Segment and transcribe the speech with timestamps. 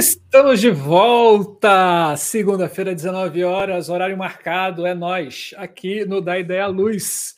[0.00, 2.16] Estamos de volta!
[2.16, 7.36] Segunda-feira, 19 horas, horário marcado, é nós, aqui no Da Ideia Luz.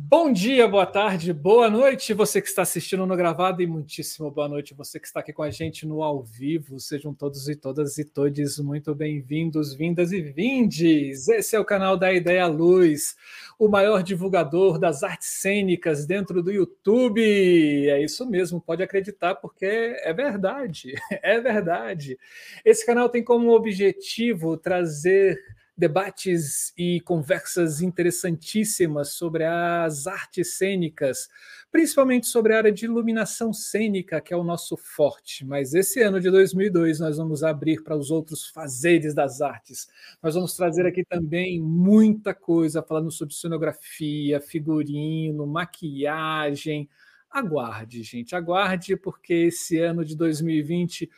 [0.00, 4.48] Bom dia, boa tarde, boa noite, você que está assistindo no gravado, e muitíssimo boa
[4.48, 6.78] noite, você que está aqui com a gente no ao vivo.
[6.78, 11.26] Sejam todos e todas e todes muito bem-vindos, vindas e vindes.
[11.26, 13.16] Esse é o canal da Ideia Luz,
[13.58, 17.20] o maior divulgador das artes cênicas dentro do YouTube.
[17.20, 22.16] É isso mesmo, pode acreditar, porque é verdade, é verdade.
[22.64, 31.28] Esse canal tem como objetivo trazer debates e conversas interessantíssimas sobre as artes cênicas,
[31.70, 35.46] principalmente sobre a área de iluminação cênica, que é o nosso forte.
[35.46, 39.86] Mas esse ano de 2002 nós vamos abrir para os outros fazeres das artes.
[40.20, 46.88] Nós vamos trazer aqui também muita coisa falando sobre cenografia, figurino, maquiagem.
[47.30, 51.08] Aguarde, gente, aguarde, porque esse ano de 2020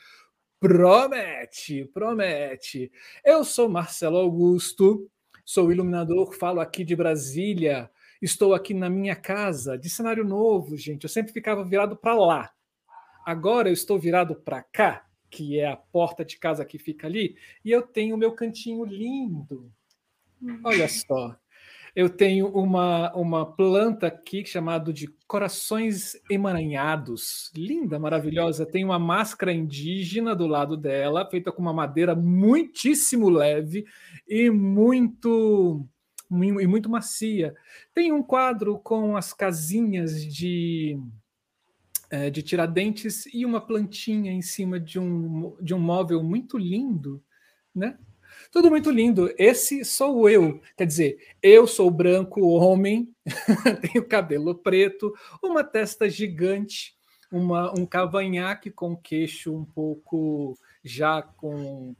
[0.61, 2.92] Promete, promete.
[3.25, 5.11] Eu sou Marcelo Augusto,
[5.42, 7.91] sou iluminador, falo aqui de Brasília.
[8.20, 11.05] Estou aqui na minha casa, de cenário novo, gente.
[11.05, 12.53] Eu sempre ficava virado para lá.
[13.25, 17.36] Agora eu estou virado para cá, que é a porta de casa que fica ali,
[17.64, 19.72] e eu tenho o meu cantinho lindo.
[20.62, 21.34] Olha só.
[21.94, 27.50] Eu tenho uma, uma planta aqui chamada de corações emaranhados.
[27.55, 28.66] Linda, maravilhosa.
[28.66, 33.84] Tem uma máscara indígena do lado dela, feita com uma madeira muitíssimo leve
[34.28, 35.86] e muito
[36.32, 37.55] e muito macia.
[37.92, 40.97] Tem um quadro com as casinhas de
[42.10, 47.22] é, de tiradentes e uma plantinha em cima de um, de um móvel muito lindo,
[47.75, 47.97] né?
[48.50, 49.32] Tudo muito lindo.
[49.38, 50.60] Esse sou eu.
[50.76, 53.14] Quer dizer, eu sou branco, homem,
[53.92, 56.97] tenho cabelo preto, uma testa gigante,
[57.30, 61.94] uma, um cavanhaque com queixo um pouco já com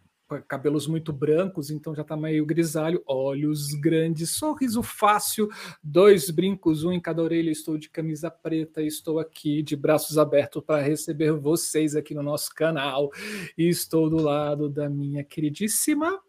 [0.47, 5.49] cabelos muito brancos, então já está meio grisalho, olhos grandes, sorriso fácil,
[5.83, 7.51] dois brincos, um em cada orelha.
[7.51, 12.53] Estou de camisa preta, estou aqui de braços abertos para receber vocês aqui no nosso
[12.55, 13.11] canal.
[13.57, 16.21] E estou do lado da minha queridíssima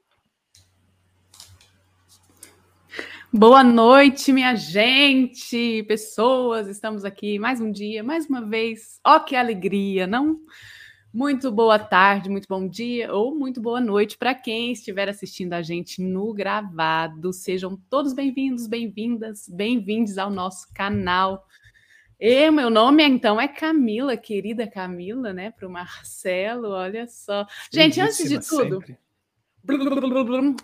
[3.34, 6.68] Boa noite, minha gente, pessoas.
[6.68, 9.00] Estamos aqui mais um dia, mais uma vez.
[9.08, 10.42] Ó, oh, que alegria, não?
[11.14, 15.62] Muito boa tarde, muito bom dia ou muito boa noite para quem estiver assistindo a
[15.62, 17.32] gente no gravado.
[17.32, 21.48] Sejam todos bem-vindos, bem-vindas, bem-vindos ao nosso canal.
[22.20, 25.52] E meu nome então é Camila, querida Camila, né?
[25.52, 27.48] Para o Marcelo, olha só.
[27.72, 28.82] Gente, antes de tudo.
[28.82, 28.98] Sempre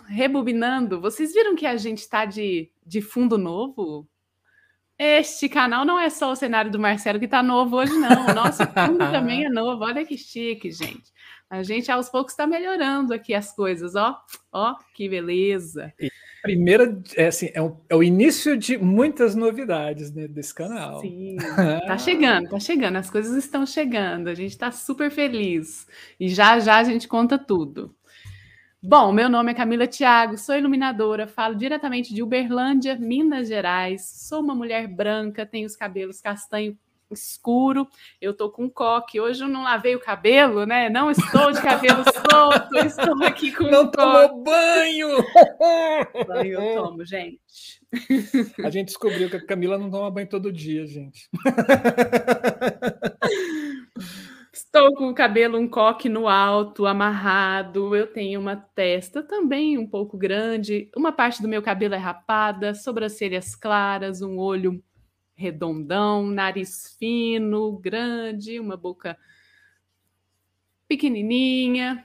[0.06, 4.08] rebobinando, vocês viram que a gente está de, de fundo novo?
[4.98, 8.26] Este canal não é só o cenário do Marcelo que está novo hoje, não.
[8.26, 9.84] O nosso fundo também é novo.
[9.84, 11.12] Olha que chique, gente.
[11.48, 14.20] A gente aos poucos está melhorando aqui as coisas, ó.
[14.52, 15.94] Ó, que beleza.
[16.00, 16.10] E
[16.42, 21.00] primeira, é, assim, é, o, é o início de muitas novidades né, desse canal.
[21.00, 21.36] Sim,
[21.86, 22.96] tá chegando, tá chegando.
[22.96, 24.28] As coisas estão chegando.
[24.28, 25.86] A gente está super feliz.
[26.18, 27.94] E já já a gente conta tudo.
[28.80, 34.06] Bom, meu nome é Camila Thiago, sou iluminadora, falo diretamente de Uberlândia, Minas Gerais.
[34.06, 36.78] Sou uma mulher branca, tenho os cabelos castanho
[37.10, 37.88] escuro.
[38.20, 39.18] Eu tô com coque.
[39.18, 40.88] Hoje eu não lavei o cabelo, né?
[40.88, 45.08] Não estou de cabelo solto, estou aqui com Não tomou banho!
[46.24, 47.40] Banho eu tomo, gente.
[48.62, 51.28] A gente descobriu que a Camila não toma banho todo dia, gente.
[54.58, 57.94] Estou com o cabelo um coque no alto, amarrado.
[57.94, 60.90] Eu tenho uma testa também um pouco grande.
[60.96, 64.82] Uma parte do meu cabelo é rapada, sobrancelhas claras, um olho
[65.36, 69.16] redondão, nariz fino, grande, uma boca
[70.88, 72.04] pequenininha.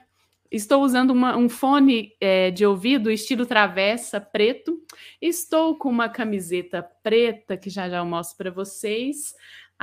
[0.51, 4.79] Estou usando uma, um fone é, de ouvido estilo travessa preto.
[5.19, 9.33] Estou com uma camiseta preta que já já eu mostro para vocês.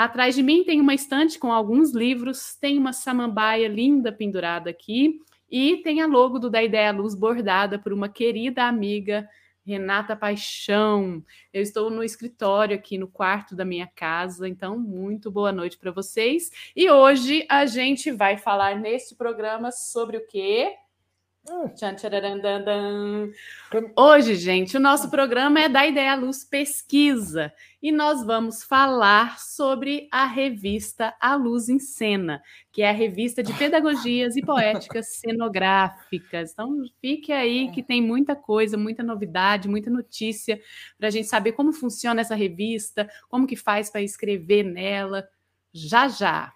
[0.02, 5.20] Atrás de mim tem uma estante com alguns livros, tem uma samambaia linda pendurada aqui
[5.50, 9.28] e tem a logo do Da Ideia Luz bordada por uma querida amiga,
[9.62, 11.22] Renata Paixão.
[11.52, 15.90] Eu estou no escritório aqui no quarto da minha casa, então muito boa noite para
[15.90, 16.50] vocês.
[16.74, 20.76] E hoje a gente vai falar neste programa sobre o quê?
[23.96, 27.50] Hoje, gente, o nosso programa é da Ideia Luz Pesquisa
[27.82, 33.42] e nós vamos falar sobre a revista A Luz em Cena, que é a revista
[33.42, 36.52] de pedagogias e poéticas cenográficas.
[36.52, 40.60] Então, fique aí que tem muita coisa, muita novidade, muita notícia
[40.98, 45.26] para a gente saber como funciona essa revista, como que faz para escrever nela.
[45.72, 46.52] Já já.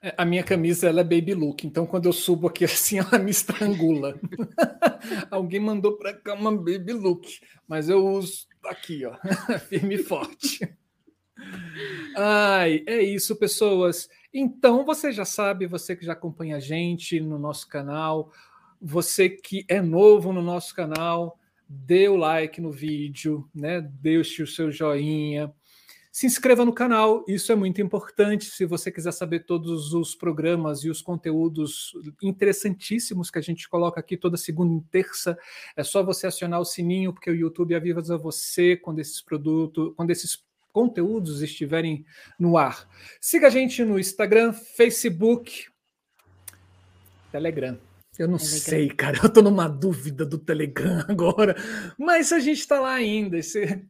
[0.00, 3.18] É, a minha camisa ela é baby look, então quando eu subo aqui assim, ela
[3.18, 4.18] me estrangula.
[5.30, 9.16] Alguém mandou para cá uma baby look, mas eu uso aqui, ó,
[9.68, 10.60] firme e forte.
[12.16, 14.08] Ai, é isso, pessoas.
[14.32, 18.32] Então você já sabe, você que já acompanha a gente no nosso canal,
[18.80, 23.80] você que é novo no nosso canal, dê o like no vídeo, né?
[23.80, 25.52] Deixe o seu joinha
[26.18, 28.46] se inscreva no canal, isso é muito importante.
[28.46, 34.00] Se você quiser saber todos os programas e os conteúdos interessantíssimos que a gente coloca
[34.00, 35.38] aqui toda segunda e terça,
[35.76, 40.10] é só você acionar o sininho, porque o YouTube avisa você quando esses produtos, quando
[40.10, 40.42] esses
[40.72, 42.04] conteúdos estiverem
[42.36, 42.88] no ar.
[43.20, 45.66] Siga a gente no Instagram, Facebook,
[47.30, 47.78] Telegram.
[48.18, 48.60] Eu não Telegram.
[48.60, 49.18] sei, cara.
[49.22, 51.54] Eu tô numa dúvida do Telegram agora.
[51.96, 53.40] Mas a gente está lá ainda.
[53.40, 53.86] Você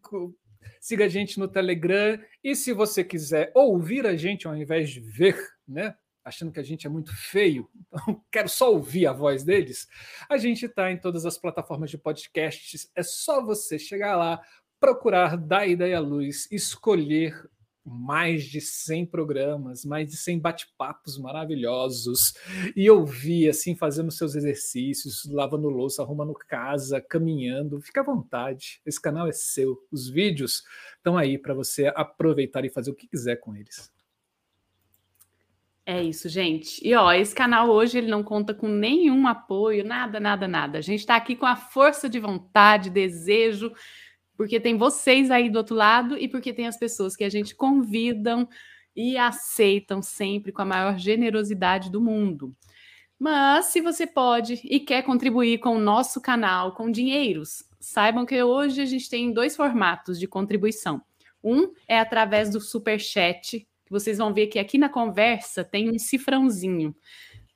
[0.88, 5.00] siga a gente no Telegram e se você quiser ouvir a gente ao invés de
[5.00, 5.38] ver,
[5.68, 5.94] né?
[6.24, 9.86] Achando que a gente é muito feio, então quero só ouvir a voz deles.
[10.30, 12.90] A gente está em todas as plataformas de podcasts.
[12.94, 14.40] É só você chegar lá,
[14.80, 17.38] procurar da Ideia Luz, escolher
[17.84, 22.34] mais de 100 programas, mais de 100 bate-papos maravilhosos
[22.76, 27.80] e ouvir assim, fazendo seus exercícios, lavando louça, arrumando casa, caminhando.
[27.80, 29.78] Fica à vontade, esse canal é seu.
[29.90, 30.62] Os vídeos
[30.96, 33.90] estão aí para você aproveitar e fazer o que quiser com eles.
[35.90, 36.86] É isso, gente.
[36.86, 40.76] E ó, esse canal hoje ele não conta com nenhum apoio, nada, nada, nada.
[40.76, 43.72] A gente está aqui com a força de vontade, desejo
[44.38, 47.56] porque tem vocês aí do outro lado e porque tem as pessoas que a gente
[47.56, 48.48] convidam
[48.94, 52.54] e aceitam sempre com a maior generosidade do mundo.
[53.18, 58.40] Mas se você pode e quer contribuir com o nosso canal com dinheiros, saibam que
[58.40, 61.02] hoje a gente tem dois formatos de contribuição.
[61.42, 65.90] Um é através do super chat, que vocês vão ver que aqui na conversa tem
[65.90, 66.94] um cifrãozinho.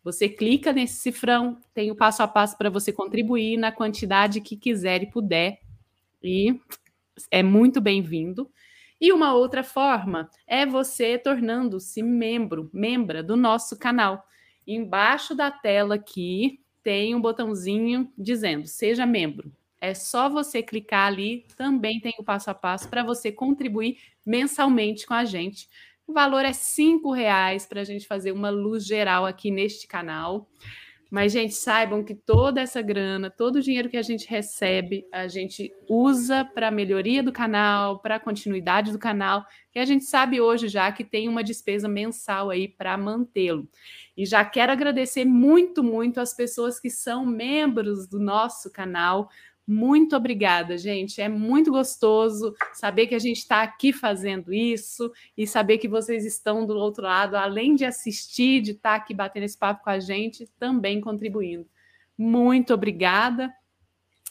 [0.02, 4.56] Você clica nesse cifrão, tem o passo a passo para você contribuir na quantidade que
[4.56, 5.60] quiser e puder
[6.22, 6.60] e
[7.30, 8.50] é muito bem-vindo.
[9.00, 14.24] E uma outra forma é você tornando-se membro, membra do nosso canal.
[14.66, 19.52] Embaixo da tela aqui tem um botãozinho dizendo seja membro.
[19.80, 25.04] É só você clicar ali, também tem o passo a passo para você contribuir mensalmente
[25.04, 25.68] com a gente.
[26.06, 30.48] O valor é cinco reais para a gente fazer uma luz geral aqui neste canal.
[31.12, 35.28] Mas, gente, saibam que toda essa grana, todo o dinheiro que a gente recebe, a
[35.28, 40.06] gente usa para a melhoria do canal, para a continuidade do canal, que a gente
[40.06, 43.68] sabe hoje já que tem uma despesa mensal aí para mantê-lo.
[44.16, 49.28] E já quero agradecer muito, muito as pessoas que são membros do nosso canal.
[49.66, 51.20] Muito obrigada, gente.
[51.20, 56.24] É muito gostoso saber que a gente está aqui fazendo isso e saber que vocês
[56.24, 59.90] estão do outro lado, além de assistir, de estar tá aqui batendo esse papo com
[59.90, 61.66] a gente, também contribuindo.
[62.18, 63.52] Muito obrigada.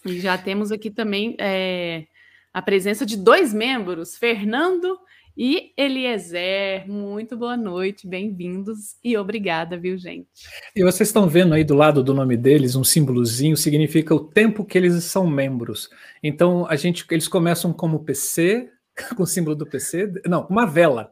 [0.05, 2.07] E já temos aqui também é,
[2.53, 4.99] a presença de dois membros, Fernando
[5.35, 10.27] e Eliezer, muito boa noite, bem-vindos e obrigada, viu, gente?
[10.75, 14.65] E vocês estão vendo aí do lado do nome deles um símbolozinho, significa o tempo
[14.65, 15.89] que eles são membros.
[16.21, 18.69] Então, a gente, eles começam como PC,
[19.15, 21.11] com o símbolo do PC, não, uma vela.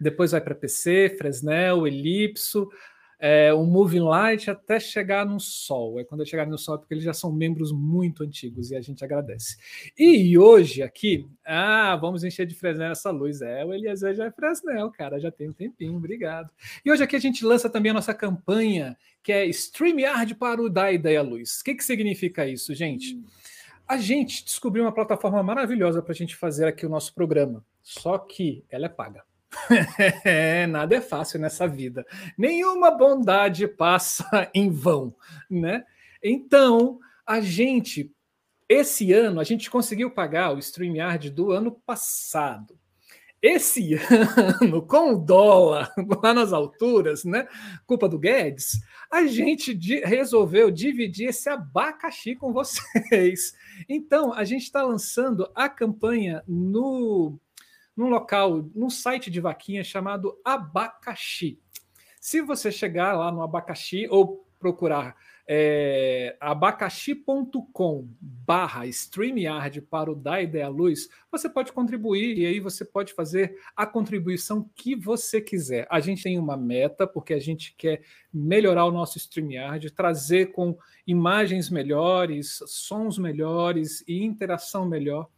[0.00, 2.68] Depois vai para PC, Fresnel, Elipso,
[3.18, 5.98] é, o Moving Light até chegar no Sol.
[5.98, 8.80] É quando chegar no Sol, é porque eles já são membros muito antigos e a
[8.80, 9.56] gente agradece.
[9.98, 13.42] E hoje aqui, ah, vamos encher de Fresnel essa luz.
[13.42, 16.50] É, o Eliezer já é Fresnel, cara, já tem um tempinho, obrigado.
[16.84, 20.70] E hoje aqui a gente lança também a nossa campanha, que é StreamYard para o
[20.70, 21.60] Da Ideia Luz.
[21.60, 23.20] O que, que significa isso, gente?
[23.86, 28.18] A gente descobriu uma plataforma maravilhosa para a gente fazer aqui o nosso programa, só
[28.18, 29.27] que ela é paga.
[30.24, 32.06] É, nada é fácil nessa vida.
[32.36, 35.14] Nenhuma bondade passa em vão,
[35.50, 35.84] né?
[36.22, 38.12] Então, a gente,
[38.68, 42.78] esse ano, a gente conseguiu pagar o StreamYard do ano passado.
[43.40, 43.94] Esse
[44.60, 47.46] ano, com o dólar lá nas alturas, né?
[47.86, 49.74] Culpa do Guedes, a gente
[50.04, 53.54] resolveu dividir esse abacaxi com vocês.
[53.88, 57.38] Então, a gente está lançando a campanha no
[57.98, 61.60] num local, num site de vaquinha chamado Abacaxi.
[62.20, 65.16] Se você chegar lá no Abacaxi ou procurar
[65.48, 72.84] é, abacaxi.com barra StreamYard para o Da Ideia Luz, você pode contribuir e aí você
[72.84, 75.84] pode fazer a contribuição que você quiser.
[75.90, 78.02] A gente tem uma meta, porque a gente quer
[78.32, 85.28] melhorar o nosso StreamYard, trazer com imagens melhores, sons melhores e interação melhor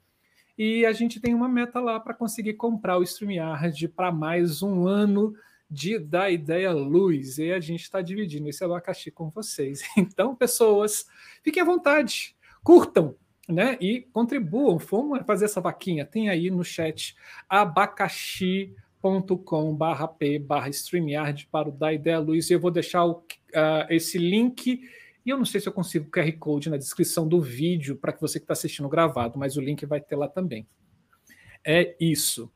[0.57, 4.87] e a gente tem uma meta lá para conseguir comprar o StreamYard para mais um
[4.87, 5.35] ano
[5.71, 7.39] de Da Ideia Luz.
[7.39, 9.83] E a gente está dividindo esse abacaxi com vocês.
[9.97, 11.07] Então, pessoas,
[11.43, 13.15] fiquem à vontade, curtam,
[13.49, 13.79] né?
[13.81, 14.79] E contribuam.
[14.79, 16.05] Vamos fazer essa vaquinha.
[16.05, 17.15] Tem aí no chat
[17.49, 22.51] abacaxi.com barra p barra StreamYard para o Da Ideia Luz.
[22.51, 24.83] E eu vou deixar o, uh, esse link.
[25.31, 28.21] Eu não sei se eu consigo o QR Code na descrição do vídeo para que
[28.21, 30.67] você que está assistindo gravado, mas o link vai ter lá também.
[31.65, 32.51] É isso.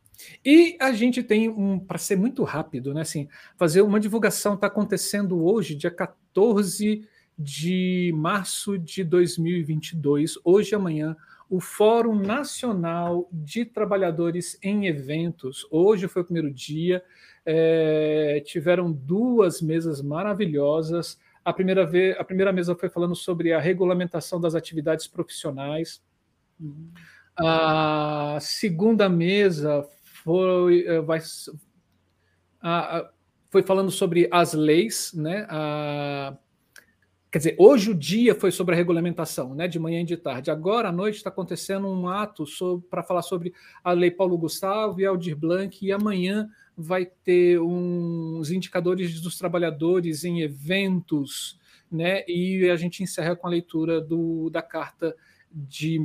[0.45, 3.03] E a gente tem um, para ser muito rápido, né?
[3.03, 7.07] Assim, fazer uma divulgação está acontecendo hoje, dia 14
[7.39, 11.17] de março de 2022, hoje e amanhã,
[11.51, 15.67] o Fórum Nacional de Trabalhadores em Eventos.
[15.71, 17.03] Hoje foi o primeiro dia,
[17.45, 21.19] é, tiveram duas mesas maravilhosas.
[21.45, 26.03] A primeira, vez, a primeira mesa foi falando sobre a regulamentação das atividades profissionais.
[27.37, 31.21] A segunda mesa foi, eh, vai,
[33.51, 35.47] foi falando sobre as leis, né?
[37.35, 39.67] Quer dizer, hoje o dia foi sobre a regulamentação, né?
[39.67, 40.53] De manhã e de tarde.
[40.53, 42.45] Agora à noite está acontecendo um ato
[42.89, 48.53] para falar sobre a lei Paulo Gustavo e Aldir Blanc, e amanhã vai ter uns
[48.53, 51.59] indicadores dos trabalhadores em eventos,
[51.91, 52.23] né?
[52.29, 55.13] E a gente encerra com a leitura do, da carta
[55.51, 55.99] de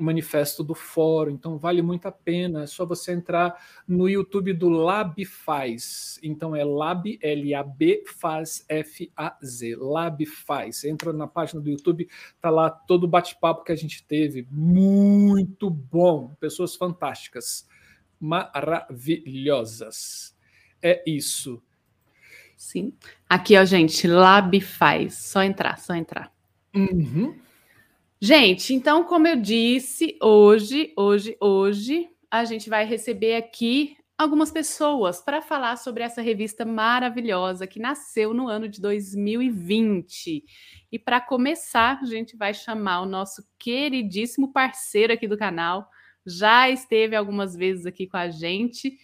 [0.00, 2.62] manifesto do fórum, então vale muito a pena.
[2.62, 3.54] É só você entrar
[3.86, 6.18] no YouTube do Lab Faz.
[6.22, 9.76] Então é Lab, L-A-B, Faz, F-A-Z.
[9.76, 10.84] Lab Faz.
[10.84, 12.08] Entra na página do YouTube,
[12.40, 14.46] tá lá todo o bate-papo que a gente teve.
[14.50, 16.34] Muito bom.
[16.40, 17.68] Pessoas fantásticas.
[18.18, 20.34] Maravilhosas.
[20.82, 21.62] É isso.
[22.56, 22.94] Sim.
[23.28, 25.14] Aqui, ó, gente, Lab Faz.
[25.14, 26.32] Só entrar, só entrar.
[26.74, 27.34] Uhum.
[28.22, 35.22] Gente, então, como eu disse, hoje, hoje, hoje, a gente vai receber aqui algumas pessoas
[35.22, 40.44] para falar sobre essa revista maravilhosa que nasceu no ano de 2020.
[40.92, 45.88] E para começar, a gente vai chamar o nosso queridíssimo parceiro aqui do canal,
[46.26, 48.98] já esteve algumas vezes aqui com a gente,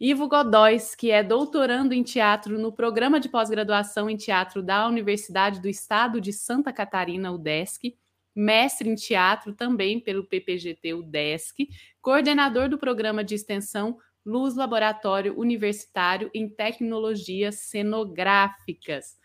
[0.00, 5.60] Ivo Godóis, que é doutorando em teatro no programa de pós-graduação em teatro da Universidade
[5.60, 8.00] do Estado de Santa Catarina, UDESC
[8.34, 11.68] mestre em teatro também pelo PPGT UDESC,
[12.00, 19.16] coordenador do programa de extensão Luz Laboratório Universitário em Tecnologias Cenográficas.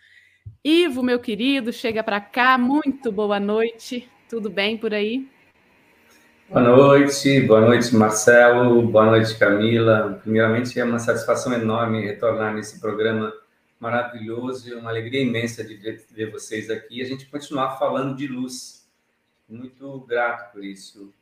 [0.64, 2.58] Ivo, meu querido, chega para cá.
[2.58, 4.10] Muito boa noite.
[4.30, 5.30] Tudo bem por aí?
[6.50, 10.20] Boa noite, boa noite, Marcelo, boa noite, Camila.
[10.24, 13.34] Primeiramente, é uma satisfação enorme retornar nesse programa
[13.80, 18.28] maravilhoso e uma alegria imensa de ver vocês aqui e a gente continuar falando de
[18.28, 18.77] luz
[19.48, 21.14] muito grato por isso.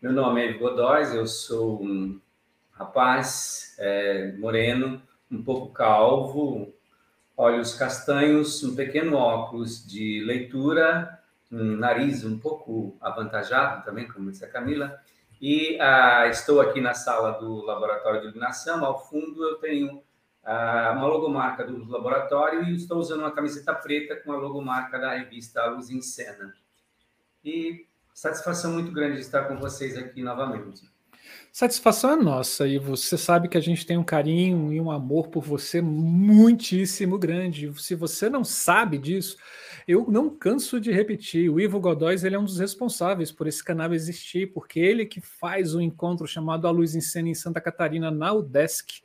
[0.00, 2.20] Meu nome é Godóis, eu sou um
[2.72, 5.00] rapaz é, moreno,
[5.30, 6.72] um pouco calvo,
[7.36, 14.44] olhos castanhos, um pequeno óculos de leitura, um nariz um pouco avantajado também, como disse
[14.44, 15.00] a Camila,
[15.40, 18.84] e ah, estou aqui na sala do Laboratório de Iluminação.
[18.84, 20.02] Ao fundo eu tenho
[20.44, 25.14] ah, uma logomarca do laboratório e estou usando uma camiseta preta com a logomarca da
[25.14, 26.54] revista Luz em Cena.
[27.44, 30.82] E satisfação muito grande de estar com vocês aqui novamente.
[31.50, 35.28] Satisfação é nossa, e você sabe que a gente tem um carinho e um amor
[35.28, 37.72] por você muitíssimo grande.
[37.80, 39.36] Se você não sabe disso,
[39.86, 41.50] eu não canso de repetir.
[41.50, 45.20] O Ivo Godóis ele é um dos responsáveis por esse canal existir, porque ele que
[45.20, 49.02] faz o um encontro chamado A Luz em Cena em Santa Catarina na UDESC.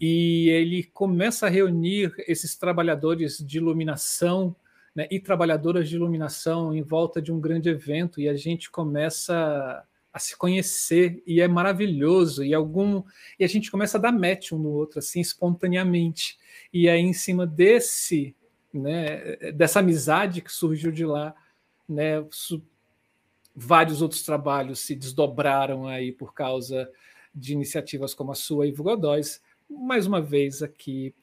[0.00, 4.54] E ele começa a reunir esses trabalhadores de iluminação
[4.96, 9.84] né, e trabalhadoras de iluminação em volta de um grande evento e a gente começa
[10.10, 13.02] a se conhecer e é maravilhoso e algum
[13.38, 16.38] e a gente começa a dar match um no outro assim espontaneamente.
[16.72, 18.34] E aí em cima desse
[18.72, 21.34] né, dessa amizade que surgiu de lá
[21.86, 22.24] né,
[23.54, 26.90] vários outros trabalhos se desdobraram aí por causa
[27.34, 31.14] de iniciativas como a sua Ivo Godóis mais uma vez aqui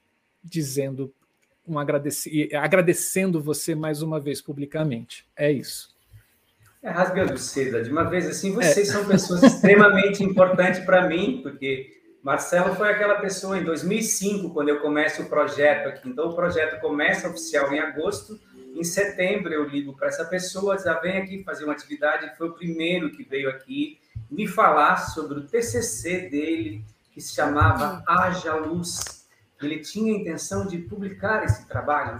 [0.43, 1.11] dizendo
[1.67, 5.25] um agradeci agradecendo você mais uma vez publicamente.
[5.35, 5.93] É isso.
[6.81, 7.81] É rasgando seda.
[7.81, 8.91] De uma vez assim, vocês é.
[8.91, 14.81] são pessoas extremamente importantes para mim, porque Marcelo foi aquela pessoa em 2005, quando eu
[14.81, 16.09] começo o projeto aqui.
[16.09, 18.37] Então, o projeto começa oficial em agosto.
[18.75, 22.35] Em setembro, eu ligo para essa pessoa, já vem aqui fazer uma atividade.
[22.37, 28.03] Foi o primeiro que veio aqui me falar sobre o TCC dele, que se chamava
[28.07, 29.22] Haja Luz
[29.65, 32.19] ele tinha a intenção de publicar esse trabalho.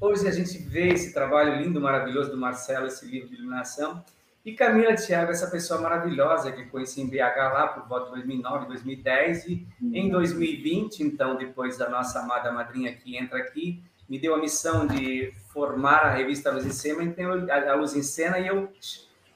[0.00, 4.02] Hoje a gente vê esse trabalho lindo, maravilhoso do Marcelo, esse livro de iluminação,
[4.44, 8.68] E Camila Thiago, essa pessoa maravilhosa que conheci em BH lá por volta de 2009,
[8.68, 14.34] 2010, e em 2020, então, depois da nossa amada madrinha que entra aqui, me deu
[14.34, 18.46] a missão de formar a revista Luz em Cena, então, a Luz em Cena, e
[18.46, 18.72] eu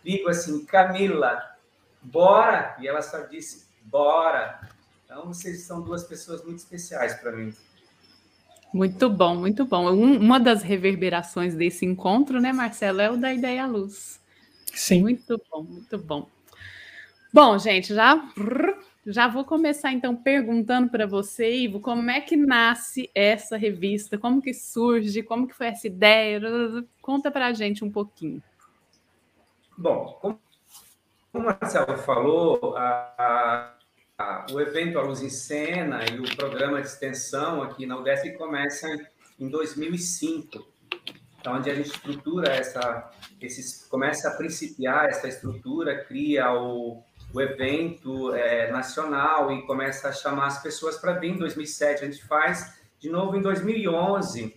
[0.02, 1.38] digo assim, Camila,
[2.00, 2.74] bora!
[2.80, 4.58] E ela só disse, bora!
[5.14, 7.54] Então, vocês são duas pessoas muito especiais para mim.
[8.72, 9.88] Muito bom, muito bom.
[9.92, 14.20] Um, uma das reverberações desse encontro, né, Marcelo, é o da Ideia Luz.
[14.74, 15.02] Sim.
[15.02, 16.28] Muito bom, muito bom.
[17.32, 18.28] Bom, gente, já
[19.06, 24.18] já vou começar então perguntando para você, Ivo, como é que nasce essa revista?
[24.18, 25.22] Como que surge?
[25.22, 26.40] Como que foi essa ideia?
[27.00, 28.42] Conta para a gente um pouquinho.
[29.78, 30.40] Bom, como
[31.32, 33.74] o Marcelo falou, a,
[34.52, 38.88] o evento A Luz em Cena e o programa de extensão aqui na UDESC começa
[39.38, 40.74] em 2005
[41.44, 47.02] então, onde a gente estrutura essa, esses, começa a principiar essa estrutura, cria o,
[47.34, 51.32] o evento é, nacional e começa a chamar as pessoas para vir.
[51.32, 54.56] Em 2007 a gente faz de novo em 2011.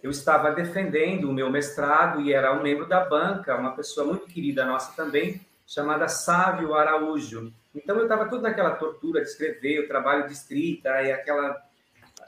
[0.00, 4.26] Eu estava defendendo o meu mestrado e era um membro da banca, uma pessoa muito
[4.26, 7.52] querida nossa também, chamada Sávio Araújo.
[7.82, 11.56] Então eu estava tudo naquela tortura de escrever, o trabalho de escrita e aquela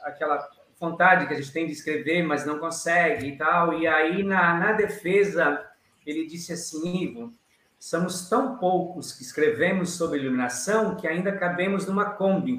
[0.02, 3.74] aquela vontade que a gente tem de escrever, mas não consegue e tal.
[3.78, 5.62] E aí, na, na defesa,
[6.06, 7.34] ele disse assim, Ivo,
[7.78, 12.58] somos tão poucos que escrevemos sobre iluminação que ainda cabemos numa Kombi.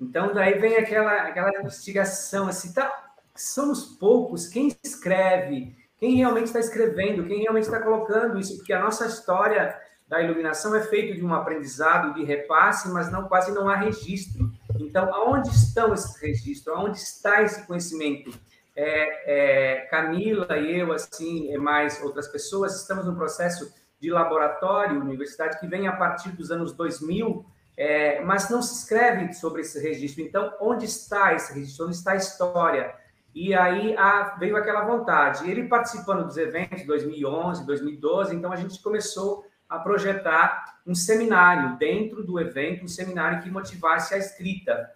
[0.00, 6.60] Então, daí vem aquela, aquela investigação, assim, tá, somos poucos, quem escreve, quem realmente está
[6.60, 9.76] escrevendo, quem realmente está colocando isso, porque a nossa história
[10.08, 14.50] da iluminação é feita de um aprendizado, de repasse, mas não quase não há registro.
[14.80, 16.74] Então, aonde estão esses registros?
[16.74, 18.30] Aonde está esse conhecimento?
[18.74, 24.98] É, é, Camila e eu, assim, e mais outras pessoas, estamos no processo de laboratório,
[25.00, 27.44] universidade, que vem a partir dos anos 2000,
[27.76, 30.22] é, mas não se escreve sobre esse registro.
[30.22, 31.86] Então, onde está esse registro?
[31.86, 32.94] Onde está a história?
[33.34, 35.50] E aí a, veio aquela vontade.
[35.50, 42.24] Ele participando dos eventos 2011, 2012, então a gente começou a projetar um seminário dentro
[42.24, 44.90] do evento, um seminário que motivasse a escrita.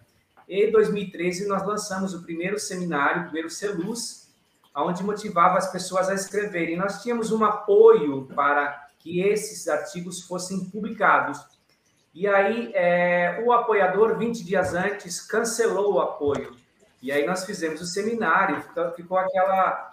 [0.49, 4.27] Em 2013, nós lançamos o primeiro seminário, o primeiro CELUS,
[4.75, 6.75] onde motivava as pessoas a escreverem.
[6.75, 11.39] Nós tínhamos um apoio para que esses artigos fossem publicados.
[12.13, 16.55] E aí, é, o apoiador, 20 dias antes, cancelou o apoio.
[17.01, 19.92] E aí, nós fizemos o seminário, ficou, ficou aquela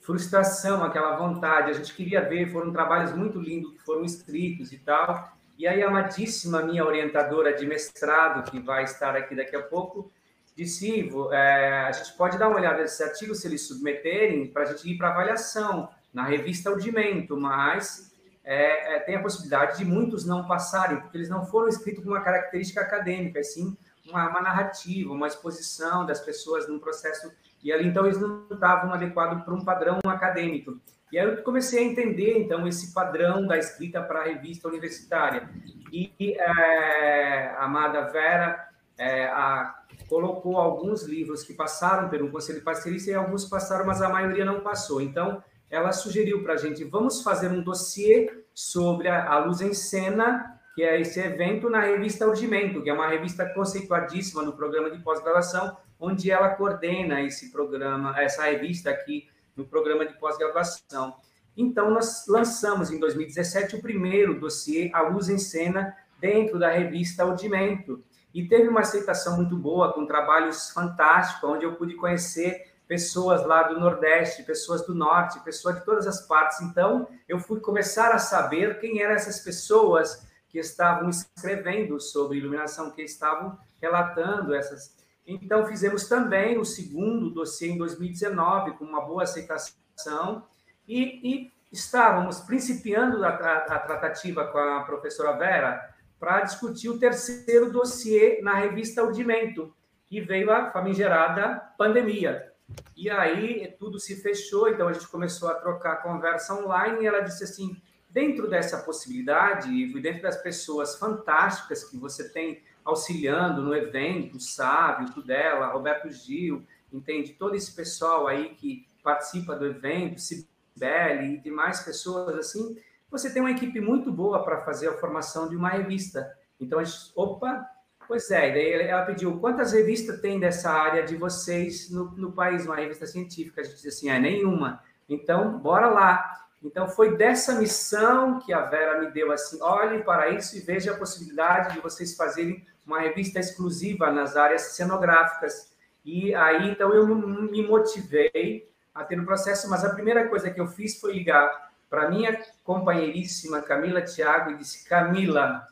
[0.00, 1.70] frustração, aquela vontade.
[1.70, 5.32] A gente queria ver, foram trabalhos muito lindos que foram escritos e tal.
[5.58, 10.10] E aí, a amadíssima minha orientadora de mestrado, que vai estar aqui daqui a pouco,
[10.56, 14.62] disse: Ivo, é, a gente pode dar uma olhada nesse artigo se eles submeterem para
[14.62, 19.84] a gente ir para avaliação na revista Audimento, mas é, é, tem a possibilidade de
[19.84, 23.76] muitos não passarem, porque eles não foram escritos com uma característica acadêmica, sim
[24.08, 28.92] uma, uma narrativa, uma exposição das pessoas num processo e ali, então, eles não estavam
[28.92, 30.80] adequados para um padrão acadêmico.
[31.12, 35.48] E aí eu comecei a entender, então, esse padrão da escrita para a revista universitária.
[35.92, 43.10] E é, a amada Vera é, a, colocou alguns livros que passaram pelo Conselho Parcerista
[43.10, 45.00] e alguns passaram, mas a maioria não passou.
[45.00, 49.74] Então, ela sugeriu para a gente, vamos fazer um dossiê sobre a, a luz em
[49.74, 54.90] cena, que é esse evento na revista Urgimento, que é uma revista conceituadíssima no programa
[54.90, 61.16] de pós-graduação, onde ela coordena esse programa, essa revista aqui no programa de pós-graduação.
[61.56, 67.22] Então, nós lançamos em 2017 o primeiro dossiê A Luz em Cena dentro da revista
[67.22, 68.02] Audimento.
[68.32, 73.64] E teve uma aceitação muito boa, com trabalhos fantásticos, onde eu pude conhecer pessoas lá
[73.64, 76.60] do Nordeste, pessoas do Norte, pessoas de todas as partes.
[76.60, 82.90] Então, eu fui começar a saber quem eram essas pessoas que estavam escrevendo sobre iluminação,
[82.90, 84.96] que estavam relatando essas,
[85.34, 90.44] então, fizemos também o segundo dossiê em 2019, com uma boa aceitação,
[90.88, 97.70] e, e estávamos principiando a, a, tratativa com a professora Vera para discutir o terceiro
[97.70, 99.72] dossiê na revista Audimento,
[100.10, 102.52] e veio a famigerada pandemia.
[102.96, 107.20] E aí tudo se fechou, então a gente começou a trocar conversa online, e ela
[107.20, 113.74] disse assim, dentro dessa possibilidade, e dentro das pessoas fantásticas que você tem auxiliando no
[113.74, 117.32] evento, o Sábio, Tudela, Roberto Gil, entende?
[117.32, 122.76] Todo esse pessoal aí que participa do evento, Sibeli e demais pessoas assim,
[123.10, 126.32] você tem uma equipe muito boa para fazer a formação de uma revista.
[126.60, 127.66] Então, a gente, opa,
[128.06, 132.66] pois é, daí ela pediu, quantas revistas tem dessa área de vocês no, no país,
[132.66, 133.60] uma revista científica?
[133.60, 134.82] A gente disse assim, é nenhuma.
[135.08, 136.48] Então, bora lá.
[136.62, 140.94] Então, foi dessa missão que a Vera me deu assim: olhem para isso e vejam
[140.94, 145.72] a possibilidade de vocês fazerem uma revista exclusiva nas áreas cenográficas.
[146.04, 150.60] E aí, então, eu me motivei a ter um processo, mas a primeira coisa que
[150.60, 155.66] eu fiz foi ligar para minha companheiríssima Camila Thiago e disse: Camila,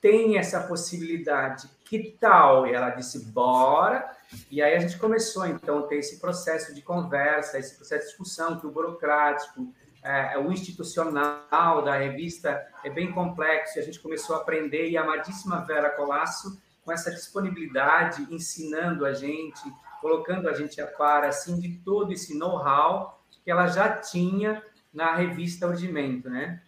[0.00, 2.66] tem essa possibilidade, que tal?
[2.66, 4.10] E ela disse: bora.
[4.50, 8.08] E aí a gente começou, então, a ter esse processo de conversa, esse processo de
[8.08, 13.78] discussão, que o burocrático, é, o institucional da revista é bem complexo.
[13.78, 19.12] A gente começou a aprender e a amadíssima Vera Colasso, com essa disponibilidade, ensinando a
[19.12, 19.62] gente,
[20.00, 24.62] colocando a gente a par assim de todo esse know-how que ela já tinha
[24.92, 26.60] na revista Ordimento, né?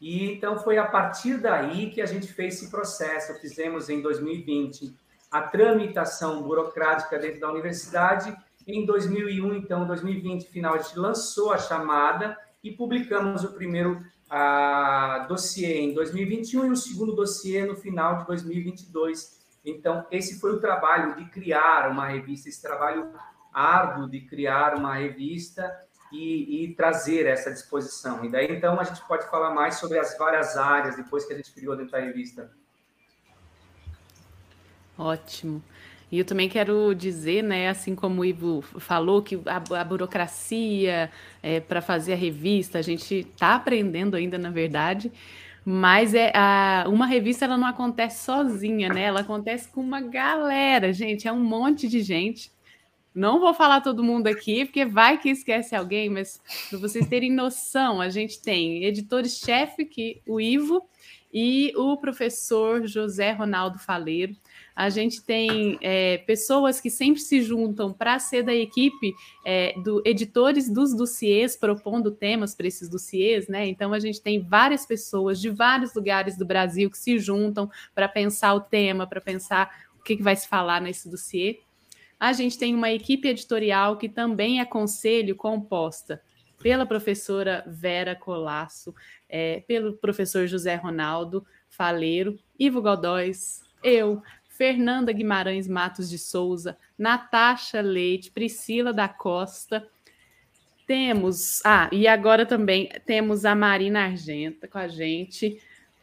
[0.00, 3.38] E então foi a partir daí que a gente fez esse processo.
[3.40, 4.96] Fizemos em 2020
[5.30, 8.36] a tramitação burocrática dentro da universidade.
[8.66, 15.26] Em 2001, então, 2020, final, a gente lançou a chamada e publicamos o primeiro a,
[15.28, 20.60] dossiê em 2021 e o segundo dossiê no final de 2022 então, esse foi o
[20.60, 23.12] trabalho de criar uma revista, esse trabalho
[23.52, 25.70] árduo de criar uma revista
[26.12, 28.24] e, e, trazer essa disposição.
[28.24, 31.36] E daí, então, a gente pode falar mais sobre as várias áreas depois que a
[31.36, 32.50] gente criou dentro da revista.
[34.96, 35.62] Ótimo.
[36.10, 41.10] E eu também quero dizer, né, assim como o Ivo falou, que a, a burocracia
[41.42, 45.12] é, para fazer a revista, a gente está aprendendo ainda, na verdade,
[45.64, 49.02] mas é a, uma revista ela não acontece sozinha, né?
[49.02, 52.50] Ela acontece com uma galera, gente, é um monte de gente.
[53.14, 57.32] Não vou falar todo mundo aqui, porque vai que esquece alguém, mas para vocês terem
[57.32, 60.82] noção, a gente tem editores-chefe, que o Ivo,
[61.32, 64.34] e o professor José Ronaldo Faleiro.
[64.74, 69.12] A gente tem é, pessoas que sempre se juntam para ser da equipe
[69.44, 73.66] é, do editores dos dossiês, propondo temas para esses dossiês, né?
[73.66, 78.08] Então a gente tem várias pessoas de vários lugares do Brasil que se juntam para
[78.08, 81.60] pensar o tema, para pensar o que, que vai se falar nesse dossiê.
[82.18, 86.20] A gente tem uma equipe editorial que também é conselho composta
[86.62, 88.94] pela professora Vera Colasso,
[89.28, 94.22] é, pelo professor José Ronaldo Faleiro, Ivo Godóis, eu,
[94.60, 99.88] Fernanda Guimarães Matos de Souza, Natasha Leite, Priscila da Costa.
[100.86, 105.58] Temos, ah, e agora também temos a Marina Argenta com a gente,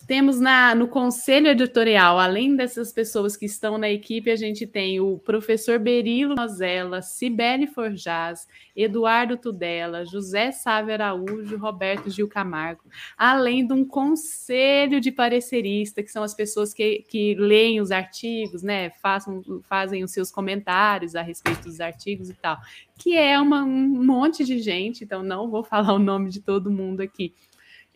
[0.08, 5.02] temos na, no conselho editorial, além dessas pessoas que estão na equipe, a gente tem
[5.02, 12.84] o professor Berilo Nozella, Cibele Forjaz, Eduardo Tudela, José Sávio Araújo, Roberto Gil Camargo,
[13.18, 18.64] além de um conselho de parecerista, que são as pessoas que, que leem os artigos,
[18.64, 22.58] né, façam, fazem os seus comentários a respeito dos artigos e tal,
[22.98, 26.72] que é uma, um monte de gente, então não vou falar o nome de todo
[26.72, 27.34] mundo aqui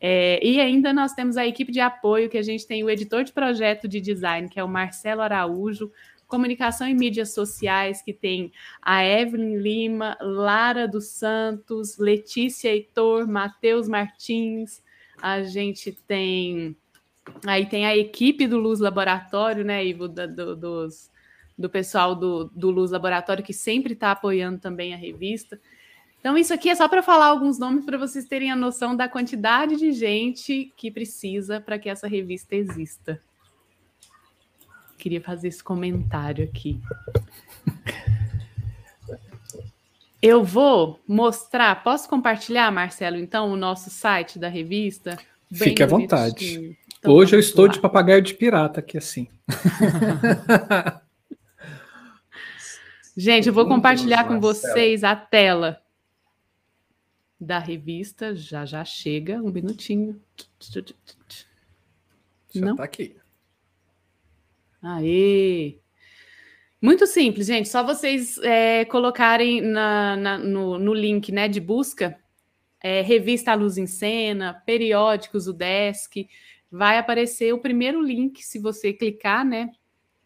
[0.03, 3.23] é, e ainda nós temos a equipe de apoio, que a gente tem o editor
[3.23, 5.91] de projeto de design, que é o Marcelo Araújo,
[6.27, 13.87] comunicação e mídias sociais, que tem a Evelyn Lima, Lara dos Santos, Letícia Heitor, Matheus
[13.87, 14.81] Martins,
[15.21, 16.75] a gente tem.
[17.45, 21.11] Aí tem a equipe do Luz Laboratório, né, Ivo, da, do, dos,
[21.55, 25.59] do pessoal do, do Luz Laboratório, que sempre está apoiando também a revista.
[26.21, 29.09] Então, isso aqui é só para falar alguns nomes para vocês terem a noção da
[29.09, 33.19] quantidade de gente que precisa para que essa revista exista.
[34.99, 36.79] Queria fazer esse comentário aqui.
[40.21, 41.83] Eu vou mostrar.
[41.83, 45.17] Posso compartilhar, Marcelo, então, o nosso site da revista?
[45.49, 46.77] Bem Fique à vontade.
[46.99, 47.71] Então, Hoje eu estou lá.
[47.71, 49.27] de papagaio de pirata aqui assim.
[53.17, 55.81] Gente, eu vou compartilhar com vocês a tela
[57.41, 58.35] da revista.
[58.35, 60.21] Já já chega, um minutinho.
[60.59, 62.75] Já Não?
[62.75, 63.15] tá aqui.
[64.81, 65.79] Aê!
[66.81, 67.69] Muito simples, gente.
[67.69, 72.17] Só vocês é, colocarem na, na, no, no, link né, de busca
[72.81, 76.27] é, revista A Luz em Cena, periódicos, o Desk,
[76.71, 79.69] vai aparecer o primeiro link, se você clicar, né?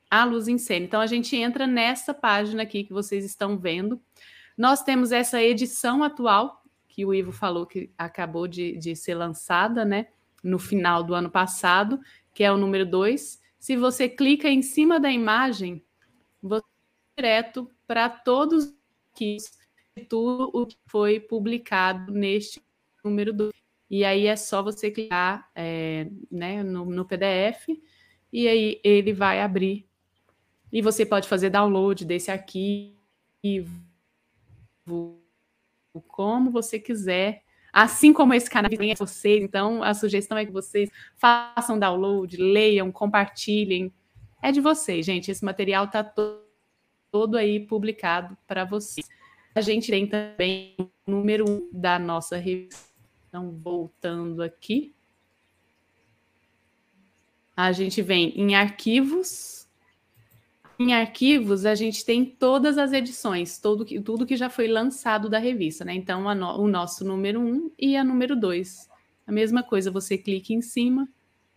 [0.10, 0.86] A Luz em Cena.
[0.86, 4.02] Então a gente entra nessa página aqui que vocês estão vendo.
[4.58, 6.65] Nós temos essa edição atual
[6.96, 10.08] que o Ivo falou que acabou de, de ser lançada, né?
[10.42, 12.00] No final do ano passado,
[12.34, 13.42] que é o número 2.
[13.60, 15.84] Se você clica em cima da imagem,
[16.42, 16.64] você
[17.18, 18.74] direto para todos
[19.14, 19.36] que
[20.08, 22.62] tudo o que foi publicado neste
[23.04, 23.52] número 2.
[23.90, 27.68] E aí é só você clicar é, né, no, no PDF
[28.32, 29.86] e aí ele vai abrir.
[30.72, 32.96] E você pode fazer download desse arquivo
[36.02, 40.90] como você quiser Assim como esse canal é vocês, então a sugestão é que vocês
[41.18, 43.92] façam download, leiam, compartilhem.
[44.42, 45.30] É de vocês, gente.
[45.30, 46.40] Esse material está todo,
[47.12, 49.06] todo aí publicado para vocês.
[49.54, 52.80] A gente tem também o número um da nossa revista.
[53.28, 54.96] Então, voltando aqui.
[57.58, 59.65] A gente vem em arquivos,
[60.78, 65.40] em arquivos, a gente tem todas as edições, todo tudo que já foi lançado da
[65.40, 65.94] revista, né?
[65.94, 68.90] Então, no, o nosso número 1 um e a número 2.
[69.26, 71.08] A mesma coisa, você clica em cima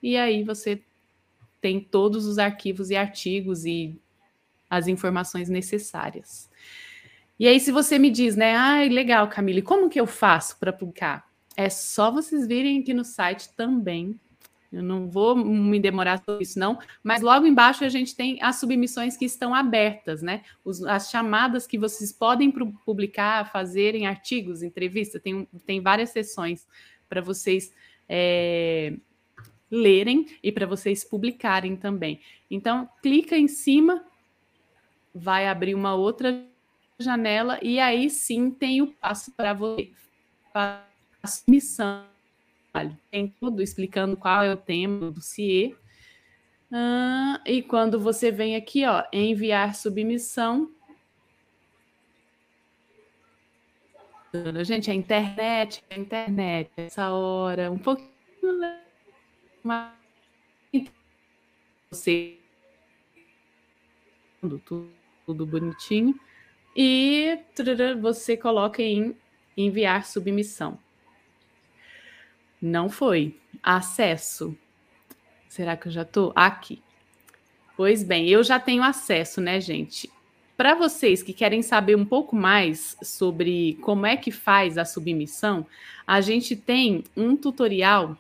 [0.03, 0.81] e aí você
[1.61, 3.99] tem todos os arquivos e artigos e
[4.71, 6.49] as informações necessárias.
[7.39, 8.57] E aí, se você me diz, né?
[8.57, 11.29] Ah, legal, Camille, como que eu faço para publicar?
[11.57, 14.19] É só vocês virem aqui no site também
[14.71, 16.79] eu não vou me demorar sobre isso, não.
[17.03, 20.43] Mas logo embaixo a gente tem as submissões que estão abertas, né?
[20.63, 22.53] Os, as chamadas que vocês podem
[22.85, 26.67] publicar, fazerem artigos, entrevista, tem, tem várias sessões
[27.09, 27.73] para vocês
[28.07, 28.95] é,
[29.71, 32.21] lerem e para vocês publicarem também.
[32.51, 34.05] Então, clica em cima,
[35.15, 36.45] vai abrir uma outra
[36.99, 39.91] janela, e aí sim tem o passo para você,
[40.53, 40.85] para
[41.23, 42.18] a submissão
[43.11, 45.21] tem tudo explicando qual é o tema do.
[46.73, 50.71] Ah, e quando você vem aqui, ó, enviar submissão.
[54.63, 58.13] Gente, a internet, a internet, essa hora, um pouquinho.
[61.91, 62.39] Você.
[64.41, 64.91] Tudo,
[65.25, 66.19] tudo bonitinho.
[66.77, 67.39] E
[68.01, 69.17] você coloca em
[69.57, 70.79] enviar submissão.
[72.61, 73.37] Não foi.
[73.63, 74.57] Acesso.
[75.49, 76.83] Será que eu já estou aqui?
[77.77, 80.11] Pois bem, eu já tenho acesso, né, gente?
[80.57, 85.65] Para vocês que querem saber um pouco mais sobre como é que faz a submissão,
[86.05, 88.19] a gente tem um tutorial,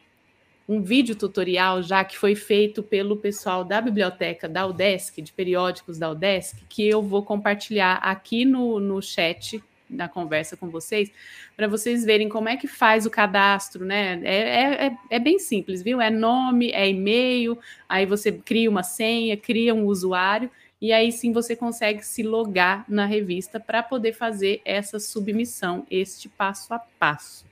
[0.68, 5.98] um vídeo tutorial já que foi feito pelo pessoal da biblioteca da UDESC, de periódicos
[5.98, 11.10] da UDESC, que eu vou compartilhar aqui no, no chat na conversa com vocês,
[11.56, 14.20] para vocês verem como é que faz o cadastro, né?
[14.24, 16.00] É, é, é, é bem simples, viu?
[16.00, 21.32] É nome, é e-mail, aí você cria uma senha, cria um usuário, e aí sim
[21.32, 27.44] você consegue se logar na revista para poder fazer essa submissão, este passo a passo.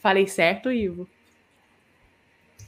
[0.00, 1.08] Falei certo, Ivo?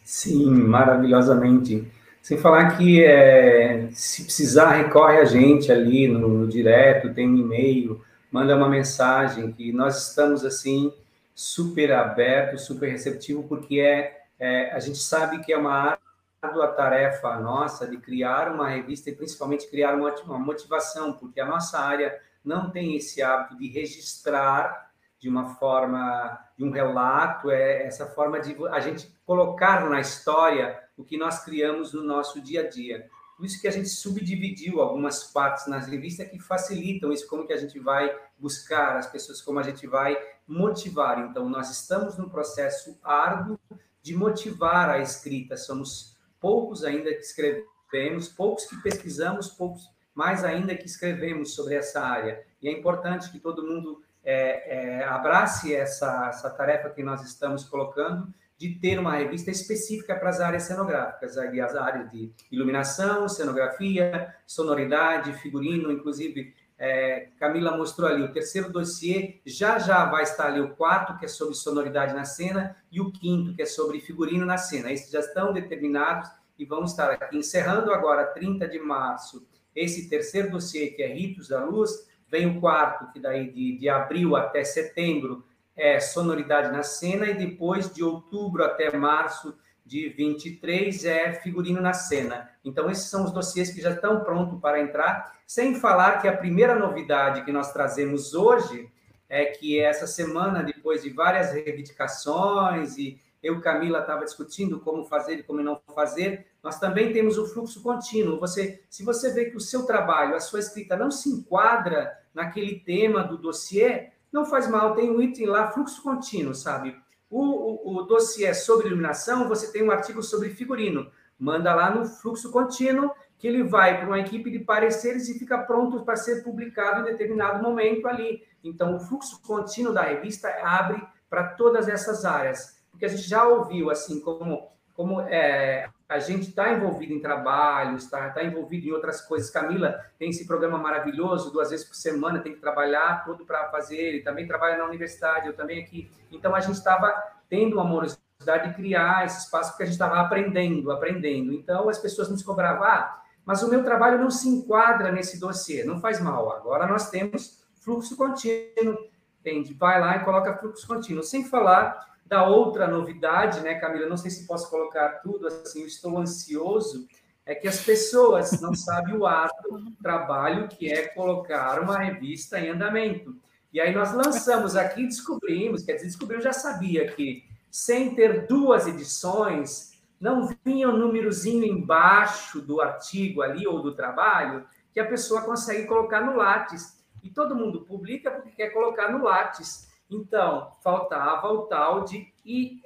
[0.05, 1.87] Sim, maravilhosamente.
[2.21, 7.37] Sem falar que é, se precisar, recorre a gente ali no, no direto, tem um
[7.37, 8.01] e-mail,
[8.33, 10.93] manda uma mensagem que nós estamos assim
[11.35, 15.99] super abertos, super receptivo, porque é, é, a gente sabe que é uma
[16.41, 21.47] árdua tarefa nossa de criar uma revista e principalmente criar uma, uma motivação, porque a
[21.47, 24.91] nossa área não tem esse hábito de registrar
[25.21, 30.83] de uma forma, de um relato, é essa forma de a gente colocar na história
[30.97, 33.09] o que nós criamos no nosso dia a dia.
[33.37, 37.53] Por isso que a gente subdividiu algumas partes nas revistas que facilitam isso, como que
[37.53, 40.17] a gente vai buscar as pessoas, como a gente vai
[40.47, 41.19] motivar.
[41.19, 43.59] Então, nós estamos num processo árduo
[44.03, 45.57] de motivar a escrita.
[45.57, 52.01] Somos poucos ainda que escrevemos, poucos que pesquisamos, poucos mais ainda que escrevemos sobre essa
[52.01, 52.45] área.
[52.61, 57.65] E é importante que todo mundo é, é, abrace essa, essa tarefa que nós estamos
[57.65, 64.33] colocando de ter uma revista específica para as áreas cenográficas, as áreas de iluminação, cenografia,
[64.47, 70.61] sonoridade, figurino, inclusive é, Camila mostrou ali o terceiro dossiê, já já vai estar ali
[70.61, 74.47] o quarto, que é sobre sonoridade na cena, e o quinto, que é sobre figurino
[74.47, 74.93] na cena.
[74.93, 77.37] Esses já estão determinados e vão estar aqui.
[77.37, 79.45] Encerrando agora, 30 de março,
[79.75, 83.89] esse terceiro dossiê, que é Ritos da Luz, vem o quarto, que daí de, de
[83.89, 85.45] abril até setembro
[85.77, 91.93] é sonoridade na cena e depois de outubro até março de 23 é figurino na
[91.93, 92.51] cena.
[92.65, 96.37] Então esses são os dossiês que já estão prontos para entrar, sem falar que a
[96.37, 98.89] primeira novidade que nós trazemos hoje
[99.29, 105.41] é que essa semana depois de várias reivindicações e eu Camila estava discutindo como fazer
[105.41, 108.39] e como não fazer, nós também temos o fluxo contínuo.
[108.39, 112.79] Você, se você vê que o seu trabalho, a sua escrita não se enquadra naquele
[112.79, 116.97] tema do dossiê, não faz mal, tem um item lá, fluxo contínuo, sabe?
[117.29, 121.11] O, o, o dossiê sobre iluminação, você tem um artigo sobre figurino.
[121.39, 125.59] Manda lá no fluxo contínuo, que ele vai para uma equipe de pareceres e fica
[125.59, 128.43] pronto para ser publicado em determinado momento ali.
[128.63, 132.81] Então, o fluxo contínuo da revista abre para todas essas áreas.
[132.91, 138.05] Porque a gente já ouviu, assim, como, como é, a gente está envolvido em trabalhos,
[138.05, 139.51] está tá envolvido em outras coisas.
[139.51, 143.97] Camila tem esse programa maravilhoso, duas vezes por semana, tem que trabalhar tudo para fazer.
[143.97, 146.11] Ele também trabalha na universidade, eu também aqui.
[146.31, 147.13] Então, a gente estava
[147.49, 151.53] tendo uma amorosidade de criar esse espaço, porque a gente estava aprendendo, aprendendo.
[151.53, 155.83] Então, as pessoas nos cobravam, ah, mas o meu trabalho não se enquadra nesse dossiê.
[155.83, 156.53] Não faz mal.
[156.53, 159.11] Agora nós temos fluxo contínuo.
[159.41, 159.75] Entende?
[159.75, 161.23] Vai lá e coloca fluxo contínuo.
[161.23, 164.09] Sem falar da outra novidade, né, Camila?
[164.09, 167.07] Não sei se posso colocar tudo assim, eu estou ansioso.
[167.45, 172.59] É que as pessoas não sabem o ato, o trabalho que é colocar uma revista
[172.59, 173.37] em andamento.
[173.71, 178.87] E aí nós lançamos aqui, descobrimos, quer dizer, descobrimos, já sabia que sem ter duas
[178.87, 185.43] edições, não vinha um númerozinho embaixo do artigo ali ou do trabalho que a pessoa
[185.43, 186.99] consegue colocar no Lattes.
[187.23, 189.92] E todo mundo publica porque quer colocar no Lattes.
[190.15, 192.85] Então, faltava o tal de ISSN,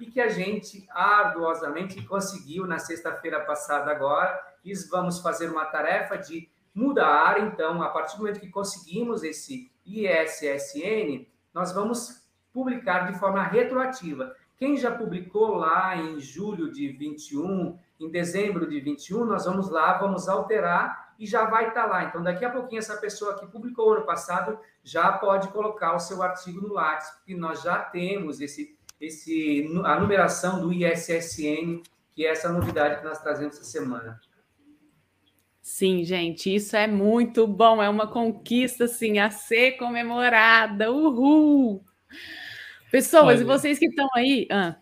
[0.00, 6.16] e que a gente arduosamente conseguiu na sexta-feira passada agora, e vamos fazer uma tarefa
[6.16, 13.18] de mudar, então, a partir do momento que conseguimos esse ISSN, nós vamos publicar de
[13.18, 14.34] forma retroativa.
[14.56, 19.98] Quem já publicou lá em julho de 21, em dezembro de 21, nós vamos lá,
[19.98, 22.04] vamos alterar e já vai estar tá lá.
[22.04, 26.22] Então, daqui a pouquinho, essa pessoa que publicou ano passado já pode colocar o seu
[26.22, 31.82] artigo no Lattes, porque nós já temos esse, esse, a numeração do ISSN,
[32.14, 34.20] que é essa novidade que nós trazemos essa semana.
[35.60, 40.90] Sim, gente, isso é muito bom, é uma conquista assim, a ser comemorada.
[40.90, 41.84] Uhul!
[42.90, 44.48] Pessoas, Olha, e vocês que estão aí.
[44.50, 44.76] Ah.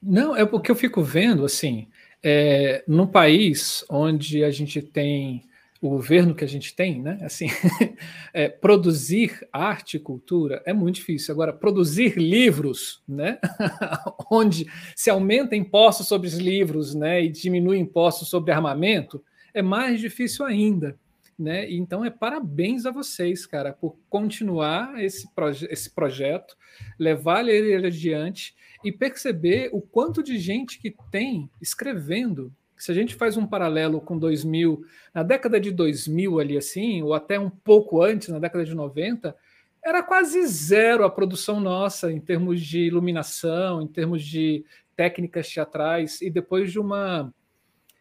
[0.00, 1.88] Não, é porque eu fico vendo assim,
[2.22, 5.42] é, num país onde a gente tem
[5.80, 7.18] o governo que a gente tem, né?
[7.22, 7.48] Assim,
[8.32, 11.32] é, produzir arte e cultura é muito difícil.
[11.32, 13.40] Agora, produzir livros, né?
[14.30, 17.24] onde se aumenta impostos sobre os livros, né?
[17.24, 20.96] E diminui impostos sobre armamento, é mais difícil ainda.
[21.36, 21.68] Né?
[21.72, 26.56] Então é parabéns a vocês, cara, por continuar esse, proje esse projeto,
[26.96, 28.54] levar ele adiante
[28.84, 32.52] e perceber o quanto de gente que tem escrevendo.
[32.76, 37.14] Se a gente faz um paralelo com 2000, na década de 2000 ali assim, ou
[37.14, 39.36] até um pouco antes, na década de 90,
[39.84, 44.64] era quase zero a produção nossa em termos de iluminação, em termos de
[44.96, 47.32] técnicas teatrais e depois de uma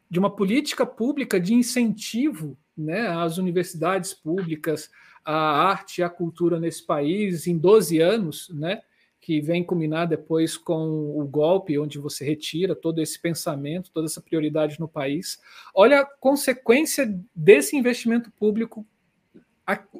[0.10, 4.90] de uma política pública de incentivo né, às universidades públicas,
[5.24, 8.82] à arte e à cultura nesse país em 12 anos, né,
[9.22, 14.20] que vem culminar depois com o golpe, onde você retira todo esse pensamento, toda essa
[14.20, 15.40] prioridade no país.
[15.76, 18.86] Olha a consequência desse investimento público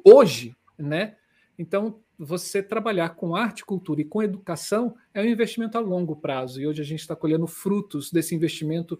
[0.04, 1.14] hoje, né?
[1.56, 6.60] Então, você trabalhar com arte, cultura e com educação é um investimento a longo prazo.
[6.60, 8.98] E hoje a gente está colhendo frutos desse investimento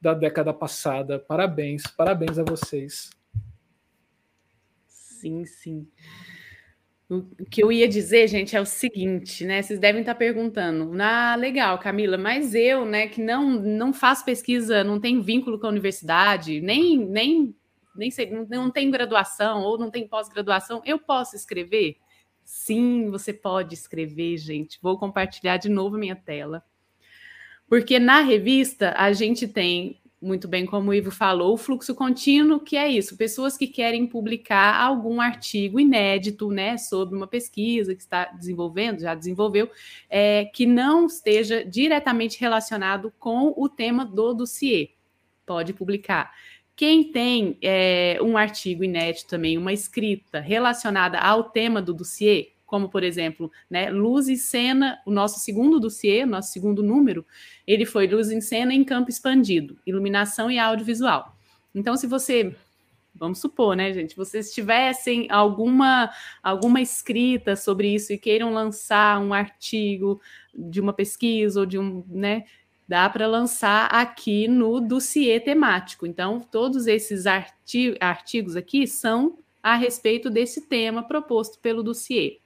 [0.00, 1.18] da década passada.
[1.18, 3.10] Parabéns, parabéns a vocês.
[4.86, 5.88] Sim, sim.
[7.40, 9.62] O que eu ia dizer, gente, é o seguinte, né?
[9.62, 14.84] Vocês devem estar perguntando, ah, legal, Camila, mas eu, né, que não não faço pesquisa,
[14.84, 17.54] não tenho vínculo com a universidade, nem nem
[17.96, 21.96] nem sei, não, não tenho graduação ou não tenho pós-graduação, eu posso escrever?
[22.44, 24.78] Sim, você pode escrever, gente.
[24.82, 26.64] Vou compartilhar de novo minha tela.
[27.68, 32.58] Porque na revista a gente tem muito bem como o Ivo falou, o fluxo contínuo,
[32.58, 38.00] que é isso, pessoas que querem publicar algum artigo inédito, né, sobre uma pesquisa que
[38.00, 39.70] está desenvolvendo, já desenvolveu,
[40.08, 44.90] é, que não esteja diretamente relacionado com o tema do dossiê.
[45.44, 46.32] Pode publicar.
[46.74, 52.88] Quem tem é, um artigo inédito também, uma escrita relacionada ao tema do dossiê, como
[52.88, 57.24] por exemplo, né, luz e cena, o nosso segundo dossiê, nosso segundo número,
[57.64, 61.36] ele foi luz em cena em campo expandido, iluminação e audiovisual.
[61.72, 62.52] Então, se você,
[63.14, 66.10] vamos supor, né, gente, vocês tivessem alguma
[66.42, 70.20] alguma escrita sobre isso e queiram lançar um artigo
[70.52, 72.42] de uma pesquisa ou de um, né,
[72.88, 76.08] dá para lançar aqui no dossiê temático.
[76.08, 82.40] Então, todos esses arti artigos aqui são a respeito desse tema proposto pelo dossiê.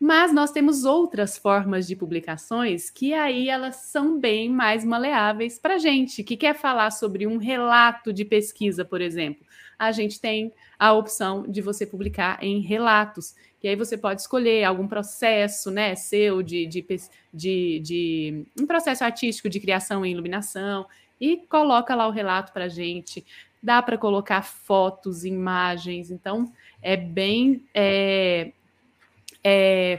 [0.00, 5.74] Mas nós temos outras formas de publicações que aí elas são bem mais maleáveis para
[5.74, 9.46] a gente, que quer falar sobre um relato de pesquisa, por exemplo.
[9.78, 14.64] A gente tem a opção de você publicar em relatos, que aí você pode escolher
[14.64, 16.86] algum processo né, seu de, de,
[17.34, 20.86] de, de um processo artístico de criação e iluminação,
[21.20, 23.22] e coloca lá o relato para a gente.
[23.62, 27.62] Dá para colocar fotos, imagens, então é bem.
[27.74, 28.52] É,
[29.44, 29.98] é,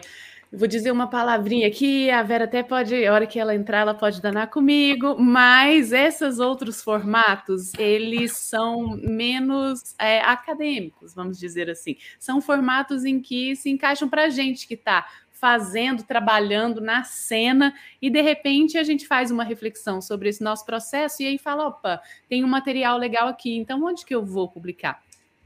[0.51, 3.93] vou dizer uma palavrinha aqui, a Vera até pode, a hora que ela entrar, ela
[3.93, 11.95] pode danar comigo, mas esses outros formatos, eles são menos é, acadêmicos, vamos dizer assim.
[12.19, 17.73] São formatos em que se encaixam para a gente que está fazendo, trabalhando na cena,
[17.99, 21.67] e de repente a gente faz uma reflexão sobre esse nosso processo e aí fala:
[21.67, 25.01] opa, tem um material legal aqui, então onde que eu vou publicar?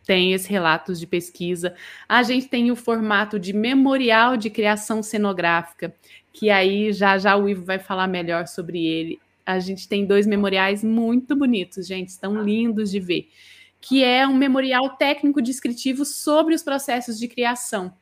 [0.06, 1.76] Tem esses relatos de pesquisa.
[2.08, 5.94] A gente tem o formato de memorial de criação cenográfica,
[6.32, 9.20] que aí já já o Ivo vai falar melhor sobre ele.
[9.46, 13.30] A gente tem dois memoriais muito bonitos, gente, estão lindos de ver,
[13.80, 17.94] que é um memorial técnico descritivo sobre os processos de criação.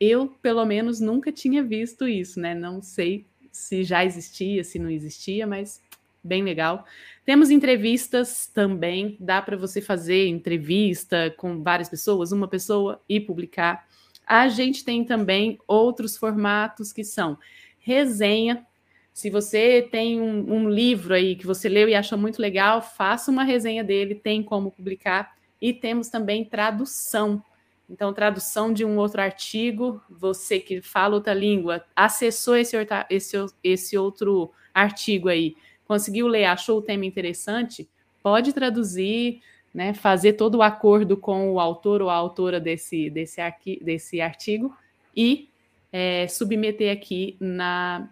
[0.00, 2.54] Eu, pelo menos, nunca tinha visto isso, né?
[2.54, 5.80] Não sei se já existia, se não existia, mas
[6.24, 6.84] bem legal.
[7.24, 13.86] Temos entrevistas também, dá para você fazer entrevista com várias pessoas, uma pessoa e publicar.
[14.26, 17.38] A gente tem também outros formatos que são
[17.78, 18.66] resenha.
[19.12, 23.30] Se você tem um, um livro aí que você leu e achou muito legal, faça
[23.30, 25.36] uma resenha dele, tem como publicar.
[25.60, 27.40] E temos também tradução.
[27.88, 32.76] Então, tradução de um outro artigo, você que fala outra língua, acessou esse,
[33.10, 35.54] esse, esse outro artigo aí
[35.86, 37.88] conseguiu ler, achou o tema interessante,
[38.22, 39.40] pode traduzir,
[39.74, 44.20] né, fazer todo o acordo com o autor ou a autora desse, desse, arqui, desse
[44.20, 44.76] artigo
[45.16, 45.48] e
[45.92, 48.08] é, submeter aqui na,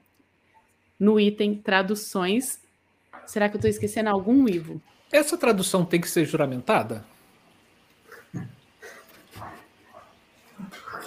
[0.99, 2.61] no item traduções.
[3.27, 4.81] Será que eu estou esquecendo algum, Ivo?
[5.13, 7.05] Essa tradução tem que ser juramentada?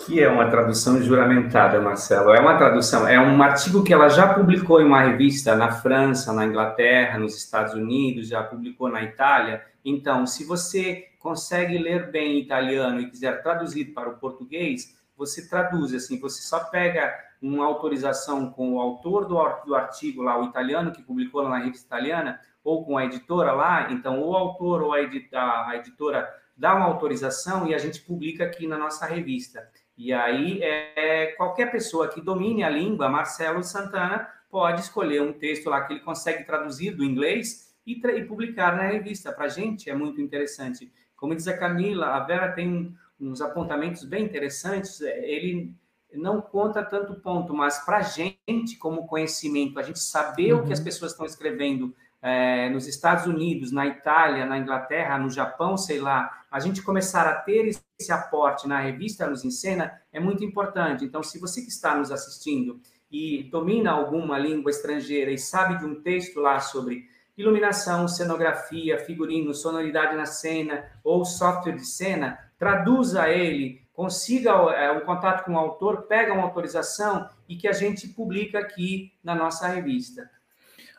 [0.06, 2.32] Que é uma tradução juramentada, Marcelo?
[2.34, 6.34] É uma tradução, é um artigo que ela já publicou em uma revista na França,
[6.34, 9.64] na Inglaterra, nos Estados Unidos, já publicou na Itália.
[9.84, 15.94] Então, se você consegue ler bem italiano e quiser traduzir para o português, você traduz
[15.94, 21.02] assim, você só pega uma autorização com o autor do, artigo lá, o italiano que
[21.02, 25.76] publicou na revista italiana, ou com a editora lá, então o autor ou a, a
[25.76, 29.70] editora dá uma autorização e a gente publica aqui na nossa revista.
[29.98, 35.70] E aí, é, qualquer pessoa que domine a língua, Marcelo Santana, pode escolher um texto
[35.70, 39.32] lá que ele consegue traduzir do inglês e, e publicar na revista.
[39.32, 40.92] Para a gente é muito interessante.
[41.16, 45.02] Como diz a Camila, a Vera tem uns apontamentos bem interessantes.
[45.02, 45.74] É, ele
[46.14, 50.62] não conta tanto ponto, mas para a gente, como conhecimento, a gente saber uhum.
[50.62, 50.86] o que as uhum.
[50.86, 56.46] pessoas estão escrevendo é, nos Estados Unidos, na Itália, na Inglaterra, no Japão, sei lá,
[56.50, 57.68] a gente começar a ter
[58.00, 61.04] esse aporte na revista Nos Encena é muito importante.
[61.04, 62.80] Então, se você que está nos assistindo
[63.12, 67.04] e domina alguma língua estrangeira e sabe de um texto lá sobre
[67.38, 75.02] iluminação, cenografia, figurino, sonoridade na cena ou software de cena, traduza ele, consiga é, um
[75.02, 79.68] contato com o autor, pega uma autorização e que a gente publica aqui na nossa
[79.68, 80.30] revista.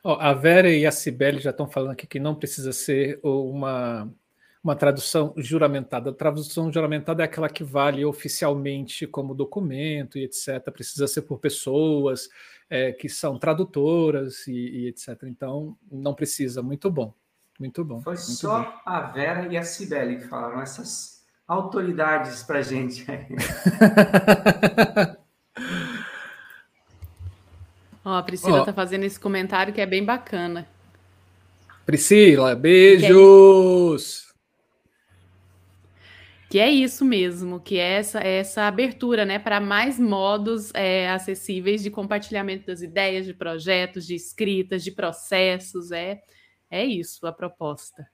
[0.04, 4.12] A Vera e a Cibele já estão falando aqui que não precisa ser uma,
[4.62, 6.10] uma tradução juramentada.
[6.10, 10.70] A tradução juramentada é aquela que vale oficialmente como documento e etc.
[10.70, 12.28] Precisa ser por pessoas
[12.68, 15.22] é, que são tradutoras e, e, etc.
[15.24, 16.62] Então, não precisa.
[16.62, 17.14] Muito bom.
[17.58, 18.02] Muito bom.
[18.02, 18.72] Foi muito só bom.
[18.84, 23.06] a Vera e a Cibele que falaram essas autoridades para gente.
[28.04, 30.68] Ó, a Priscila está fazendo esse comentário que é bem bacana.
[31.86, 34.24] Priscila, beijos!
[36.50, 41.82] Que é isso mesmo, que é essa, essa abertura né, para mais modos é, acessíveis
[41.82, 45.90] de compartilhamento das ideias, de projetos, de escritas, de processos.
[45.90, 46.22] É,
[46.70, 48.06] é isso a proposta.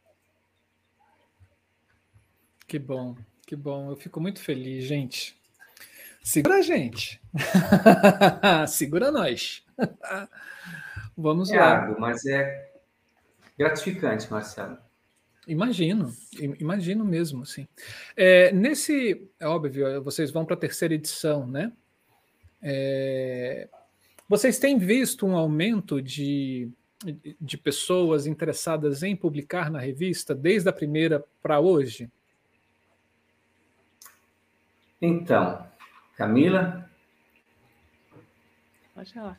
[2.66, 3.16] Que bom,
[3.46, 3.90] que bom.
[3.90, 5.39] Eu fico muito feliz, gente.
[6.22, 7.20] Segura a gente.
[8.68, 9.64] Segura nós.
[11.16, 11.96] Vamos é lá.
[11.98, 12.70] mas é
[13.58, 14.78] gratificante, Marcelo.
[15.46, 16.12] Imagino,
[16.60, 17.66] imagino mesmo, sim.
[18.16, 21.72] É, nesse, é óbvio, vocês vão para a terceira edição, né?
[22.62, 23.68] É,
[24.28, 26.70] vocês têm visto um aumento de,
[27.40, 32.10] de pessoas interessadas em publicar na revista desde a primeira para hoje?
[35.02, 35.66] Então,
[36.20, 36.86] Camila?
[38.94, 39.38] Pode falar.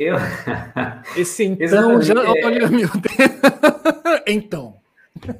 [0.00, 0.16] Eu...
[1.14, 2.42] Esse então, já, é.
[2.42, 3.30] olha, meu Deus.
[4.26, 4.80] então.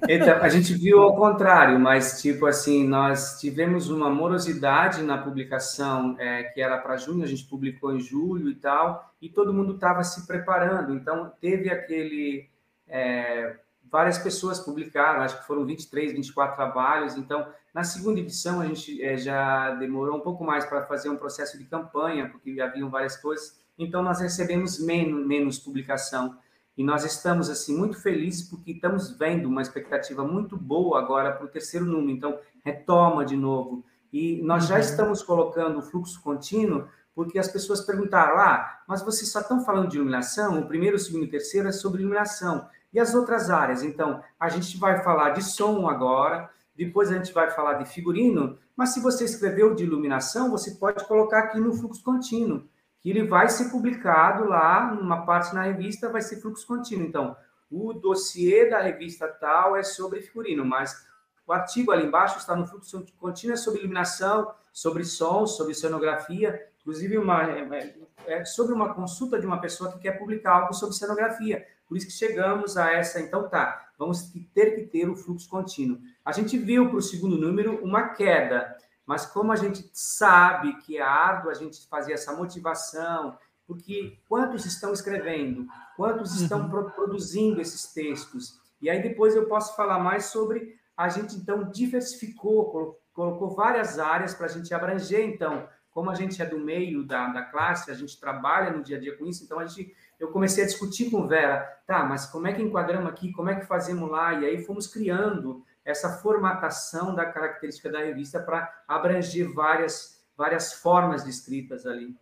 [0.06, 6.14] Então, a gente viu ao contrário, mas tipo assim, nós tivemos uma morosidade na publicação
[6.18, 9.76] é, que era para junho, a gente publicou em julho e tal, e todo mundo
[9.76, 10.94] estava se preparando.
[10.94, 12.50] Então, teve aquele
[12.86, 13.56] é,
[13.96, 17.16] várias pessoas publicaram, acho que foram 23, 24 trabalhos.
[17.16, 21.16] Então, na segunda edição, a gente é, já demorou um pouco mais para fazer um
[21.16, 23.58] processo de campanha, porque haviam várias coisas.
[23.78, 26.36] Então, nós recebemos menos, menos publicação.
[26.76, 31.46] E nós estamos, assim, muito felizes porque estamos vendo uma expectativa muito boa agora para
[31.46, 32.10] o terceiro número.
[32.10, 33.82] Então, retoma de novo.
[34.12, 34.68] E nós uhum.
[34.68, 39.64] já estamos colocando o fluxo contínuo porque as pessoas perguntaram: ah, mas vocês só estão
[39.64, 40.60] falando de iluminação?
[40.60, 42.68] O primeiro, o segundo e o terceiro é sobre iluminação.
[42.92, 43.82] E as outras áreas?
[43.82, 48.58] Então, a gente vai falar de som agora, depois a gente vai falar de figurino,
[48.76, 52.68] mas se você escreveu de iluminação, você pode colocar aqui no fluxo contínuo,
[53.00, 57.06] que ele vai ser publicado lá, numa parte na revista vai ser fluxo contínuo.
[57.06, 57.36] Então,
[57.70, 61.06] o dossiê da revista tal é sobre figurino, mas
[61.46, 66.68] o artigo ali embaixo está no fluxo contínuo é sobre iluminação, sobre som, sobre cenografia,
[66.80, 67.94] inclusive uma, é,
[68.26, 71.66] é, é sobre uma consulta de uma pessoa que quer publicar algo sobre cenografia.
[71.88, 75.98] Por isso que chegamos a essa, então tá, vamos ter que ter o fluxo contínuo.
[76.24, 78.76] A gente viu para o segundo número uma queda,
[79.06, 84.64] mas como a gente sabe que é árduo a gente fazer essa motivação, porque quantos
[84.64, 85.66] estão escrevendo,
[85.96, 86.90] quantos estão uhum.
[86.90, 92.98] produzindo esses textos, e aí depois eu posso falar mais sobre a gente então diversificou,
[93.12, 97.28] colocou várias áreas para a gente abranger, então, como a gente é do meio da,
[97.28, 100.28] da classe, a gente trabalha no dia a dia com isso, então a gente, eu
[100.28, 103.66] comecei a discutir com Vera, tá, mas como é que enquadramos aqui, como é que
[103.66, 110.24] fazemos lá, e aí fomos criando essa formatação da característica da revista para abranger várias,
[110.36, 112.16] várias formas de escritas ali.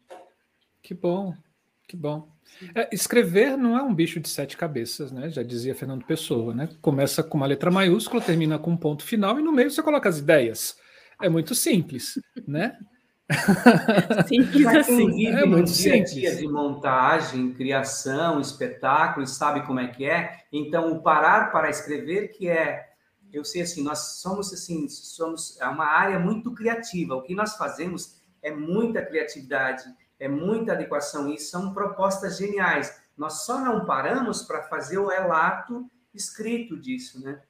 [0.83, 1.35] Que bom,
[1.89, 2.29] que bom.
[2.75, 5.31] É, escrever não é um bicho de sete cabeças, né?
[5.31, 6.69] Já dizia Fernando Pessoa, né?
[6.83, 10.09] Começa com uma letra maiúscula, termina com um ponto final e no meio você coloca
[10.09, 10.77] as ideias.
[11.23, 12.79] É muito simples, né?
[14.29, 15.27] Simples assim.
[15.27, 16.39] É muito simples.
[16.39, 20.41] De montagem, criação, espetáculo, sabe como é que é?
[20.53, 22.91] Então, o parar para escrever que é
[23.33, 27.17] eu sei assim, nós somos assim, somos é uma área muito criativa.
[27.17, 29.85] O que nós fazemos é muita criatividade
[30.19, 33.03] é muita adequação e são propostas geniais.
[33.17, 37.41] Nós só não paramos para fazer o relato escrito disso, né?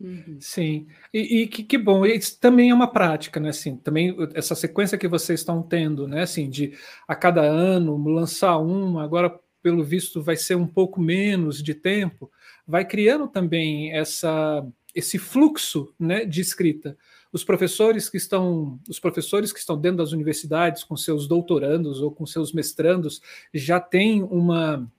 [0.00, 0.38] Uhum.
[0.40, 3.48] Sim, e, e que, que, bom, isso também é uma prática, né?
[3.48, 6.22] Assim, também essa sequência que vocês estão tendo, né?
[6.22, 6.72] Assim, de
[7.06, 9.28] a cada ano lançar uma, agora
[9.60, 12.30] pelo visto vai ser um pouco menos de tempo,
[12.66, 16.96] vai criando também essa esse fluxo, né, de escrita
[17.32, 22.10] os professores que estão os professores que estão dentro das universidades com seus doutorandos ou
[22.10, 23.20] com seus mestrandos
[23.52, 24.90] já têm uma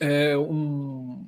[0.00, 1.24] é, um,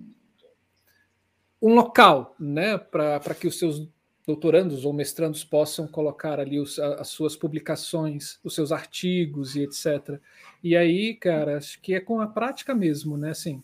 [1.61, 3.89] um local né, para que os seus
[4.27, 10.21] doutorandos ou mestrandos possam colocar ali os, as suas publicações, os seus artigos e etc.
[10.63, 13.31] E aí, cara, acho que é com a prática mesmo, né?
[13.31, 13.63] Assim,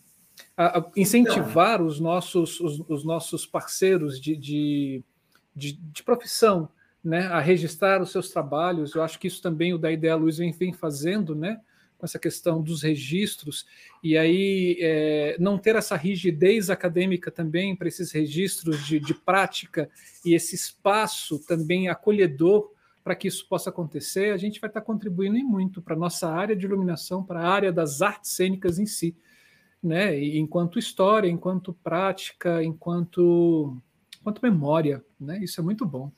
[0.55, 5.03] a, a incentivar então, os nossos os, os nossos parceiros de, de
[5.57, 6.69] de, de profissão,
[7.03, 8.93] né, a registrar os seus trabalhos.
[8.93, 11.59] Eu acho que isso também o da Ideia Luz vem, vem fazendo, né,
[11.97, 13.65] com essa questão dos registros,
[14.03, 19.89] e aí é, não ter essa rigidez acadêmica também para esses registros de, de prática
[20.23, 22.71] e esse espaço também acolhedor
[23.03, 26.53] para que isso possa acontecer, a gente vai estar contribuindo muito para a nossa área
[26.53, 29.15] de iluminação, para a área das artes cênicas em si,
[29.81, 30.19] né?
[30.19, 33.81] E enquanto história, enquanto prática, enquanto
[34.21, 35.39] quanto memória, né?
[35.41, 36.11] Isso é muito bom.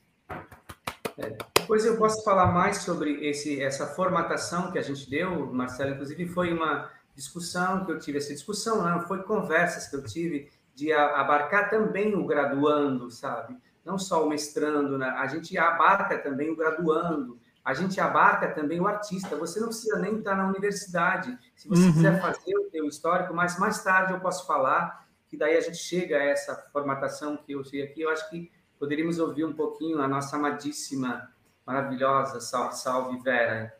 [1.16, 1.36] É,
[1.70, 5.92] depois eu posso falar mais sobre esse, essa formatação que a gente deu, Marcelo.
[5.92, 10.50] Inclusive foi uma discussão que eu tive, essa discussão não foi conversas que eu tive
[10.74, 13.56] de abarcar também o graduando, sabe?
[13.84, 15.10] Não só o mestrando, né?
[15.10, 19.36] a gente abarca também o graduando, a gente abarca também o artista.
[19.36, 21.38] Você não precisa nem estar na universidade.
[21.54, 21.92] Se você uhum.
[21.92, 25.78] quiser fazer o teu histórico, mas mais tarde eu posso falar que daí a gente
[25.78, 28.00] chega a essa formatação que eu sei aqui.
[28.00, 31.30] Eu acho que poderíamos ouvir um pouquinho a nossa amadíssima,
[31.66, 33.74] maravilhosa, salve, salve Vera.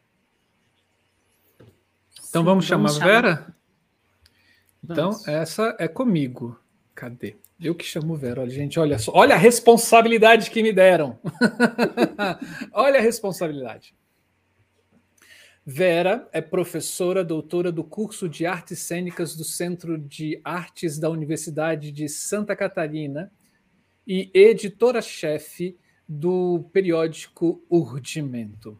[2.28, 3.55] Então vamos chamar vamos Vera?
[4.83, 6.59] Então, essa é comigo.
[6.95, 7.37] Cadê?
[7.61, 8.41] Eu que chamo Vera.
[8.41, 9.12] Olha, gente, olha só.
[9.14, 11.18] Olha a responsabilidade que me deram.
[12.72, 13.95] olha a responsabilidade.
[15.64, 21.93] Vera é professora doutora do curso de Artes Cênicas do Centro de Artes da Universidade
[21.93, 23.31] de Santa Catarina
[24.07, 25.78] e editora-chefe
[26.13, 28.77] do periódico Urdimento.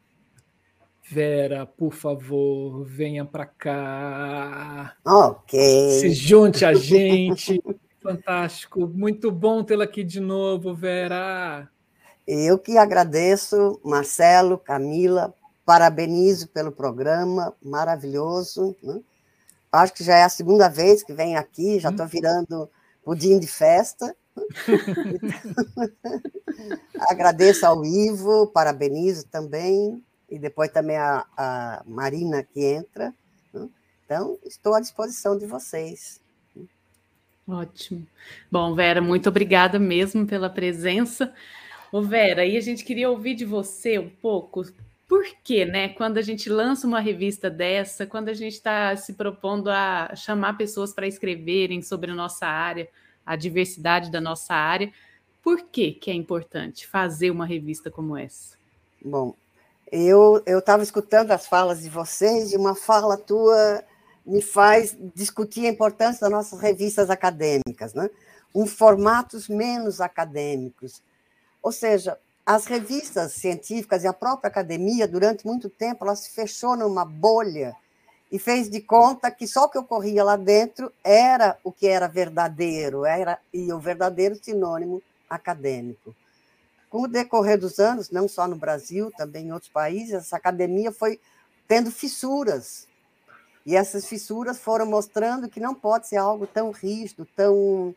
[1.09, 4.97] Vera, por favor, venha para cá.
[5.07, 6.01] Ok.
[6.01, 7.63] Se junte a gente.
[8.03, 8.89] Fantástico.
[8.89, 11.71] Muito bom tê-la aqui de novo, Vera.
[12.27, 15.33] Eu que agradeço, Marcelo, Camila,
[15.65, 18.75] parabenizo pelo programa maravilhoso.
[18.83, 19.01] Né?
[19.71, 22.09] Acho que já é a segunda vez que venho aqui, já estou hum.
[22.09, 22.71] virando
[23.05, 24.17] pudim de festa.
[27.11, 33.15] Agradeço ao Ivo, parabenizo também, e depois também a, a Marina que entra.
[33.53, 33.69] Né?
[34.05, 36.21] Então, estou à disposição de vocês.
[37.47, 38.07] Ótimo.
[38.51, 41.33] Bom, Vera, muito obrigada mesmo pela presença.
[41.91, 44.65] Ô Vera, aí a gente queria ouvir de você um pouco
[45.11, 45.89] por que, né?
[45.89, 50.57] Quando a gente lança uma revista dessa, quando a gente está se propondo a chamar
[50.57, 52.89] pessoas para escreverem sobre a nossa área,
[53.31, 54.93] a diversidade da nossa área,
[55.41, 58.57] por que, que é importante fazer uma revista como essa?
[59.01, 59.37] Bom,
[59.93, 63.85] eu estava escutando as falas de vocês e uma fala tua
[64.27, 68.11] me faz discutir a importância das nossas revistas acadêmicas, né?
[68.53, 71.01] um formatos menos acadêmicos.
[71.63, 76.77] Ou seja, as revistas científicas e a própria academia, durante muito tempo, ela se fechou
[76.77, 77.77] numa bolha
[78.31, 82.07] e fez de conta que só o que ocorria lá dentro era o que era
[82.07, 86.15] verdadeiro, era e o verdadeiro sinônimo acadêmico.
[86.89, 90.93] Com o decorrer dos anos, não só no Brasil, também em outros países, essa academia
[90.93, 91.21] foi
[91.67, 92.89] tendo fissuras.
[93.65, 97.95] E essas fissuras foram mostrando que não pode ser algo tão rígido, tão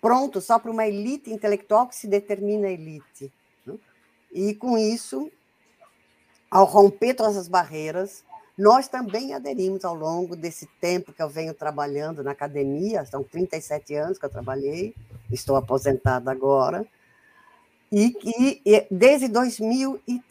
[0.00, 3.32] pronto só para uma elite intelectual que se determina elite.
[4.32, 5.30] E com isso,
[6.50, 8.22] ao romper todas as barreiras,
[8.58, 13.94] nós também aderimos ao longo desse tempo que eu venho trabalhando na academia, são 37
[13.94, 14.94] anos que eu trabalhei,
[15.30, 16.84] estou aposentada agora,
[17.90, 20.28] e desde 2008,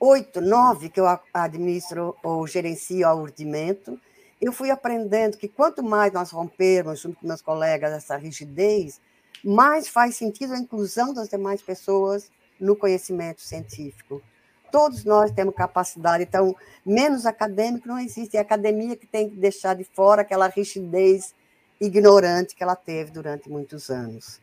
[0.00, 4.00] 2009 que eu administro ou gerencio o urdimento,
[4.40, 9.00] eu fui aprendendo que quanto mais nós rompermos, junto com meus colegas, essa rigidez,
[9.44, 14.22] mais faz sentido a inclusão das demais pessoas no conhecimento científico.
[14.70, 16.54] Todos nós temos capacidade, então,
[16.84, 18.36] menos acadêmico não existe.
[18.36, 21.34] É a academia que tem que deixar de fora aquela rigidez
[21.80, 24.40] ignorante que ela teve durante muitos anos.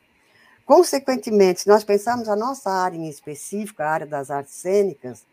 [0.65, 5.23] Consequentemente, se nós pensarmos a nossa área em específico, a área das artes cênicas,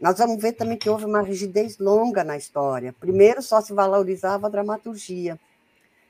[0.00, 2.92] nós vamos ver também que houve uma rigidez longa na história.
[2.92, 5.38] Primeiro, só se valorizava a dramaturgia.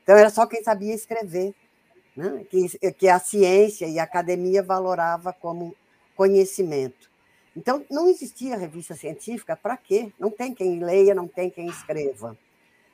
[0.03, 1.53] Então, era só quem sabia escrever,
[2.17, 2.43] né?
[2.49, 5.75] que, que a ciência e a academia valorava como
[6.15, 7.09] conhecimento.
[7.55, 10.11] Então, não existia revista científica, para quê?
[10.19, 12.37] Não tem quem leia, não tem quem escreva.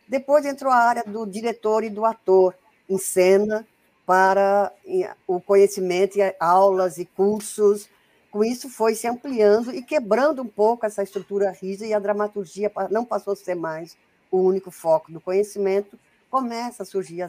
[0.07, 2.55] Depois entrou a área do diretor e do ator
[2.87, 3.67] em cena
[4.05, 4.71] para
[5.25, 7.89] o conhecimento, aulas e cursos.
[8.29, 12.71] Com isso, foi se ampliando e quebrando um pouco essa estrutura rígida, e a dramaturgia
[12.91, 13.97] não passou a ser mais
[14.29, 15.97] o único foco do conhecimento.
[16.29, 17.21] Começa a surgir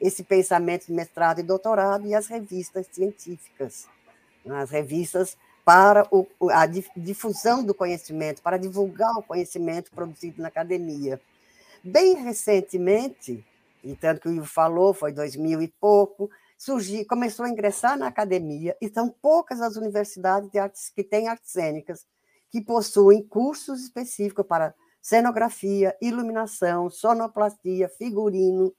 [0.00, 3.88] esse pensamento de mestrado e doutorado e as revistas científicas
[4.44, 11.20] nas revistas para o, a difusão do conhecimento, para divulgar o conhecimento produzido na academia.
[11.82, 13.44] Bem recentemente,
[13.82, 18.06] e tanto que o Ivo falou, foi 2000 e pouco, surgiu, começou a ingressar na
[18.06, 22.06] academia, e são poucas as universidades de artes, que têm artes cênicas,
[22.50, 28.72] que possuem cursos específicos para cenografia, iluminação, sonoplastia, figurino,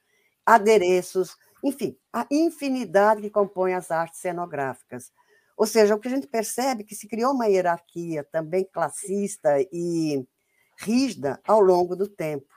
[0.46, 5.12] adereços, enfim, a infinidade que compõe as artes cenográficas.
[5.58, 9.60] Ou seja, o que a gente percebe é que se criou uma hierarquia também classista
[9.72, 10.26] e
[10.78, 12.54] rígida ao longo do tempo.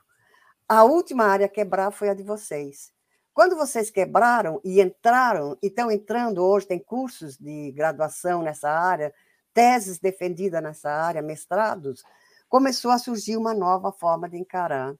[0.68, 2.92] A última área a quebrar foi a de vocês.
[3.32, 9.12] Quando vocês quebraram e entraram, e estão entrando hoje, tem cursos de graduação nessa área,
[9.52, 12.02] teses defendidas nessa área, mestrados,
[12.48, 14.94] começou a surgir uma nova forma de encarar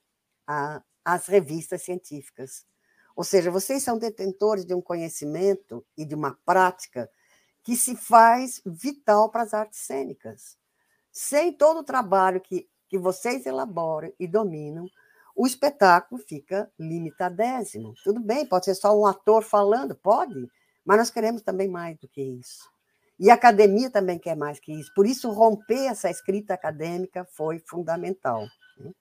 [0.46, 2.64] a, as revistas científicas.
[3.16, 7.10] Ou seja, vocês são detentores de um conhecimento e de uma prática
[7.66, 10.56] que se faz vital para as artes cênicas.
[11.10, 14.86] Sem todo o trabalho que, que vocês elaboram e dominam,
[15.34, 17.92] o espetáculo fica limitadésimo.
[18.04, 20.48] Tudo bem, pode ser só um ator falando, pode,
[20.84, 22.70] mas nós queremos também mais do que isso.
[23.18, 24.94] E a academia também quer mais que isso.
[24.94, 28.46] Por isso, romper essa escrita acadêmica foi fundamental.
[28.78, 28.92] Né?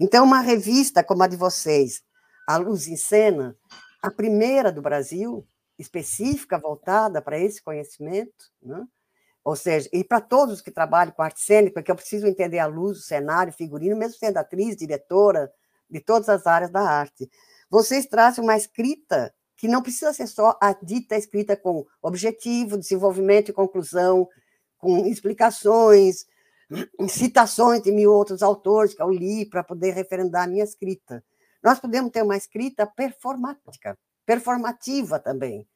[0.00, 2.02] Então, uma revista como a de vocês,
[2.48, 3.54] A Luz em Cena,
[4.00, 5.46] a primeira do Brasil,
[5.78, 8.86] específica voltada para esse conhecimento, né?
[9.44, 12.66] ou seja, e para todos que trabalham com arte cênica, que eu preciso entender a
[12.66, 15.50] luz, o cenário, o figurino, mesmo sendo atriz, diretora,
[15.88, 17.30] de todas as áreas da arte.
[17.70, 23.50] Vocês trazem uma escrita que não precisa ser só a dita escrita com objetivo, desenvolvimento
[23.50, 24.28] e conclusão,
[24.78, 26.26] com explicações,
[27.08, 31.24] citações de mil outros autores que eu li para poder referendar a minha escrita.
[31.62, 33.96] Nós podemos ter uma escrita performática,
[34.26, 35.66] performativa também.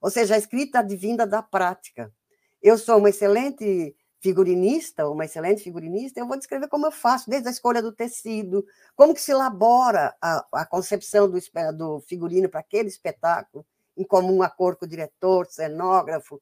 [0.00, 2.12] Ou seja, a escrita advinda da prática.
[2.60, 7.48] Eu sou uma excelente figurinista, uma excelente figurinista, eu vou descrever como eu faço, desde
[7.48, 11.38] a escolha do tecido, como que se elabora a, a concepção do,
[11.76, 13.64] do figurino para aquele espetáculo
[13.96, 16.40] em comum acordo com o diretor, cenógrafo.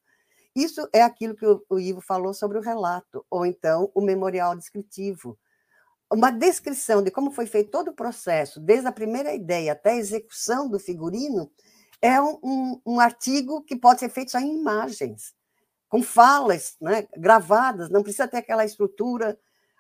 [0.55, 5.39] Isso é aquilo que o Ivo falou sobre o relato, ou então o memorial descritivo.
[6.13, 9.97] Uma descrição de como foi feito todo o processo, desde a primeira ideia até a
[9.97, 11.51] execução do figurino,
[12.01, 15.35] é um, um, um artigo que pode ser feito só em imagens,
[15.89, 19.39] com falas né, gravadas, não precisa ter aquela estrutura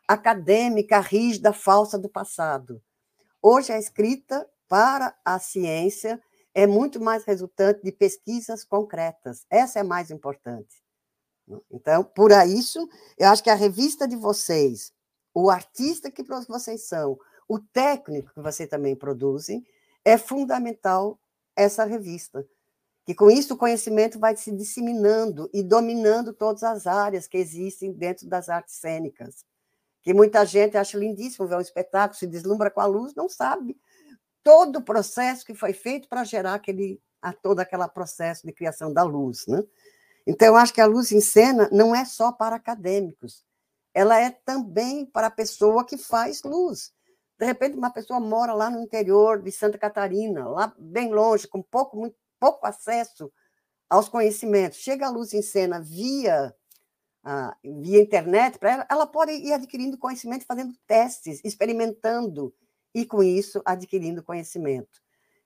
[0.08, 2.82] acadêmica, rígida, falsa do passado.
[3.40, 6.20] Hoje a escrita para a ciência
[6.54, 9.44] é muito mais resultante de pesquisas concretas.
[9.50, 10.82] Essa é mais importante.
[11.70, 14.92] Então, por isso, eu acho que a revista de vocês,
[15.42, 17.18] o artista que vocês são,
[17.48, 19.64] o técnico que vocês também produzem,
[20.04, 21.18] é fundamental
[21.54, 22.46] essa revista.
[23.04, 27.92] Que com isso o conhecimento vai se disseminando e dominando todas as áreas que existem
[27.92, 29.44] dentro das artes cênicas
[30.06, 33.76] que muita gente acha lindíssimo ver um espetáculo, se deslumbra com a luz, não sabe
[34.40, 38.92] todo o processo que foi feito para gerar aquele, a todo aquele processo de criação
[38.92, 39.44] da luz.
[39.48, 39.64] Né?
[40.24, 43.44] Então, eu acho que a luz em cena não é só para acadêmicos,
[43.96, 46.92] ela é também para a pessoa que faz luz.
[47.38, 51.62] De repente, uma pessoa mora lá no interior de Santa Catarina, lá bem longe, com
[51.62, 53.32] pouco, muito, pouco acesso
[53.88, 54.80] aos conhecimentos.
[54.80, 56.54] Chega a luz em cena via
[57.64, 62.54] via internet, para ela, ela pode ir adquirindo conhecimento, fazendo testes, experimentando,
[62.94, 65.00] e com isso adquirindo conhecimento.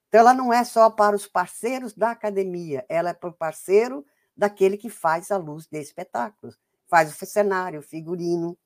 [0.08, 4.04] Então, ela não é só para os parceiros da academia, ela é para o parceiro
[4.36, 6.58] daquele que faz a luz de espetáculos,
[6.90, 8.58] faz o cenário, o figurino.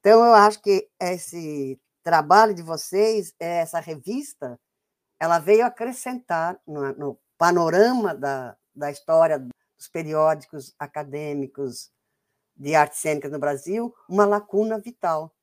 [0.00, 4.58] Então, eu acho que esse trabalho de vocês, essa revista,
[5.20, 11.92] ela veio acrescentar no, no panorama da, da história dos periódicos acadêmicos,
[12.56, 15.34] de artes cênicas no Brasil uma lacuna vital.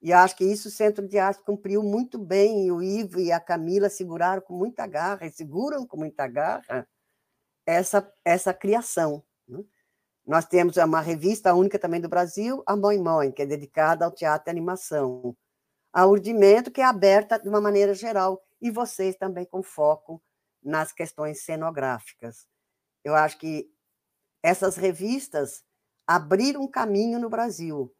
[0.00, 3.32] E acho que isso o Centro de Arte cumpriu muito bem, e o Ivo e
[3.32, 6.86] a Camila seguraram com muita garra, e seguram com muita garra,
[7.66, 9.24] essa, essa criação.
[10.28, 14.12] Nós temos uma revista única também do Brasil, a Mãe Mãe, que é dedicada ao
[14.12, 15.34] teatro e animação.
[15.90, 20.22] A Urdimento, que é aberta de uma maneira geral, e vocês também com foco
[20.62, 22.46] nas questões cenográficas.
[23.02, 23.72] Eu acho que
[24.42, 25.64] essas revistas
[26.06, 27.90] abrir um caminho no Brasil.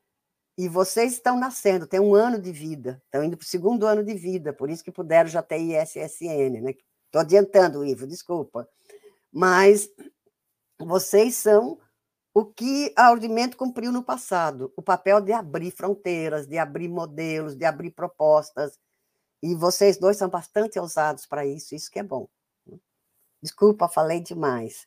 [0.59, 4.05] E vocês estão nascendo, têm um ano de vida, estão indo para o segundo ano
[4.05, 6.61] de vida, por isso que puderam já ter ISSN.
[6.61, 6.75] Né?
[7.07, 8.69] Estou adiantando, Ivo, desculpa.
[9.33, 9.89] Mas
[10.79, 11.79] vocês são
[12.35, 17.57] o que a Ordimento cumpriu no passado, o papel de abrir fronteiras, de abrir modelos,
[17.57, 18.79] de abrir propostas.
[19.43, 22.29] E vocês dois são bastante ousados para isso, isso que é bom.
[23.43, 24.87] Desculpa, falei demais.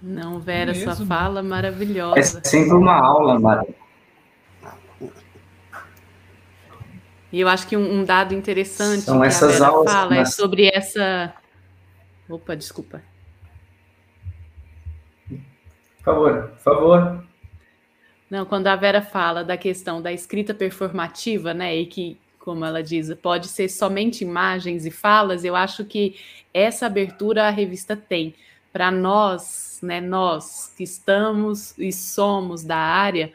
[0.00, 0.94] Não, Vera, Mesmo?
[0.94, 2.38] sua fala maravilhosa.
[2.38, 3.66] É sempre uma aula, Mara.
[7.32, 10.16] E eu acho que um, um dado interessante São essas que a Vera aulas fala
[10.16, 11.34] é sobre essa.
[12.28, 13.02] Opa, desculpa.
[16.00, 17.24] Por favor, por favor.
[18.30, 22.82] Não, quando a Vera fala da questão da escrita performativa, né, e que, como ela
[22.82, 26.16] diz, pode ser somente imagens e falas, eu acho que
[26.54, 28.34] essa abertura a revista tem
[28.72, 33.32] para nós, né, nós que estamos e somos da área,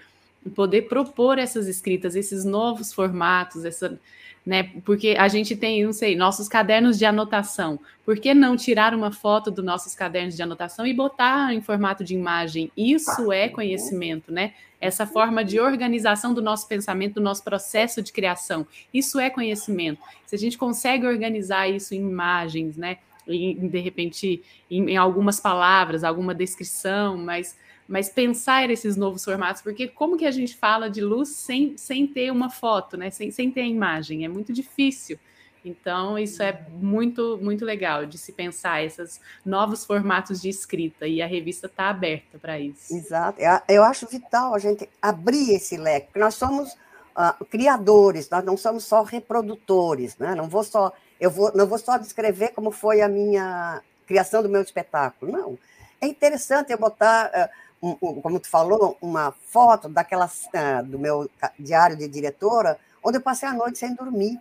[0.55, 3.99] poder propor essas escritas, esses novos formatos, essa,
[4.45, 7.79] né, porque a gente tem, não sei, nossos cadernos de anotação.
[8.05, 12.03] Por que não tirar uma foto dos nossos cadernos de anotação e botar em formato
[12.03, 12.71] de imagem?
[12.77, 14.53] Isso é conhecimento, né?
[14.79, 18.67] Essa forma de organização do nosso pensamento, do nosso processo de criação.
[18.93, 19.99] Isso é conhecimento.
[20.27, 22.97] Se a gente consegue organizar isso em imagens, né?
[23.27, 27.57] em, de repente, em, em, algumas palavras, alguma descrição, mas,
[27.87, 32.07] mas pensar esses novos formatos, porque como que a gente fala de luz sem, sem
[32.07, 33.09] ter uma foto, né?
[33.11, 34.25] sem, sem ter a imagem?
[34.25, 35.19] É muito difícil.
[35.63, 41.23] Então, isso é muito, muito legal de se pensar esses novos formatos de escrita, e
[41.23, 42.95] a revista está aberta para isso.
[42.95, 43.39] Exato.
[43.67, 48.55] Eu acho vital a gente abrir esse leque, porque nós somos uh, criadores, nós não
[48.55, 50.35] somos só reprodutores, né?
[50.35, 54.49] não vou só eu vou, não vou só descrever como foi a minha criação do
[54.49, 55.57] meu espetáculo, não.
[56.01, 57.49] É interessante eu botar, uh,
[57.81, 63.17] um, um, como tu falou, uma foto daquela uh, do meu diário de diretora, onde
[63.17, 64.39] eu passei a noite sem dormir,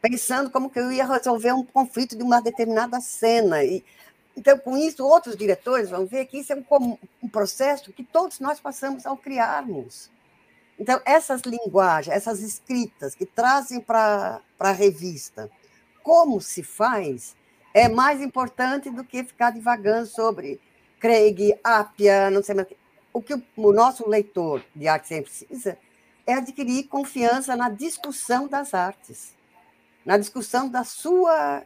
[0.00, 3.62] pensando como que eu ia resolver um conflito de uma determinada cena.
[3.64, 3.84] E,
[4.36, 8.40] então, com isso, outros diretores vão ver que isso é um, um processo que todos
[8.40, 10.10] nós passamos ao criarmos.
[10.78, 15.50] Então, essas linguagens, essas escritas que trazem para a revista
[16.02, 17.34] como se faz
[17.74, 20.60] é mais importante do que ficar divagando sobre
[20.98, 22.68] Craig, Apia, não sei mais.
[23.12, 25.78] O que o nosso leitor de arte sempre precisa
[26.26, 29.34] é adquirir confiança na discussão das artes,
[30.04, 31.62] na discussão da sua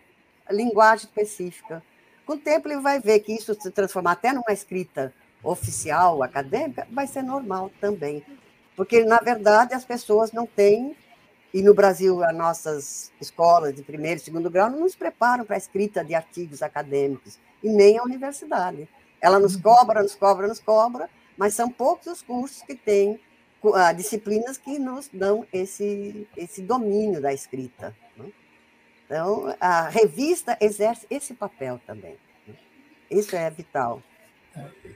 [0.50, 1.82] linguagem específica.
[2.26, 5.12] Com o tempo, ele vai ver que isso se transformar até numa escrita
[5.42, 8.22] oficial, acadêmica, vai ser normal também.
[8.76, 10.94] Porque, na verdade, as pessoas não têm,
[11.52, 15.56] e no Brasil, as nossas escolas de primeiro e segundo grau não nos preparam para
[15.56, 18.88] a escrita de artigos acadêmicos, e nem a universidade.
[19.20, 19.62] Ela nos uhum.
[19.62, 23.20] cobra, nos cobra, nos cobra, mas são poucos os cursos que têm
[23.62, 27.94] uh, disciplinas que nos dão esse, esse domínio da escrita.
[28.16, 28.26] Né?
[29.04, 32.16] Então, a revista exerce esse papel também.
[32.46, 32.54] Né?
[33.10, 34.02] Isso é vital.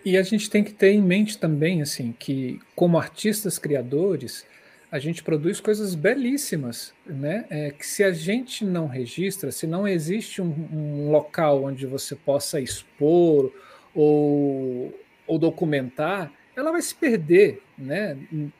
[0.04, 4.44] E a gente tem que ter em mente também, assim, que como artistas criadores,
[4.90, 7.46] a gente produz coisas belíssimas, né?
[7.50, 12.14] É, que se a gente não registra, se não existe um, um local onde você
[12.14, 13.52] possa expor
[13.94, 14.92] ou,
[15.26, 18.16] ou documentar, ela vai se perder, né?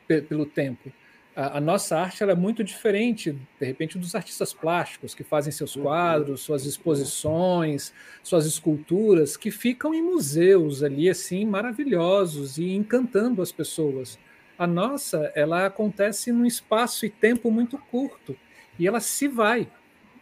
[0.07, 0.93] Pelo tempo
[1.37, 5.75] a, a, nossa arte é muito diferente, de repente, dos artistas plásticos que fazem seus
[5.75, 5.83] uhum.
[5.83, 13.51] quadros, suas exposições, suas esculturas, que ficam em museus ali, assim, maravilhosos e encantando as
[13.51, 14.19] pessoas.
[14.57, 18.37] A nossa, ela acontece num espaço e tempo muito curto
[18.79, 19.69] e ela se vai,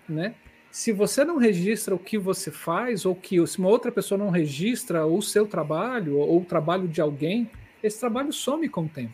[0.08, 0.34] né?
[0.72, 4.30] Se você não registra o que você faz, ou que se uma outra pessoa não
[4.30, 7.50] registra o seu trabalho, ou o trabalho de alguém,
[7.82, 9.12] esse trabalho some com o tempo.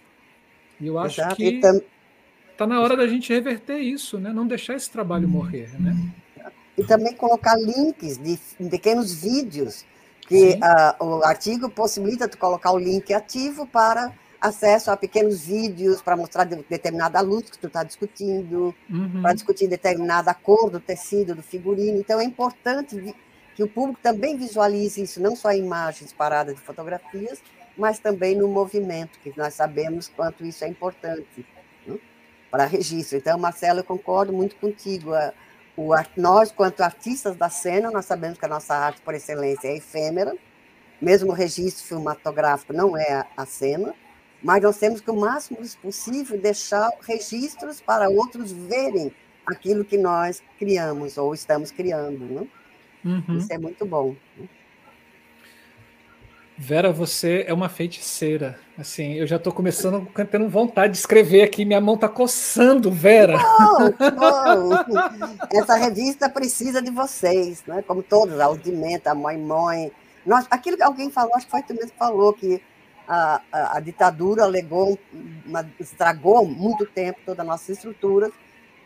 [0.81, 1.35] E eu acho Exato.
[1.35, 1.61] que
[2.53, 4.33] está na hora da gente reverter isso, né?
[4.33, 5.69] não deixar esse trabalho morrer.
[5.81, 5.97] Né?
[6.77, 8.39] E também colocar links de
[8.71, 9.85] pequenos vídeos,
[10.29, 10.61] que
[11.01, 16.17] uh, o artigo possibilita tu colocar o link ativo para acesso a pequenos vídeos para
[16.17, 19.23] mostrar determinada luz que tu está discutindo, uhum.
[19.23, 21.99] para discutir determinada cor do tecido, do figurino.
[21.99, 23.15] Então é importante
[23.55, 27.43] que o público também visualize isso, não só em imagens paradas de fotografias,
[27.77, 31.47] mas também no movimento, que nós sabemos quanto isso é importante
[31.87, 31.97] né,
[32.51, 33.19] para registro.
[33.19, 35.13] Então, Marcelo, eu concordo muito contigo.
[35.77, 39.77] O, nós, quanto artistas da cena, nós sabemos que a nossa arte, por excelência, é
[39.77, 40.37] efêmera,
[41.01, 43.95] mesmo o registro cinematográfico não é a, a cena,
[44.43, 49.13] mas nós temos que, o máximo possível, deixar registros para outros verem
[49.47, 52.25] aquilo que nós criamos ou estamos criando.
[52.25, 52.47] Né?
[53.05, 53.39] Uhum.
[53.39, 54.15] Isso é muito bom.
[54.37, 54.49] Né?
[56.61, 58.59] Vera, você é uma feiticeira.
[58.77, 61.65] Assim, eu já estou começando tendo vontade de escrever aqui.
[61.65, 63.39] Minha mão está coçando, Vera.
[63.39, 65.39] Bom, bom.
[65.55, 67.83] Essa revista precisa de vocês, né?
[67.87, 69.93] Como todos, a Audimenta, a Mãe Mãe.
[70.27, 72.61] Nós, aquilo que alguém falou, acho que foi tu mesmo falou, que
[73.09, 74.99] a, a, a ditadura legou,
[75.47, 78.31] uma, estragou muito tempo toda a nossa estrutura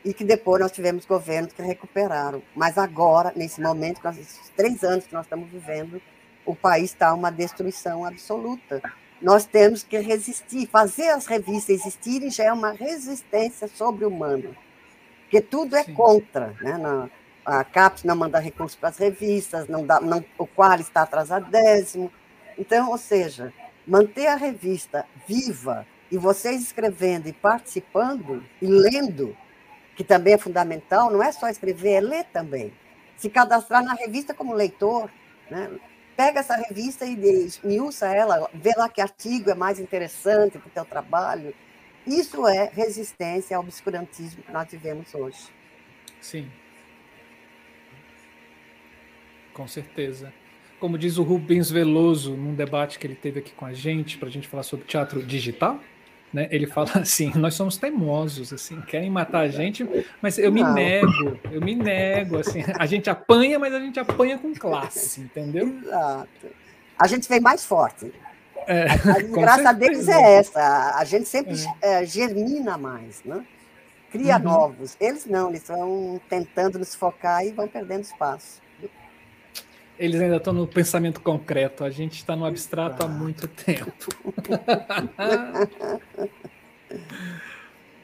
[0.04, 2.40] e que depois nós tivemos governos que recuperaram.
[2.54, 6.00] Mas agora, nesse momento, nós, esses três anos que nós estamos vivendo,
[6.46, 8.80] o país está uma destruição absoluta.
[9.20, 10.68] Nós temos que resistir.
[10.68, 14.50] Fazer as revistas existirem já é uma resistência sobre-humana,
[15.22, 15.94] porque tudo é Sim.
[15.94, 16.54] contra.
[16.60, 16.76] Né?
[16.78, 17.08] Na,
[17.44, 22.12] a CAPES não manda recursos para as revistas, não dá, não, o qual está atrasadésimo.
[22.56, 23.52] Então, ou seja,
[23.86, 29.36] manter a revista viva e vocês escrevendo e participando e lendo,
[29.96, 32.72] que também é fundamental, não é só escrever, é ler também.
[33.16, 35.10] Se cadastrar na revista como leitor,
[35.50, 35.70] né?
[36.16, 40.70] pega essa revista e esmiuça ela, vê lá que artigo é mais interessante para o
[40.70, 41.54] teu trabalho.
[42.06, 45.48] Isso é resistência ao obscurantismo que nós vivemos hoje.
[46.20, 46.50] Sim.
[49.52, 50.32] Com certeza.
[50.82, 54.26] Como diz o Rubens Veloso num debate que ele teve aqui com a gente, para
[54.26, 55.78] a gente falar sobre teatro digital,
[56.32, 56.48] né?
[56.50, 59.88] Ele fala assim: nós somos teimosos, assim, querem matar a gente,
[60.20, 60.74] mas eu me Não.
[60.74, 65.68] nego, eu me nego, assim, a gente apanha, mas a gente apanha com classe, entendeu?
[65.68, 66.48] Exato.
[66.98, 68.12] A gente vem mais forte.
[68.66, 72.04] É, a, a graça deles é essa, a gente sempre é.
[72.04, 73.46] germina mais, né?
[74.10, 74.42] cria uhum.
[74.42, 74.96] novos.
[75.00, 78.61] Eles não, eles vão tentando nos focar e vão perdendo espaço.
[80.02, 84.08] Eles ainda estão no pensamento concreto, a gente está no abstrato há muito tempo.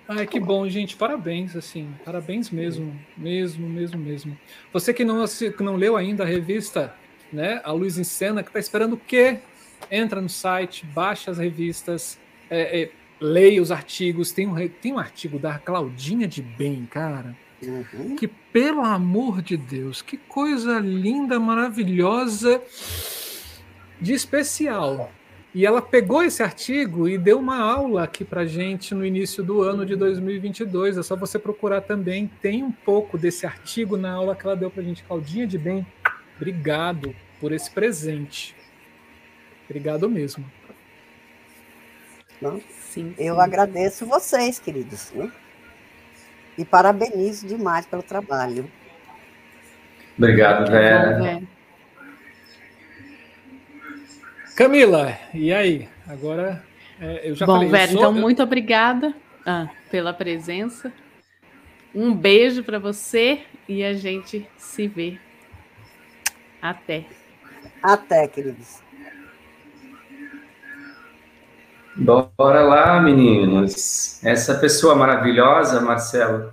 [0.06, 0.94] Ai, que bom, gente.
[0.94, 1.92] Parabéns, assim.
[2.04, 2.96] Parabéns mesmo.
[3.16, 4.38] Mesmo, mesmo, mesmo.
[4.72, 6.94] Você que não, que não leu ainda a revista,
[7.32, 7.60] né?
[7.64, 9.40] A Luz em Cena, que está esperando o quê?
[9.90, 12.16] Entra no site, baixa as revistas,
[12.48, 12.90] é, é,
[13.20, 14.30] leia os artigos.
[14.30, 18.16] Tem um, tem um artigo da Claudinha de Bem, cara Uhum.
[18.16, 22.62] Que, pelo amor de Deus, que coisa linda, maravilhosa,
[24.00, 25.10] de especial.
[25.54, 29.62] E ela pegou esse artigo e deu uma aula aqui para gente no início do
[29.62, 30.98] ano de 2022.
[30.98, 32.30] É só você procurar também.
[32.40, 35.02] Tem um pouco desse artigo na aula que ela deu para gente.
[35.02, 35.86] Claudinha de Bem,
[36.36, 38.54] obrigado por esse presente.
[39.64, 40.44] Obrigado mesmo.
[42.40, 43.14] Não, sim, sim.
[43.18, 45.10] Eu agradeço vocês, queridos.
[45.12, 45.32] Né?
[46.58, 48.68] E parabenizo demais pelo trabalho.
[50.18, 51.40] Obrigado, Vera.
[54.56, 55.88] Camila, e aí?
[56.04, 56.64] Agora
[57.00, 57.68] é, eu já Bom, falei.
[57.68, 58.00] Vera, sou...
[58.00, 59.14] então muito obrigada
[59.46, 60.92] ah, pela presença.
[61.94, 65.16] Um beijo para você e a gente se vê.
[66.60, 67.04] Até.
[67.80, 68.82] Até, queridos.
[72.00, 74.22] Bora lá, meninos.
[74.24, 76.52] Essa pessoa maravilhosa, Marcelo,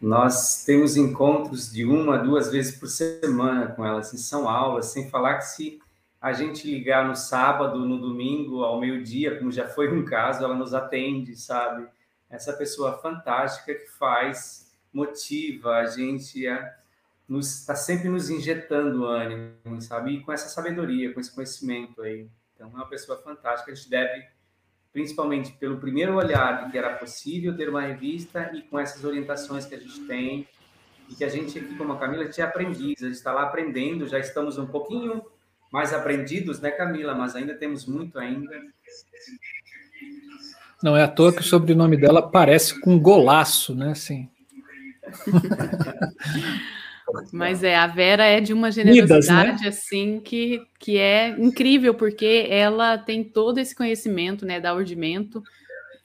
[0.00, 5.10] nós temos encontros de uma, duas vezes por semana com ela, assim, são aulas, sem
[5.10, 5.80] falar que se
[6.20, 10.54] a gente ligar no sábado, no domingo, ao meio-dia, como já foi um caso, ela
[10.54, 11.88] nos atende, sabe?
[12.30, 16.72] Essa pessoa fantástica que faz, motiva a gente a
[17.28, 20.12] está sempre nos injetando ânimo, sabe?
[20.12, 22.28] E com essa sabedoria, com esse conhecimento aí.
[22.54, 23.72] Então, é uma pessoa fantástica.
[23.72, 24.33] A gente deve
[24.94, 29.66] principalmente pelo primeiro olhar de que era possível ter uma revista e com essas orientações
[29.66, 30.46] que a gente tem
[31.10, 33.32] e que a gente aqui como a Camila a gente é aprendiz, a gente está
[33.32, 35.20] lá aprendendo, já estamos um pouquinho
[35.72, 37.12] mais aprendidos, né, Camila?
[37.12, 38.54] Mas ainda temos muito ainda.
[40.80, 43.90] Não é à toa que o sobrenome dela parece com golaço, né?
[43.90, 44.30] Assim.
[47.32, 49.68] Mas é, a Vera é de uma generosidade Midas, né?
[49.68, 55.42] assim que, que é incrível, porque ela tem todo esse conhecimento né, da urdimento,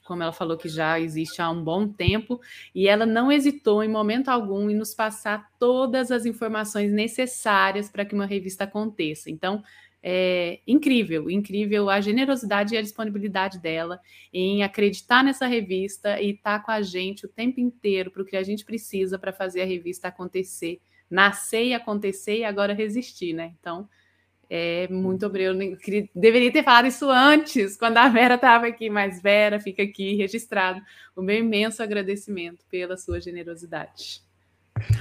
[0.04, 2.40] como ela falou que já existe há um bom tempo,
[2.74, 8.04] e ela não hesitou em momento algum em nos passar todas as informações necessárias para
[8.04, 9.30] que uma revista aconteça.
[9.30, 9.62] Então,
[10.02, 14.00] é incrível, incrível a generosidade e a disponibilidade dela
[14.32, 18.24] em acreditar nessa revista e estar tá com a gente o tempo inteiro para o
[18.24, 20.80] que a gente precisa para fazer a revista acontecer
[21.10, 23.52] nascer e acontecer e agora resistir, né?
[23.58, 23.88] Então,
[24.48, 25.58] é muito obrigado.
[26.14, 30.80] Deveria ter falado isso antes, quando a Vera estava aqui, mas Vera, fica aqui registrado
[31.14, 34.22] o meu imenso agradecimento pela sua generosidade.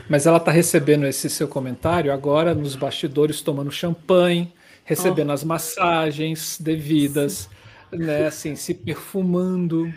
[0.10, 4.53] Mas ela está recebendo esse seu comentário agora nos bastidores, tomando champanhe,
[4.84, 5.34] recebendo oh.
[5.34, 7.49] as massagens devidas,
[7.89, 7.97] Sim.
[7.97, 8.28] né?
[8.28, 9.91] Assim, se perfumando,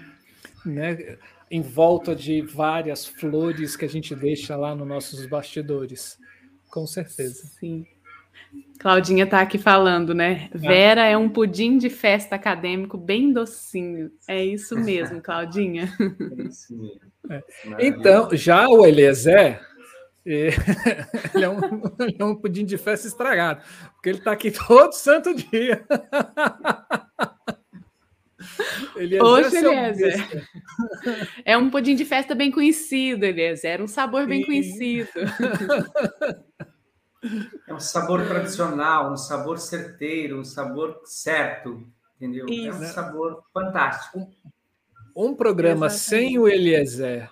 [0.64, 1.18] né?
[1.52, 6.18] Em volta de várias flores que a gente deixa lá nos nossos bastidores.
[6.70, 7.46] Com certeza.
[7.60, 7.86] Sim.
[8.78, 10.48] Claudinha está aqui falando, né?
[10.50, 10.58] Ah.
[10.58, 14.10] Vera é um pudim de festa acadêmico bem docinho.
[14.26, 15.92] É isso mesmo, Claudinha.
[16.00, 17.00] É isso mesmo.
[17.30, 17.42] É.
[17.78, 19.60] Então, já o Eliezer,
[20.26, 20.48] é,
[21.34, 21.60] ele, é um,
[22.00, 25.84] ele é um pudim de festa estragado, porque ele está aqui todo santo dia.
[28.96, 30.48] Eliezer Poxa, Eliezer.
[31.44, 33.80] É um pudim de festa bem conhecido, Eliezer.
[33.82, 34.46] Um sabor bem Sim.
[34.46, 35.10] conhecido.
[37.68, 41.86] É um sabor tradicional, um sabor certeiro, um sabor certo,
[42.16, 42.46] entendeu?
[42.48, 42.66] Isso.
[42.66, 44.18] É um sabor fantástico.
[45.14, 46.26] Um, um programa Exatamente.
[46.26, 47.30] sem o Eliezer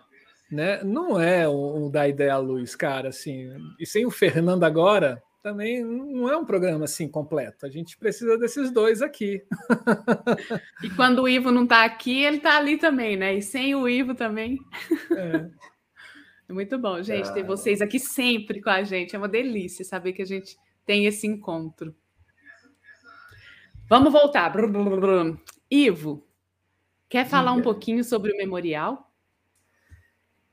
[0.50, 0.82] né?
[0.82, 3.50] Não é um, um da ideia à luz, cara, assim.
[3.78, 7.64] E sem o Fernando agora, também não é um programa assim completo.
[7.64, 9.42] A gente precisa desses dois aqui.
[10.82, 13.34] E quando o Ivo não está aqui, ele está ali também, né?
[13.34, 14.58] E sem o Ivo também.
[15.14, 15.50] É.
[16.48, 19.14] é muito bom, gente, ter vocês aqui sempre com a gente.
[19.14, 21.94] É uma delícia saber que a gente tem esse encontro.
[23.88, 24.52] Vamos voltar.
[25.70, 26.26] Ivo,
[27.08, 29.09] quer falar um pouquinho sobre o memorial?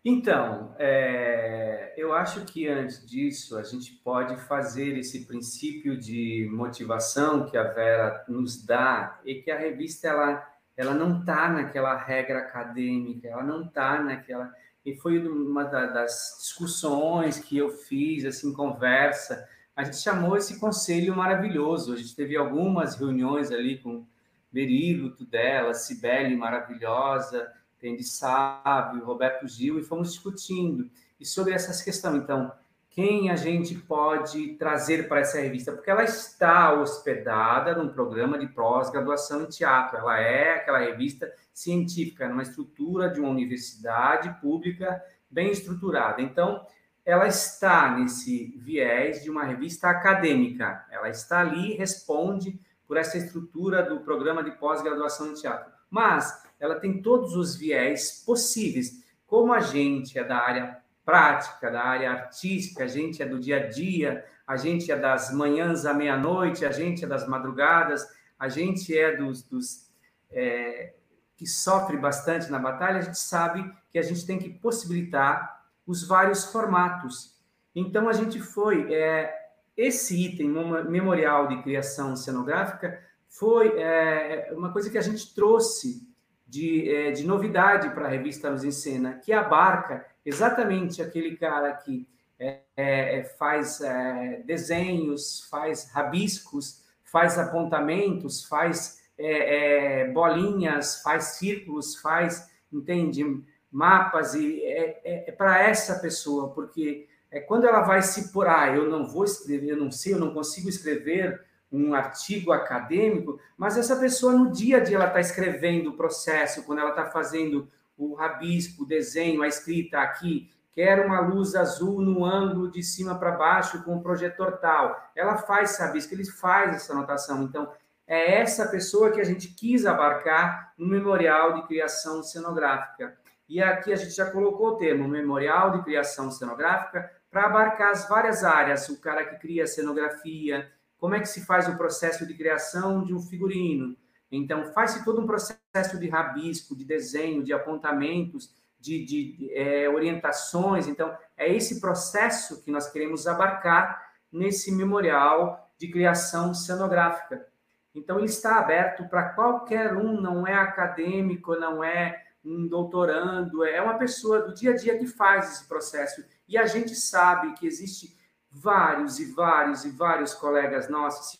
[0.09, 7.45] Então, é, eu acho que antes disso a gente pode fazer esse princípio de motivação
[7.45, 12.39] que a Vera nos dá e que a revista ela, ela não está naquela regra
[12.39, 14.49] acadêmica, ela não está naquela
[14.85, 19.45] e foi uma das discussões que eu fiz assim conversa
[19.75, 21.93] a gente chamou esse conselho maravilhoso.
[21.93, 24.07] A gente teve algumas reuniões ali com
[24.49, 30.89] Berilo, Tudela, Cibele maravilhosa tem Sábio, Roberto Gil, e fomos discutindo.
[31.19, 32.51] E sobre essas questões, então,
[32.89, 35.71] quem a gente pode trazer para essa revista?
[35.71, 39.97] Porque ela está hospedada num programa de pós-graduação em teatro.
[39.97, 44.99] Ela é aquela revista científica, numa estrutura de uma universidade pública
[45.29, 46.21] bem estruturada.
[46.21, 46.65] Então,
[47.05, 50.85] ela está nesse viés de uma revista acadêmica.
[50.91, 55.71] Ela está ali responde por essa estrutura do programa de pós-graduação em teatro.
[55.89, 59.03] Mas ela tem todos os viés possíveis.
[59.25, 63.57] Como a gente é da área prática, da área artística, a gente é do dia
[63.57, 68.05] a dia, a gente é das manhãs à meia-noite, a gente é das madrugadas,
[68.39, 69.89] a gente é dos, dos
[70.31, 70.93] é,
[71.35, 76.05] que sofre bastante na batalha, a gente sabe que a gente tem que possibilitar os
[76.05, 77.35] vários formatos.
[77.75, 79.33] Então a gente foi é,
[79.75, 80.49] esse item
[80.89, 82.99] memorial de criação cenográfica
[83.29, 86.07] foi é, uma coisa que a gente trouxe
[86.47, 92.07] de, é, de novidade para a revista Nos Encena, que abarca exatamente aquele cara que
[92.39, 101.95] é, é, faz é, desenhos, faz rabiscos, faz apontamentos, faz é, é, bolinhas, faz círculos,
[101.95, 103.23] faz, entende,
[103.71, 108.89] mapas, e é, para essa pessoa, porque é quando ela vai se por, ah, eu
[108.89, 113.95] não vou escrever, eu não sei, eu não consigo escrever um artigo acadêmico, mas essa
[113.95, 118.13] pessoa no dia a dia ela está escrevendo o processo, quando ela está fazendo o
[118.13, 123.31] rabisco, o desenho, a escrita aqui, quer uma luz azul no ângulo de cima para
[123.31, 124.95] baixo com o projetor tal.
[125.15, 127.43] Ela faz rabisco, ele faz essa anotação.
[127.43, 127.71] Então,
[128.05, 133.17] é essa pessoa que a gente quis abarcar no memorial de criação cenográfica.
[133.49, 138.07] E aqui a gente já colocou o termo memorial de criação cenográfica para abarcar as
[138.07, 142.25] várias áreas, o cara que cria a cenografia, como é que se faz o processo
[142.25, 143.95] de criação de um figurino.
[144.31, 150.87] Então, faz-se todo um processo de rabisco, de desenho, de apontamentos, de, de, é, orientações.
[150.87, 157.47] Então, é esse processo que nós queremos abarcar nesse memorial de criação cenográfica.
[157.95, 163.81] Então, ele está aberto para qualquer um, não é acadêmico, não é um doutorando, é
[163.81, 166.23] uma pessoa do dia a dia que faz esse processo.
[166.47, 168.16] E a gente sabe que existe
[168.61, 171.39] vários e vários e vários colegas nossos.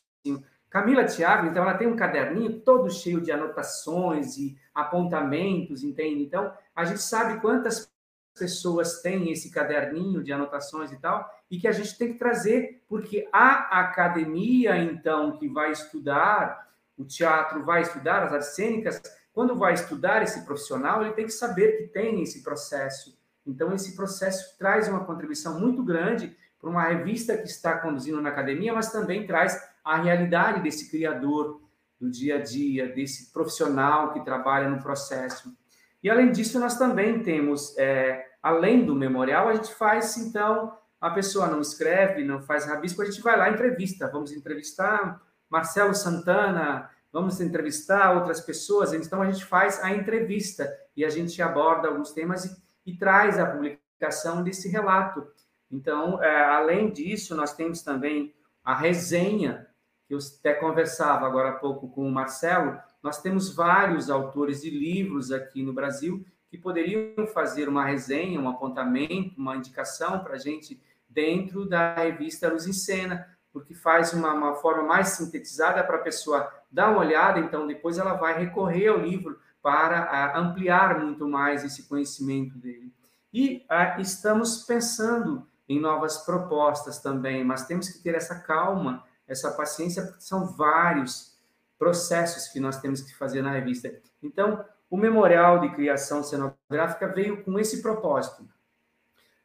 [0.70, 6.24] Camila Thiago, então, ela tem um caderninho todo cheio de anotações e apontamentos, entende?
[6.24, 7.90] Então, a gente sabe quantas
[8.38, 12.84] pessoas têm esse caderninho de anotações e tal, e que a gente tem que trazer,
[12.88, 19.02] porque a academia, então, que vai estudar, o teatro vai estudar as artes cênicas,
[19.34, 23.18] quando vai estudar esse profissional, ele tem que saber que tem esse processo.
[23.46, 28.30] Então, esse processo traz uma contribuição muito grande para uma revista que está conduzindo na
[28.30, 31.62] academia, mas também traz a realidade desse criador
[32.00, 35.56] do dia a dia, desse profissional que trabalha no processo.
[36.04, 41.12] E além disso, nós também temos, é, além do memorial, a gente faz então a
[41.12, 44.10] pessoa não escreve, não faz rabisco, a gente vai lá entrevista.
[44.12, 48.94] Vamos entrevistar Marcelo Santana, vamos entrevistar outras pessoas.
[48.94, 53.40] Então a gente faz a entrevista e a gente aborda alguns temas e, e traz
[53.40, 55.26] a publicação desse relato.
[55.72, 59.68] Então, é, além disso, nós temos também a resenha,
[60.08, 62.78] que eu até conversava agora há pouco com o Marcelo.
[63.04, 68.50] Nós temos vários autores de livros aqui no Brasil que poderiam fazer uma resenha, um
[68.50, 74.34] apontamento, uma indicação para a gente dentro da revista Luz em Cena, porque faz uma,
[74.34, 78.88] uma forma mais sintetizada para a pessoa dar uma olhada, então depois ela vai recorrer
[78.88, 82.94] ao livro para ampliar muito mais esse conhecimento dele.
[83.34, 83.66] E
[84.00, 90.22] estamos pensando em novas propostas também, mas temos que ter essa calma, essa paciência, porque
[90.22, 91.38] são vários
[91.78, 93.94] processos que nós temos que fazer na revista.
[94.24, 98.48] Então, o Memorial de Criação Cenográfica veio com esse propósito,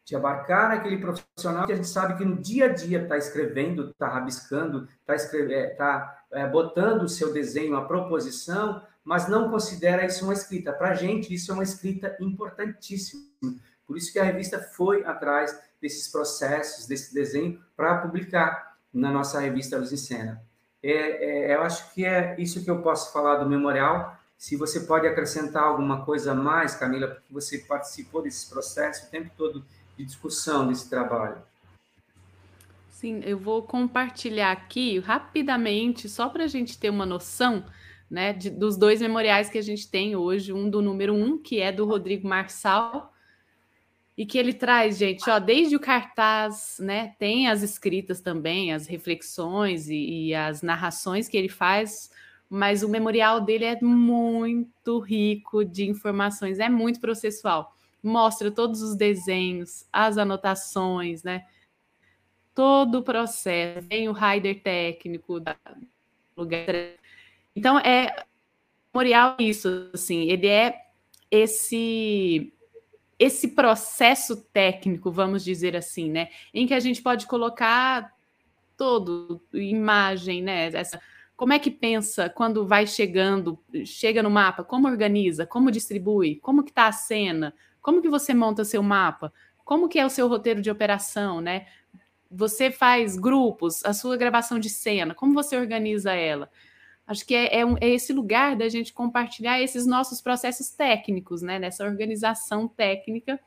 [0.04, 3.90] de abarcar aquele profissional que a gente sabe que no dia a dia está escrevendo,
[3.90, 10.04] está rabiscando, está é, tá, é, botando o seu desenho, a proposição, mas não considera
[10.04, 10.72] isso uma escrita.
[10.72, 13.22] Para a gente, isso é uma escrita importantíssima.
[13.86, 19.40] Por isso que a revista foi atrás desses processos, desse desenho, para publicar na nossa
[19.40, 20.40] revista Luz em Cena.
[20.82, 24.16] É, é, eu acho que é isso que eu posso falar do memorial.
[24.38, 29.10] Se você pode acrescentar alguma coisa a mais, Camila, porque você participou desse processo o
[29.10, 29.64] tempo todo
[29.96, 31.42] de discussão desse trabalho.
[32.90, 37.64] Sim, eu vou compartilhar aqui rapidamente, só para a gente ter uma noção
[38.08, 41.60] né, de, dos dois memoriais que a gente tem hoje, um do número um, que
[41.60, 43.11] é do Rodrigo Marçal,
[44.16, 48.86] e que ele traz, gente, ó, desde o cartaz, né, tem as escritas também, as
[48.86, 52.10] reflexões e, e, as narrações que ele faz,
[52.48, 57.74] mas o memorial dele é muito rico de informações, é muito processual.
[58.02, 61.46] Mostra todos os desenhos, as anotações, né?
[62.54, 65.56] Todo o processo, tem o rider técnico da
[66.36, 66.66] lugar.
[67.56, 68.24] Então é
[68.92, 70.74] memorial isso, assim, ele é
[71.30, 72.52] esse
[73.22, 78.12] esse processo técnico, vamos dizer assim, né, em que a gente pode colocar
[78.76, 81.00] todo imagem, né, essa
[81.36, 86.62] como é que pensa quando vai chegando, chega no mapa, como organiza, como distribui, como
[86.62, 89.32] que está a cena, como que você monta seu mapa,
[89.64, 91.66] como que é o seu roteiro de operação, né?
[92.30, 96.48] Você faz grupos, a sua gravação de cena, como você organiza ela?
[97.12, 101.42] Acho que é, é, um, é, esse lugar da gente compartilhar esses nossos processos técnicos,
[101.42, 101.58] né?
[101.58, 103.38] Nessa organização técnica,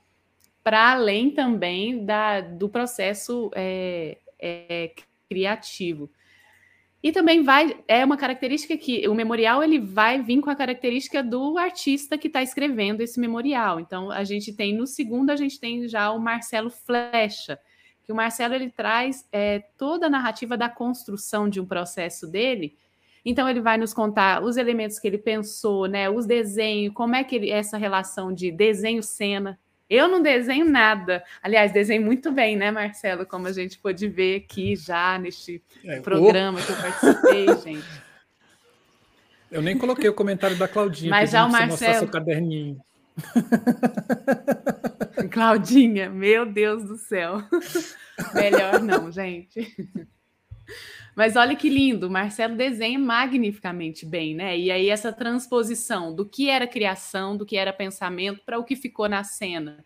[0.63, 4.91] para além também da, do processo é, é,
[5.27, 6.09] criativo.
[7.01, 11.23] E também vai, é uma característica que o memorial ele vai vir com a característica
[11.23, 13.79] do artista que está escrevendo esse memorial.
[13.79, 17.59] Então, a gente tem no segundo, a gente tem já o Marcelo Flecha,
[18.03, 22.75] que o Marcelo ele traz é, toda a narrativa da construção de um processo dele.
[23.25, 27.23] Então ele vai nos contar os elementos que ele pensou, né, os desenhos, como é
[27.23, 29.59] que ele, essa relação de desenho-cena.
[29.89, 31.23] Eu não desenho nada.
[31.41, 33.25] Aliás, desenho muito bem, né, Marcelo?
[33.25, 38.05] Como a gente pôde ver aqui já neste é, programa que eu participei, gente.
[39.51, 41.11] Eu nem coloquei o comentário da Claudinha.
[41.11, 41.99] Mas já o Marcelo.
[41.99, 42.79] seu caderninho.
[45.31, 47.43] Claudinha, meu Deus do céu.
[48.33, 49.73] Melhor não, gente.
[51.15, 54.57] Mas olha que lindo, Marcelo desenha magnificamente bem, né?
[54.57, 58.75] E aí essa transposição do que era criação, do que era pensamento para o que
[58.75, 59.83] ficou na cena.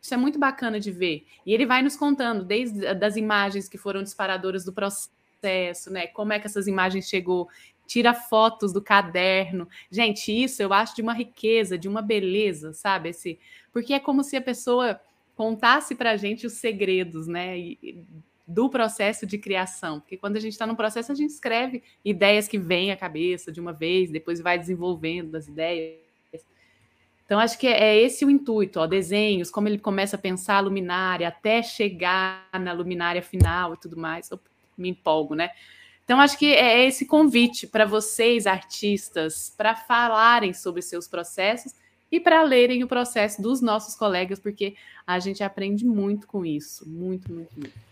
[0.00, 1.24] Isso é muito bacana de ver.
[1.46, 6.08] E ele vai nos contando desde das imagens que foram disparadoras do processo, né?
[6.08, 7.48] Como é que essas imagens chegou
[7.86, 9.68] tira fotos do caderno.
[9.90, 13.10] Gente, isso eu acho de uma riqueza, de uma beleza, sabe?
[13.10, 13.38] Esse,
[13.72, 14.98] porque é como se a pessoa
[15.34, 17.58] contasse para a gente os segredos, né?
[17.58, 18.04] E,
[18.46, 22.48] do processo de criação, porque quando a gente está no processo, a gente escreve ideias
[22.48, 26.00] que vêm à cabeça de uma vez, depois vai desenvolvendo as ideias.
[27.24, 30.60] Então, acho que é, esse o intuito, ó, desenhos, como ele começa a pensar a
[30.60, 34.30] luminária, até chegar na luminária final e tudo mais.
[34.30, 34.38] Eu
[34.76, 35.50] me empolgo, né?
[36.04, 41.74] Então, acho que é esse convite para vocês, artistas, para falarem sobre seus processos
[42.10, 44.74] e para lerem o processo dos nossos colegas, porque
[45.06, 46.86] a gente aprende muito com isso.
[46.86, 47.91] Muito, muito, muito.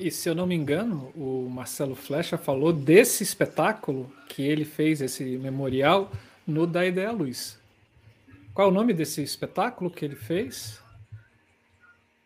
[0.00, 5.02] E se eu não me engano, o Marcelo Flecha falou desse espetáculo que ele fez,
[5.02, 6.10] esse memorial,
[6.46, 7.60] no Da Ideia Luz.
[8.54, 10.80] Qual é o nome desse espetáculo que ele fez?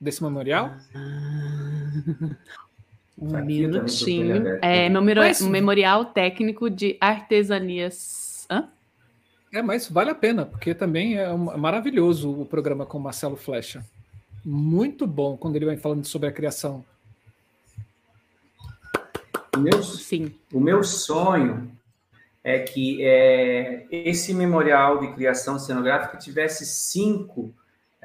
[0.00, 0.72] Desse memorial?
[3.16, 4.58] Um minutinho.
[4.60, 5.40] É memorial, mas...
[5.40, 8.44] memorial técnico de artesanias.
[8.50, 8.68] Hã?
[9.52, 13.36] É, mas vale a pena, porque também é, é maravilhoso o programa com o Marcelo
[13.36, 13.84] Flecha.
[14.44, 16.84] Muito bom quando ele vai falando sobre a criação.
[19.56, 20.34] O meu, Sim.
[20.52, 21.70] O meu sonho
[22.42, 27.54] é que é, esse memorial de criação cenográfica tivesse cinco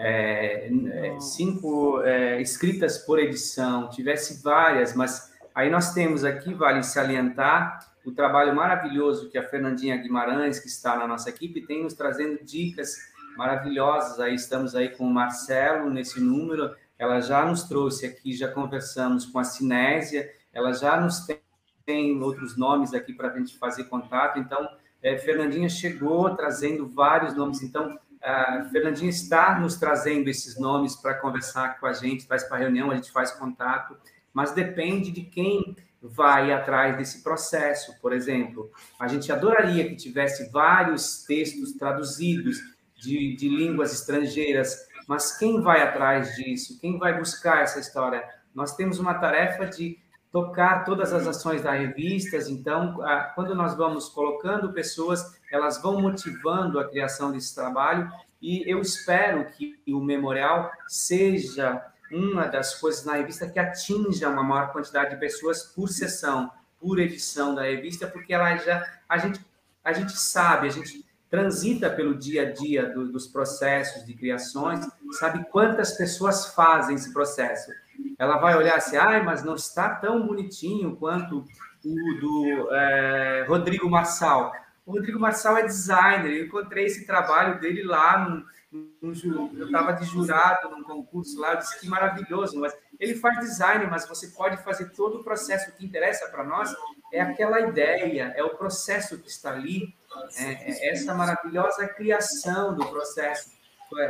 [0.01, 6.81] é, é, cinco é, escritas por edição, tivesse várias, mas aí nós temos aqui, vale
[6.84, 11.93] salientar, o trabalho maravilhoso que a Fernandinha Guimarães, que está na nossa equipe, tem nos
[11.93, 12.95] trazendo dicas
[13.35, 14.21] maravilhosas.
[14.21, 19.26] Aí estamos aí com o Marcelo nesse número, ela já nos trouxe aqui, já conversamos
[19.26, 21.40] com a Cinésia, ela já nos tem,
[21.86, 24.38] tem outros nomes aqui para a gente fazer contato.
[24.38, 24.68] Então,
[25.02, 27.61] é, Fernandinha chegou trazendo vários nomes.
[27.61, 32.57] Então, a Fernandinha está nos trazendo esses nomes para conversar com a gente, traz para
[32.57, 33.95] reunião, a gente faz contato,
[34.34, 37.99] mas depende de quem vai atrás desse processo.
[38.02, 42.57] Por exemplo, a gente adoraria que tivesse vários textos traduzidos
[42.95, 46.77] de, de línguas estrangeiras, mas quem vai atrás disso?
[46.80, 48.23] Quem vai buscar essa história?
[48.53, 49.98] Nós temos uma tarefa de
[50.31, 52.47] tocar todas as ações da revistas.
[52.47, 52.97] Então,
[53.35, 58.11] quando nós vamos colocando pessoas, elas vão motivando a criação desse trabalho.
[58.41, 64.43] E eu espero que o memorial seja uma das coisas na revista que atinja uma
[64.43, 66.49] maior quantidade de pessoas por sessão,
[66.80, 69.39] por edição da revista, porque ela já a gente
[69.84, 74.85] a gente sabe, a gente transita pelo dia a dia do, dos processos de criações,
[75.14, 77.72] sabe quantas pessoas fazem esse processo
[78.17, 81.45] ela vai olhar assim, ai, mas não está tão bonitinho quanto
[81.85, 84.51] o do é, Rodrigo Marçal.
[84.85, 90.05] O Rodrigo Marçal é designer, eu encontrei esse trabalho dele lá, no, eu estava de
[90.05, 94.57] jurado num concurso lá, eu disse que maravilhoso, mas ele faz design, mas você pode
[94.63, 95.69] fazer todo o processo.
[95.69, 96.76] O que interessa para nós
[97.11, 99.95] é aquela ideia, é o processo que está ali,
[100.38, 103.59] é, é essa maravilhosa criação do processo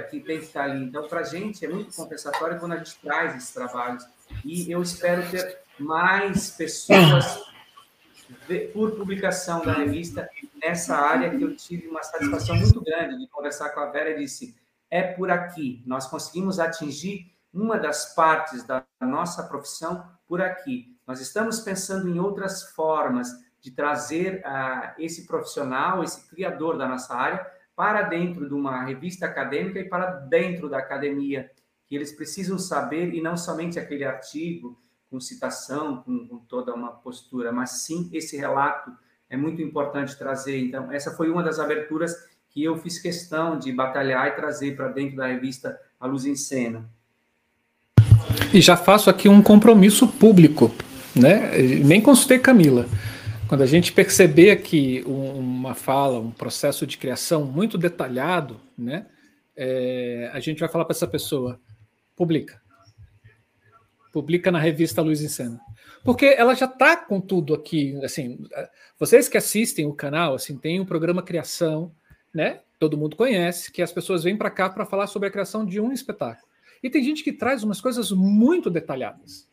[0.10, 0.84] que tem que estar ali.
[0.84, 4.06] Então, para a gente é muito compensatório quando a gente traz esses trabalhos.
[4.44, 7.50] E eu espero ter mais pessoas
[8.74, 10.30] por publicação da revista
[10.62, 14.20] nessa área que eu tive uma satisfação muito grande de conversar com a Vera e
[14.20, 14.56] disse
[14.90, 21.20] é por aqui nós conseguimos atingir uma das partes da nossa profissão por aqui nós
[21.20, 23.30] estamos pensando em outras formas
[23.62, 27.46] de trazer uh, esse profissional esse criador da nossa área
[27.80, 31.50] para dentro de uma revista acadêmica e para dentro da academia,
[31.88, 34.78] que eles precisam saber, e não somente aquele artigo
[35.10, 38.92] com citação, com, com toda uma postura, mas sim esse relato
[39.30, 40.60] é muito importante trazer.
[40.60, 42.14] Então, essa foi uma das aberturas
[42.50, 46.36] que eu fiz questão de batalhar e trazer para dentro da revista A Luz em
[46.36, 46.84] Cena.
[48.54, 50.70] E já faço aqui um compromisso público,
[51.16, 51.58] né?
[51.82, 52.88] Nem consultei Camila.
[53.50, 59.08] Quando a gente perceber aqui uma fala, um processo de criação muito detalhado, né,
[59.58, 61.60] é, a gente vai falar para essa pessoa:
[62.16, 62.62] publica.
[64.14, 65.60] publica na revista Luz em Cena.
[66.04, 68.38] Porque ela já está com tudo aqui, assim,
[69.00, 71.92] vocês que assistem o canal, assim, tem um programa Criação,
[72.32, 72.60] né?
[72.78, 75.82] Todo mundo conhece, que as pessoas vêm para cá para falar sobre a criação de
[75.82, 76.48] um espetáculo.
[76.84, 79.50] E tem gente que traz umas coisas muito detalhadas,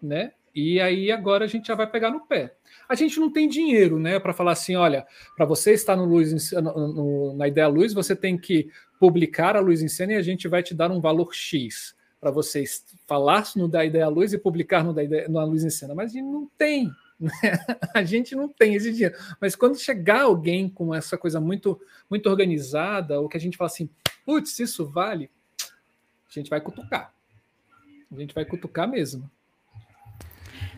[0.00, 0.32] né?
[0.54, 2.54] E aí agora a gente já vai pegar no pé.
[2.92, 6.52] A gente não tem dinheiro, né, para falar assim, olha, para você estar no Luz
[6.52, 8.68] no, no, na Ideia Luz, você tem que
[9.00, 12.30] publicar a Luz em Cena e a gente vai te dar um valor X para
[12.30, 12.62] você
[13.06, 15.94] falar no da Ideia Luz e publicar no da Ideia, na Luz em Cena.
[15.94, 17.32] Mas a gente não tem, né?
[17.94, 19.16] a gente não tem esse dinheiro.
[19.40, 23.70] Mas quando chegar alguém com essa coisa muito muito organizada, ou que a gente fala
[23.70, 23.88] assim,
[24.26, 25.30] putz, isso vale,
[26.28, 27.10] a gente vai cutucar.
[28.12, 29.30] A gente vai cutucar mesmo.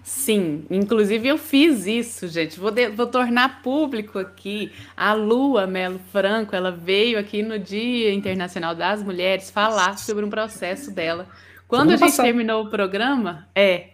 [0.05, 2.61] Sim, inclusive eu fiz isso, gente.
[2.61, 4.71] Vou, de, vou tornar público aqui.
[4.95, 10.29] A Lua Melo Franco, ela veio aqui no Dia Internacional das Mulheres falar sobre um
[10.29, 11.27] processo dela.
[11.67, 12.25] Quando a gente passar.
[12.25, 13.93] terminou o programa, é,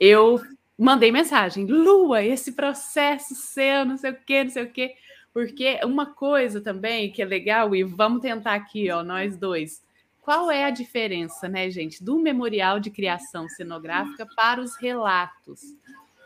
[0.00, 0.40] eu
[0.78, 4.94] mandei mensagem, Lua, esse processo seu, não sei o quê, não sei o quê.
[5.34, 9.84] Porque uma coisa também que é legal, e vamos tentar aqui, ó, nós dois
[10.26, 15.60] qual é a diferença, né, gente, do memorial de criação cenográfica para os relatos?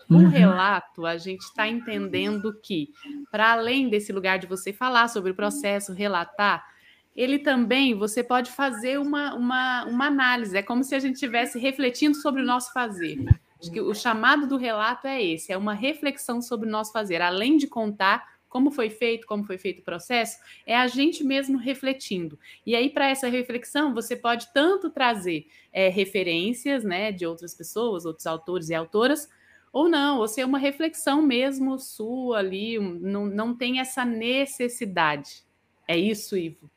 [0.09, 0.29] Um uhum.
[0.31, 2.89] relato, a gente está entendendo que,
[3.31, 6.65] para além desse lugar de você falar sobre o processo, relatar,
[7.15, 11.59] ele também, você pode fazer uma, uma, uma análise, é como se a gente estivesse
[11.59, 13.19] refletindo sobre o nosso fazer.
[13.61, 17.21] Acho que o chamado do relato é esse, é uma reflexão sobre o nosso fazer,
[17.21, 20.37] além de contar como foi feito, como foi feito o processo,
[20.67, 22.39] é a gente mesmo refletindo.
[22.67, 28.05] E aí, para essa reflexão, você pode tanto trazer é, referências né, de outras pessoas,
[28.05, 29.29] outros autores e autoras,
[29.73, 35.45] ou não, ou ser uma reflexão mesmo sua ali, não, não tem essa necessidade.
[35.87, 36.69] É isso, Ivo?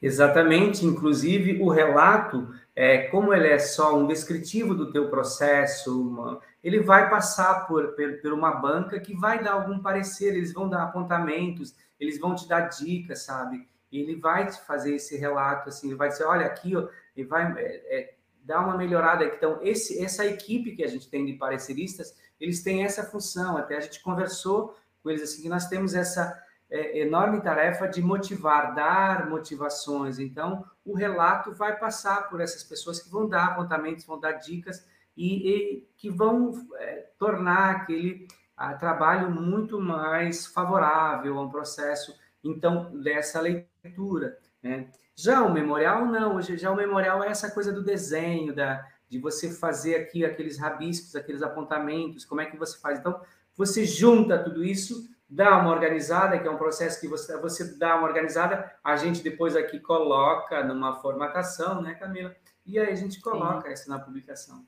[0.00, 6.40] Exatamente, inclusive o relato, é, como ele é só um descritivo do teu processo, uma,
[6.66, 10.68] ele vai passar por, por, por, uma banca que vai dar algum parecer, eles vão
[10.68, 13.68] dar apontamentos, eles vão te dar dicas, sabe?
[13.92, 17.54] Ele vai te fazer esse relato, assim, ele vai dizer, olha, aqui, ó, ele vai
[17.56, 19.24] é, é, dar uma melhorada.
[19.24, 23.76] Então, esse, essa equipe que a gente tem de pareceristas, eles têm essa função, até
[23.76, 26.36] a gente conversou com eles, assim, que nós temos essa
[26.68, 30.18] é, enorme tarefa de motivar, dar motivações.
[30.18, 34.84] Então, o relato vai passar por essas pessoas que vão dar apontamentos, vão dar dicas,
[35.16, 42.90] e, e que vão é, tornar aquele a, trabalho muito mais favorável ao processo, então,
[43.02, 44.38] dessa leitura.
[44.62, 44.88] Né?
[45.14, 46.40] Já o memorial, não.
[46.40, 51.16] Já o memorial é essa coisa do desenho, da, de você fazer aqui aqueles rabiscos,
[51.16, 52.98] aqueles apontamentos, como é que você faz.
[52.98, 53.20] Então,
[53.56, 57.96] você junta tudo isso, dá uma organizada, que é um processo que você, você dá
[57.96, 62.34] uma organizada, a gente depois aqui coloca numa formatação, né, Camila?
[62.64, 63.72] E aí a gente coloca Sim.
[63.72, 64.64] isso na publicação.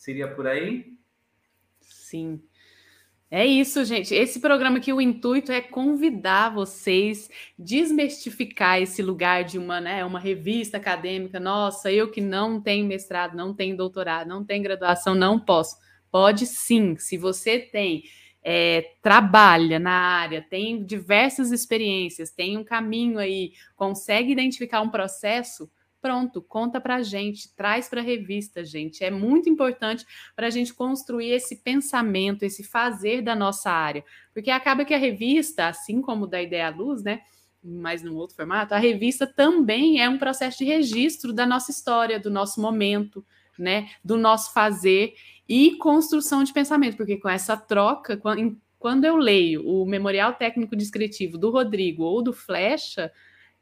[0.00, 0.94] Seria por aí?
[1.82, 2.42] Sim.
[3.30, 4.14] É isso, gente.
[4.14, 7.28] Esse programa aqui, o intuito é convidar vocês,
[7.58, 11.38] desmistificar esse lugar de uma, né, uma revista acadêmica.
[11.38, 15.76] Nossa, eu que não tenho mestrado, não tenho doutorado, não tenho graduação, não posso.
[16.10, 18.04] Pode sim, se você tem,
[18.42, 25.70] é, trabalha na área, tem diversas experiências, tem um caminho aí, consegue identificar um processo,
[26.00, 29.04] Pronto, conta para a gente, traz para a revista, gente.
[29.04, 34.02] É muito importante para a gente construir esse pensamento, esse fazer da nossa área.
[34.32, 37.20] Porque acaba que a revista, assim como da Ideia à Luz, né?
[37.62, 42.18] Mas num outro formato, a revista também é um processo de registro da nossa história,
[42.18, 43.22] do nosso momento,
[43.58, 43.90] né?
[44.02, 45.12] Do nosso fazer
[45.46, 48.18] e construção de pensamento, porque com essa troca,
[48.78, 53.12] quando eu leio o Memorial Técnico Descritivo do Rodrigo ou do Flecha,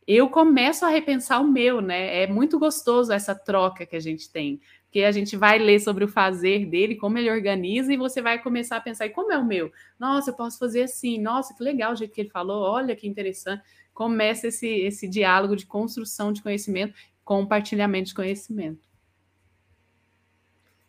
[0.09, 2.23] eu começo a repensar o meu, né?
[2.23, 6.03] É muito gostoso essa troca que a gente tem, porque a gente vai ler sobre
[6.03, 9.37] o fazer dele, como ele organiza, e você vai começar a pensar, e como é
[9.37, 9.71] o meu?
[9.99, 13.07] Nossa, eu posso fazer assim, nossa, que legal o jeito que ele falou, olha que
[13.07, 13.63] interessante.
[13.93, 18.81] Começa esse, esse diálogo de construção de conhecimento, compartilhamento de conhecimento.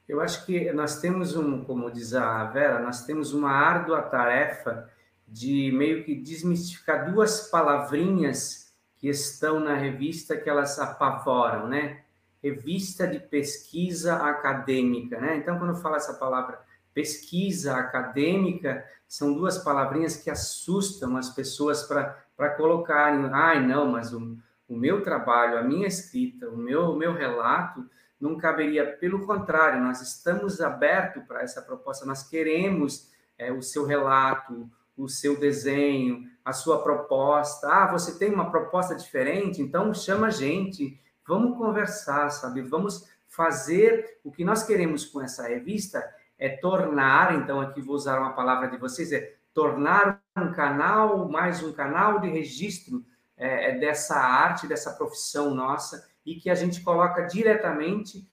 [0.07, 4.89] Eu acho que nós temos um, como diz a Vera, nós temos uma árdua tarefa
[5.27, 8.58] de meio que desmistificar duas palavrinhas
[8.99, 12.01] que estão na revista que elas apavoram, né?
[12.43, 15.37] Revista de pesquisa acadêmica, né?
[15.37, 16.59] Então, quando eu falo essa palavra
[16.93, 24.37] pesquisa acadêmica, são duas palavrinhas que assustam as pessoas para colocarem, ai, não, mas o,
[24.67, 27.89] o meu trabalho, a minha escrita, o meu, o meu relato
[28.19, 28.85] não caberia.
[28.97, 34.69] Pelo contrário, nós estamos abertos para essa proposta, nós queremos é, o seu relato,
[34.99, 37.67] o seu desenho, a sua proposta.
[37.67, 39.61] Ah, você tem uma proposta diferente?
[39.61, 42.61] Então chama a gente, vamos conversar, sabe?
[42.61, 46.03] Vamos fazer o que nós queremos com essa revista
[46.37, 51.61] é tornar, então aqui vou usar uma palavra de vocês, é tornar um canal, mais
[51.61, 53.03] um canal de registro
[53.35, 58.25] é, é, dessa arte, dessa profissão nossa, e que a gente coloca diretamente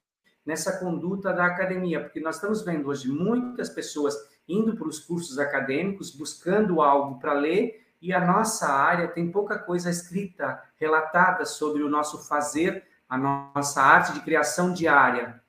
[0.45, 4.15] nessa conduta da academia, porque nós estamos vendo hoje muitas pessoas
[4.47, 9.57] indo para os cursos acadêmicos, buscando algo para ler, e a nossa área tem pouca
[9.57, 15.41] coisa escrita, relatada sobre o nosso fazer, a nossa arte de criação diária.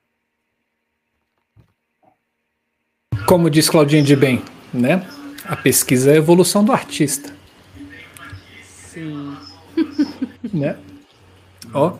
[3.27, 4.43] Como diz Claudinha de Bem,
[4.73, 5.07] né?
[5.45, 7.33] A pesquisa é a evolução do artista.
[8.63, 9.37] Sim.
[10.51, 10.79] Né?
[11.73, 11.97] Ó.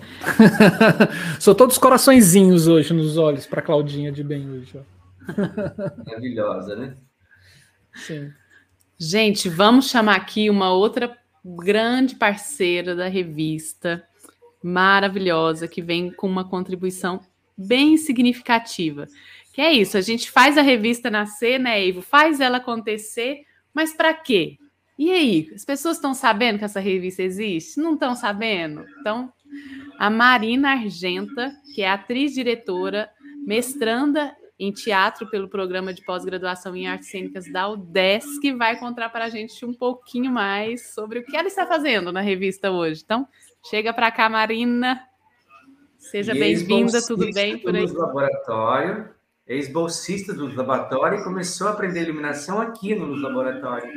[1.39, 4.71] Sou todos coraçõezinhos hoje nos olhos para Claudinha de Bem hoje.
[4.75, 4.98] Ó.
[6.05, 6.97] Maravilhosa, né?
[7.93, 8.31] Sim.
[8.97, 14.03] Gente, vamos chamar aqui uma outra grande parceira da revista,
[14.61, 17.21] maravilhosa, que vem com uma contribuição
[17.57, 19.07] bem significativa.
[19.53, 22.01] Que é isso, a gente faz a revista nascer, né, Ivo?
[22.01, 24.57] Faz ela acontecer, mas para quê?
[24.97, 27.79] E aí, as pessoas estão sabendo que essa revista existe?
[27.79, 28.85] Não estão sabendo?
[28.99, 29.31] Então,
[29.97, 33.09] a Marina Argenta, que é atriz, diretora,
[33.45, 39.25] mestranda em teatro pelo programa de pós-graduação em artes cênicas da UDESC, vai contar para
[39.25, 43.01] a gente um pouquinho mais sobre o que ela está fazendo na revista hoje.
[43.03, 43.25] Então,
[43.69, 45.01] chega para cá, Marina.
[45.97, 47.85] Seja bem-vinda, tudo bem por aí?
[47.85, 49.09] Laboratório,
[49.47, 53.91] ex-bolsista do laboratório e começou a aprender iluminação aqui no laboratório.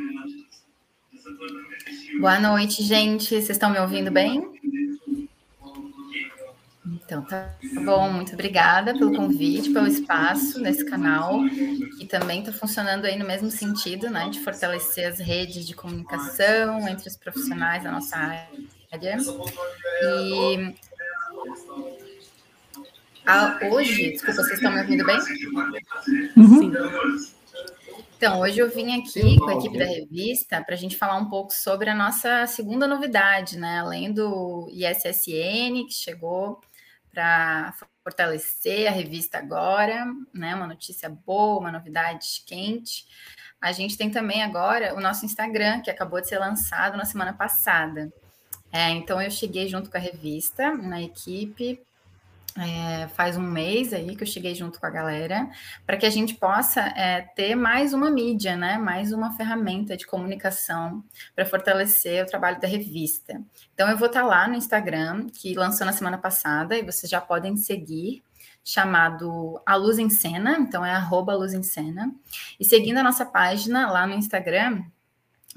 [2.19, 3.29] Boa noite, gente.
[3.29, 4.51] Vocês estão me ouvindo bem?
[7.13, 7.53] Então, tá
[7.85, 8.11] bom.
[8.11, 11.39] Muito obrigada pelo convite, pelo espaço nesse canal,
[11.99, 16.87] que também está funcionando aí no mesmo sentido, né, de fortalecer as redes de comunicação
[16.87, 18.47] entre os profissionais da nossa área.
[20.01, 20.75] E
[23.25, 25.17] a, hoje, desculpa, vocês estão me ouvindo bem?
[26.35, 26.59] Uhum.
[26.59, 26.71] Sim.
[28.17, 31.29] Então, hoje eu vim aqui com a equipe da revista para a gente falar um
[31.29, 33.79] pouco sobre a nossa segunda novidade, né?
[33.79, 36.59] Além do ISSN, que chegou
[37.13, 37.73] para
[38.03, 40.55] fortalecer a revista agora, né?
[40.55, 43.05] Uma notícia boa, uma novidade quente.
[43.61, 47.31] A gente tem também agora o nosso Instagram, que acabou de ser lançado na semana
[47.31, 48.11] passada.
[48.71, 51.79] É, então, eu cheguei junto com a revista, na equipe,
[52.57, 55.49] é, faz um mês aí que eu cheguei junto com a galera,
[55.85, 58.77] para que a gente possa é, ter mais uma mídia, né?
[58.77, 61.03] Mais uma ferramenta de comunicação
[61.35, 63.41] para fortalecer o trabalho da revista.
[63.73, 67.09] Então eu vou estar tá lá no Instagram, que lançou na semana passada, e vocês
[67.09, 68.23] já podem seguir,
[68.63, 72.13] chamado A Luz em Cena, então é arroba Luz em Cena.
[72.59, 74.83] E seguindo a nossa página lá no Instagram,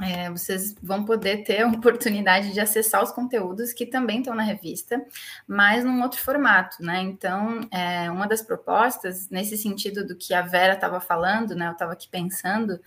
[0.00, 4.42] é, vocês vão poder ter a oportunidade de acessar os conteúdos que também estão na
[4.42, 5.04] revista,
[5.46, 7.00] mas num outro formato, né?
[7.00, 11.68] Então, é, uma das propostas, nesse sentido do que a Vera estava falando, né?
[11.68, 12.78] Eu estava aqui pensando,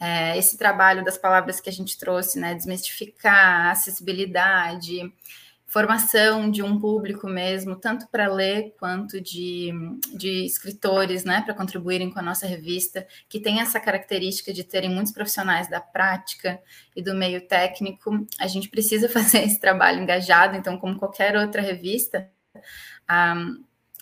[0.00, 2.54] é, esse trabalho das palavras que a gente trouxe, né?
[2.54, 5.12] Desmistificar, acessibilidade,
[5.66, 9.72] formação de um público mesmo, tanto para ler quanto de,
[10.16, 14.88] de escritores, né, para contribuírem com a nossa revista, que tem essa característica de terem
[14.88, 16.60] muitos profissionais da prática
[16.94, 18.26] e do meio técnico.
[18.38, 22.30] A gente precisa fazer esse trabalho engajado, então, como qualquer outra revista,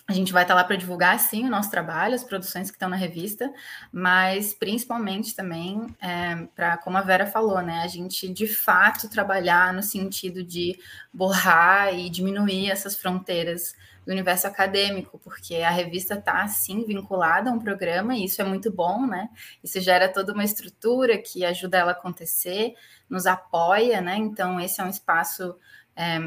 [0.07, 2.87] a gente vai estar lá para divulgar, sim, o nosso trabalho, as produções que estão
[2.87, 3.51] na revista,
[3.91, 9.73] mas principalmente também é, para, como a Vera falou, né, a gente de fato trabalhar
[9.73, 10.77] no sentido de
[11.11, 13.75] borrar e diminuir essas fronteiras
[14.05, 18.45] do universo acadêmico, porque a revista está, sim, vinculada a um programa, e isso é
[18.45, 19.29] muito bom, né?
[19.63, 22.75] Isso gera toda uma estrutura que ajuda ela a acontecer,
[23.09, 24.15] nos apoia, né?
[24.17, 25.55] Então, esse é um espaço
[25.95, 26.17] é,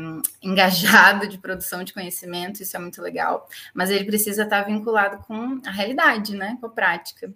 [0.42, 5.60] engajado de produção de conhecimento, isso é muito legal, mas ele precisa estar vinculado com
[5.64, 7.32] a realidade, né, com a prática.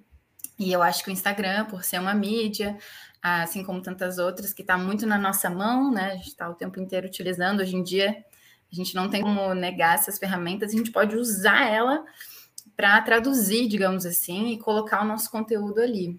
[0.59, 2.79] E eu acho que o Instagram, por ser uma mídia,
[3.21, 6.55] assim como tantas outras, que está muito na nossa mão, né, a gente está o
[6.55, 8.25] tempo inteiro utilizando, hoje em dia
[8.71, 12.05] a gente não tem como negar essas ferramentas, a gente pode usar ela
[12.75, 16.19] para traduzir, digamos assim, e colocar o nosso conteúdo ali.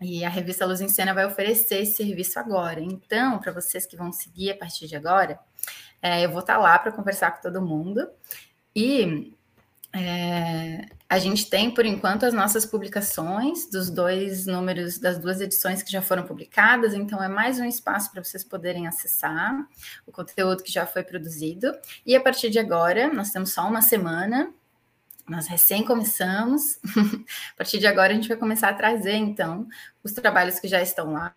[0.00, 2.80] E a revista Luz em Cena vai oferecer esse serviço agora.
[2.80, 5.38] Então, para vocês que vão seguir a partir de agora,
[6.02, 8.06] é, eu vou estar tá lá para conversar com todo mundo.
[8.74, 9.32] E
[9.94, 15.82] é, a gente tem, por enquanto, as nossas publicações dos dois números, das duas edições
[15.82, 19.66] que já foram publicadas, então é mais um espaço para vocês poderem acessar
[20.06, 21.72] o conteúdo que já foi produzido.
[22.04, 24.52] E a partir de agora, nós temos só uma semana
[25.28, 26.78] nós recém começamos.
[27.52, 29.66] a partir de agora, a gente vai começar a trazer, então,
[30.02, 31.34] os trabalhos que já estão lá,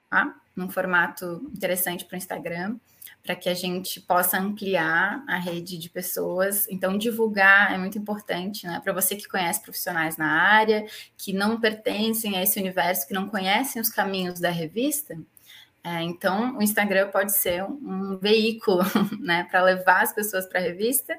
[0.55, 2.77] num formato interessante para o Instagram,
[3.23, 6.67] para que a gente possa ampliar a rede de pessoas.
[6.69, 8.79] Então, divulgar é muito importante, né?
[8.83, 10.85] Para você que conhece profissionais na área,
[11.17, 15.17] que não pertencem a esse universo, que não conhecem os caminhos da revista.
[15.83, 18.83] É, então, o Instagram pode ser um, um veículo,
[19.19, 21.17] né, para levar as pessoas para a revista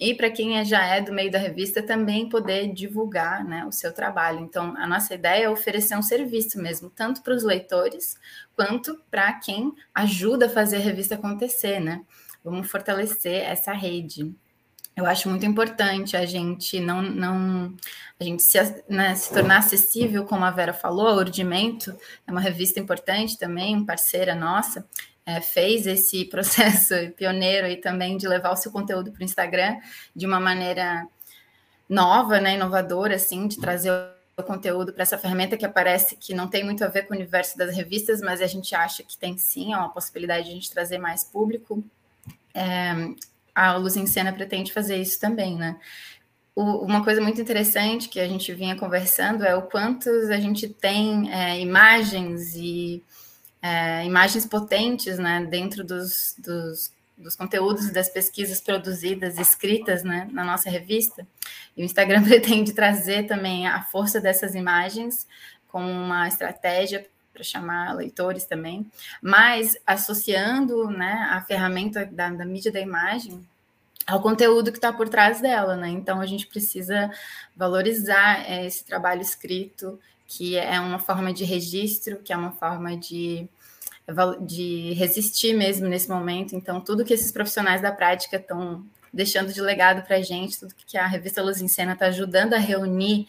[0.00, 3.70] e para quem é, já é do meio da revista também poder divulgar né, o
[3.70, 4.40] seu trabalho.
[4.40, 8.16] Então, a nossa ideia é oferecer um serviço mesmo, tanto para os leitores
[8.56, 12.00] quanto para quem ajuda a fazer a revista acontecer, né?
[12.42, 14.34] Vamos fortalecer essa rede.
[14.96, 17.74] Eu acho muito importante a gente não, não
[18.18, 18.58] a gente se,
[18.88, 21.94] né, se tornar acessível, como a Vera falou, a Urdimento
[22.26, 24.86] é uma revista importante também, parceira nossa,
[25.24, 29.78] é, fez esse processo pioneiro e também de levar o seu conteúdo para o Instagram
[30.14, 31.06] de uma maneira
[31.88, 33.90] nova, né, inovadora, assim, de trazer
[34.36, 37.16] o conteúdo para essa ferramenta que aparece que não tem muito a ver com o
[37.16, 40.54] universo das revistas, mas a gente acha que tem sim, é uma possibilidade de a
[40.54, 41.84] gente trazer mais público.
[42.54, 42.92] É,
[43.54, 45.78] a Luz em Cena pretende fazer isso também, né?
[46.54, 50.68] O, uma coisa muito interessante que a gente vinha conversando é o quantos a gente
[50.68, 53.02] tem é, imagens e
[53.62, 60.44] é, imagens potentes né, dentro dos, dos, dos conteúdos das pesquisas produzidas, escritas né, na
[60.44, 61.26] nossa revista.
[61.76, 65.26] E o Instagram pretende trazer também a força dessas imagens
[65.68, 68.90] como uma estratégia para chamar leitores também,
[69.22, 73.46] mas associando né, a ferramenta da, da mídia da imagem
[74.06, 75.88] ao conteúdo que está por trás dela, né?
[75.88, 77.10] Então a gente precisa
[77.54, 80.00] valorizar é, esse trabalho escrito
[80.30, 83.48] que é uma forma de registro, que é uma forma de,
[84.46, 86.54] de resistir mesmo nesse momento.
[86.54, 90.72] Então, tudo que esses profissionais da prática estão deixando de legado para a gente, tudo
[90.86, 93.26] que a revista Luz em Cena está ajudando a reunir,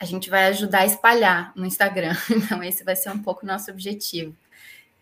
[0.00, 2.16] a gente vai ajudar a espalhar no Instagram.
[2.28, 4.34] Então, esse vai ser um pouco nosso objetivo.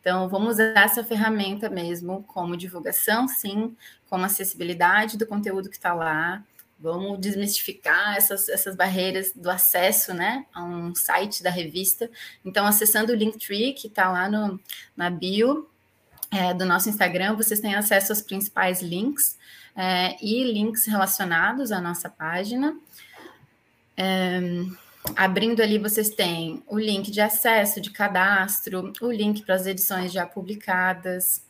[0.03, 3.75] Então, vamos usar essa ferramenta mesmo como divulgação, sim,
[4.11, 6.45] como acessibilidade do conteúdo que está lá,
[6.81, 12.09] Vamos desmistificar essas, essas barreiras do acesso né, a um site da revista.
[12.45, 14.61] Então, acessando o Linktree, que está lá no,
[14.97, 15.69] na bio
[16.31, 19.37] é, do nosso Instagram, vocês têm acesso aos principais links
[19.75, 22.79] é, e links relacionados à nossa página.
[23.97, 24.41] É,
[25.17, 30.13] abrindo ali, vocês têm o link de acesso, de cadastro, o link para as edições
[30.13, 31.43] já publicadas,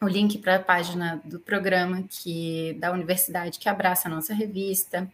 [0.00, 5.10] o link para a página do programa que da universidade que abraça a nossa revista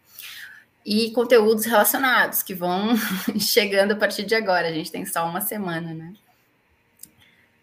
[0.85, 2.95] e conteúdos relacionados que vão
[3.39, 4.67] chegando a partir de agora.
[4.67, 6.13] A gente tem só uma semana, né?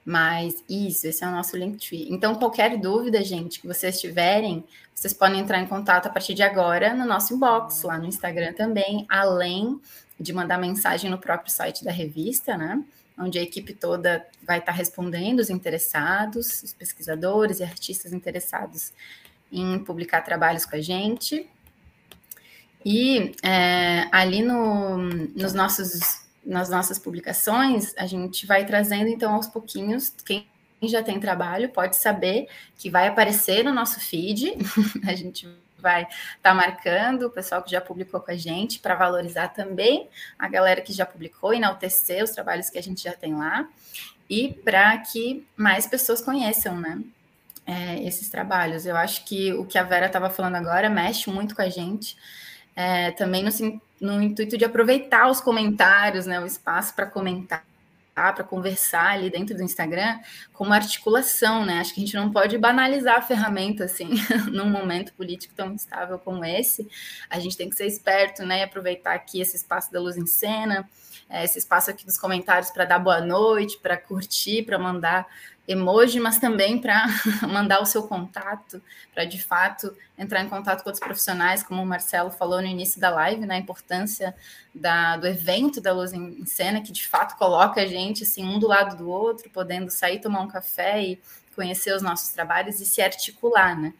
[0.04, 2.08] Mas isso, esse é o nosso Linktree.
[2.10, 6.42] Então, qualquer dúvida, gente, que vocês tiverem, vocês podem entrar em contato a partir de
[6.42, 9.80] agora no nosso inbox, lá no Instagram também, além
[10.18, 12.82] de mandar mensagem no próprio site da revista, né?
[13.22, 18.92] Onde a equipe toda vai estar respondendo os interessados, os pesquisadores e artistas interessados
[19.50, 21.48] em publicar trabalhos com a gente.
[22.84, 29.46] E é, ali no, nos nossos, nas nossas publicações, a gente vai trazendo, então, aos
[29.46, 30.46] pouquinhos, quem
[30.82, 34.56] já tem trabalho pode saber que vai aparecer no nosso feed,
[35.06, 35.46] a gente
[35.82, 40.08] vai estar tá marcando o pessoal que já publicou com a gente para valorizar também
[40.38, 43.68] a galera que já publicou, enaltecer os trabalhos que a gente já tem lá
[44.30, 47.02] e para que mais pessoas conheçam, né?
[47.66, 48.86] É, esses trabalhos.
[48.86, 52.16] Eu acho que o que a Vera estava falando agora mexe muito com a gente,
[52.74, 53.50] é, também no,
[54.00, 57.64] no intuito de aproveitar os comentários, né, o espaço para comentar
[58.14, 60.18] para conversar ali dentro do Instagram
[60.52, 61.80] como articulação, né?
[61.80, 64.10] Acho que a gente não pode banalizar a ferramenta assim
[64.52, 66.88] num momento político tão instável como esse.
[67.28, 68.60] A gente tem que ser esperto, né?
[68.60, 70.88] E aproveitar aqui esse espaço da luz em cena,
[71.28, 75.26] é, esse espaço aqui dos comentários para dar boa noite, para curtir, para mandar
[75.72, 77.06] emoji, mas também para
[77.48, 78.82] mandar o seu contato,
[79.12, 83.00] para de fato entrar em contato com outros profissionais, como o Marcelo falou no início
[83.00, 84.34] da live, né, importância
[84.74, 88.58] da, do evento da Luz em Cena, que de fato coloca a gente assim, um
[88.58, 91.20] do lado do outro, podendo sair tomar um café e
[91.54, 93.92] conhecer os nossos trabalhos e se articular, né?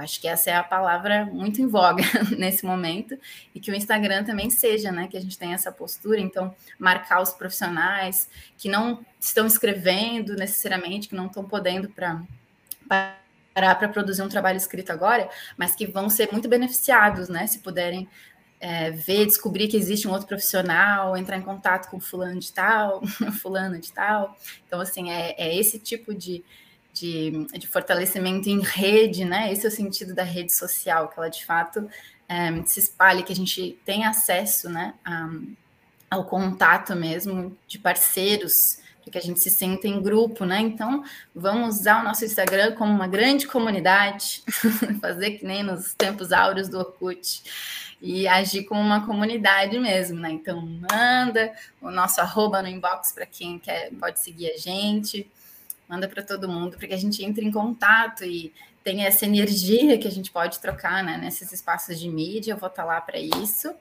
[0.00, 2.02] Acho que essa é a palavra muito em voga
[2.36, 3.18] nesse momento
[3.54, 5.08] e que o Instagram também seja, né?
[5.08, 8.28] Que a gente tenha essa postura, então marcar os profissionais
[8.58, 12.22] que não estão escrevendo necessariamente, que não estão podendo para
[12.88, 17.46] parar para produzir um trabalho escrito agora, mas que vão ser muito beneficiados, né?
[17.46, 18.08] Se puderem
[18.60, 23.02] é, ver, descobrir que existe um outro profissional, entrar em contato com fulano de tal,
[23.40, 24.36] fulano de tal.
[24.66, 26.44] Então, assim, é, é esse tipo de,
[26.92, 29.52] de, de, fortalecimento em rede, né?
[29.52, 31.88] Esse é o sentido da rede social, que ela de fato
[32.28, 35.30] é, se espalhe, que a gente tem acesso, né, a,
[36.10, 38.80] ao contato mesmo de parceiros
[39.10, 40.60] que a gente se sinta em grupo, né?
[40.60, 41.02] Então,
[41.34, 44.42] vamos usar o nosso Instagram como uma grande comunidade,
[45.00, 47.42] fazer que nem nos tempos áureos do Orkut
[48.00, 50.30] e agir como uma comunidade mesmo, né?
[50.30, 55.28] Então, manda o nosso arroba no inbox para quem quer, pode seguir a gente,
[55.90, 58.54] manda para todo mundo, para que a gente entre em contato e
[58.84, 61.18] tenha essa energia que a gente pode trocar, né?
[61.18, 63.74] Nesses espaços de mídia, eu vou estar tá lá para isso.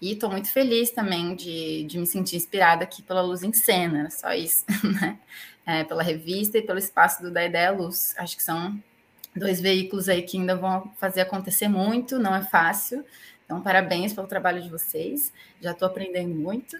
[0.00, 4.10] E estou muito feliz também de, de me sentir inspirada aqui pela Luz em Cena,
[4.10, 4.66] só isso,
[5.00, 5.18] né?
[5.64, 8.14] É, pela revista e pelo espaço do Da Ideia Luz.
[8.18, 8.78] Acho que são
[9.34, 13.02] dois veículos aí que ainda vão fazer acontecer muito, não é fácil.
[13.46, 15.32] Então, parabéns pelo trabalho de vocês.
[15.62, 16.76] Já estou aprendendo muito.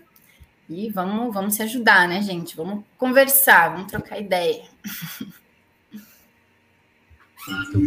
[0.68, 2.54] E vamos, vamos se ajudar, né, gente?
[2.54, 4.64] Vamos conversar, vamos trocar ideia.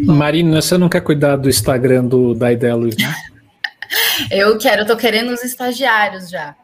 [0.07, 3.13] Marina, você não quer cuidar do Instagram do, da Ideia Luz, né?
[4.29, 6.55] Eu quero, eu tô querendo os estagiários já.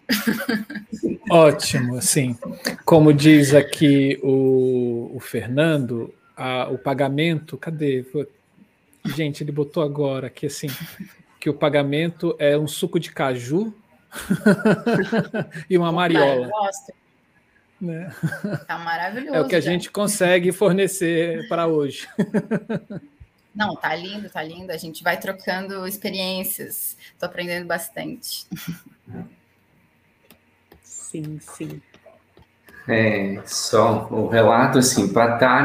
[1.30, 2.38] Ótimo, sim.
[2.86, 8.06] Como diz aqui o, o Fernando, a, o pagamento, cadê?
[9.04, 10.68] Gente, ele botou agora aqui assim,
[11.40, 13.74] que o pagamento é um suco de caju
[15.70, 16.50] e uma mariola.
[17.80, 18.12] Né?
[18.68, 19.36] Tá maravilhoso.
[19.36, 19.72] É o que a já.
[19.72, 22.08] gente consegue fornecer para hoje.
[23.56, 24.72] Não, tá lindo, tá lindo.
[24.72, 26.98] A gente vai trocando experiências.
[27.14, 28.46] Estou aprendendo bastante.
[30.84, 31.82] Sim, sim.
[32.88, 35.64] É, só o relato, assim, para estar tá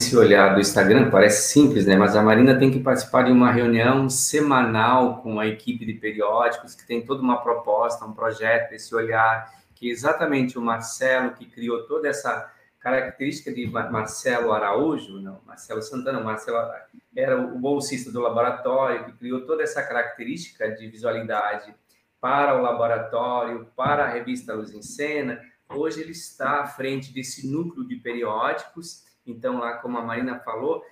[0.00, 1.96] nesse olhar do Instagram, parece simples, né?
[1.96, 6.74] Mas a Marina tem que participar de uma reunião semanal com a equipe de periódicos,
[6.74, 11.86] que tem toda uma proposta, um projeto, esse olhar, que exatamente o Marcelo, que criou
[11.86, 12.50] toda essa
[12.80, 16.58] característica de Marcelo Araújo, não, Marcelo Santana, Marcelo
[17.16, 21.74] era o bolsista do laboratório que criou toda essa característica de visualidade
[22.20, 25.40] para o laboratório, para a revista Luz em Cena.
[25.68, 29.04] Hoje ele está à frente desse núcleo de periódicos.
[29.26, 30.84] Então, lá como a Marina falou,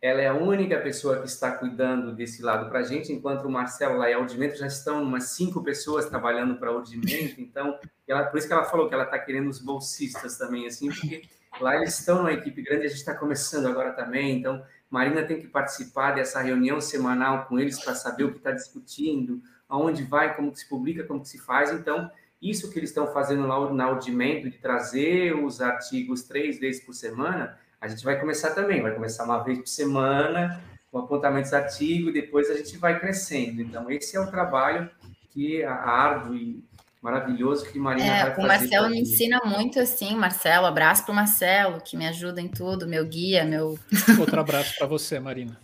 [0.00, 3.50] ela é a única pessoa que está cuidando desse lado para a gente, enquanto o
[3.50, 7.40] Marcelo lá e a Audimento já estão umas cinco pessoas trabalhando para a Audimento.
[7.40, 10.88] Então, ela, por isso que ela falou que ela está querendo os bolsistas também, assim,
[10.88, 11.28] porque
[11.60, 15.40] Lá eles estão numa equipe grande, a gente está começando agora também, então Marina tem
[15.40, 20.36] que participar dessa reunião semanal com eles para saber o que está discutindo, aonde vai,
[20.36, 21.72] como que se publica, como que se faz.
[21.72, 22.10] Então,
[22.40, 26.94] isso que eles estão fazendo lá na Audimento, de trazer os artigos três vezes por
[26.94, 30.60] semana, a gente vai começar também, vai começar uma vez por semana,
[30.90, 33.60] com apontamentos de artigo, depois a gente vai crescendo.
[33.62, 34.90] Então, esse é o trabalho
[35.30, 36.64] que a Ardo e
[37.00, 38.42] maravilhoso que Marina é, vai fazer.
[38.42, 42.48] O Marcelo me ensina muito assim, Marcelo, abraço para o Marcelo, que me ajuda em
[42.48, 43.78] tudo, meu guia, meu...
[44.18, 45.56] Outro abraço para você, Marina.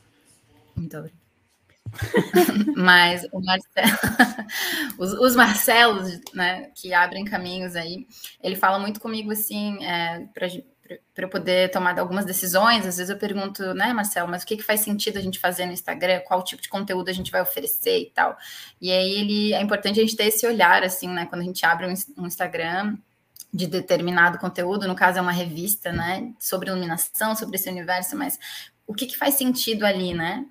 [0.76, 1.24] Muito obrigada.
[2.76, 3.98] Mas o Marcelo,
[4.98, 8.06] os, os, Marcelos, né, que abrem caminhos aí,
[8.42, 10.48] ele fala muito comigo assim, é, para
[11.14, 12.86] para eu poder tomar algumas decisões.
[12.86, 15.66] Às vezes eu pergunto, né, Marcelo, mas o que, que faz sentido a gente fazer
[15.66, 16.20] no Instagram?
[16.20, 18.36] Qual tipo de conteúdo a gente vai oferecer e tal?
[18.80, 21.64] E aí ele é importante a gente ter esse olhar, assim, né, quando a gente
[21.64, 22.96] abre um, Instagram
[23.52, 28.38] de determinado conteúdo, no caso é uma revista, né, sobre iluminação, sobre esse universo, mas
[28.86, 30.44] o que, que faz sentido ali, né?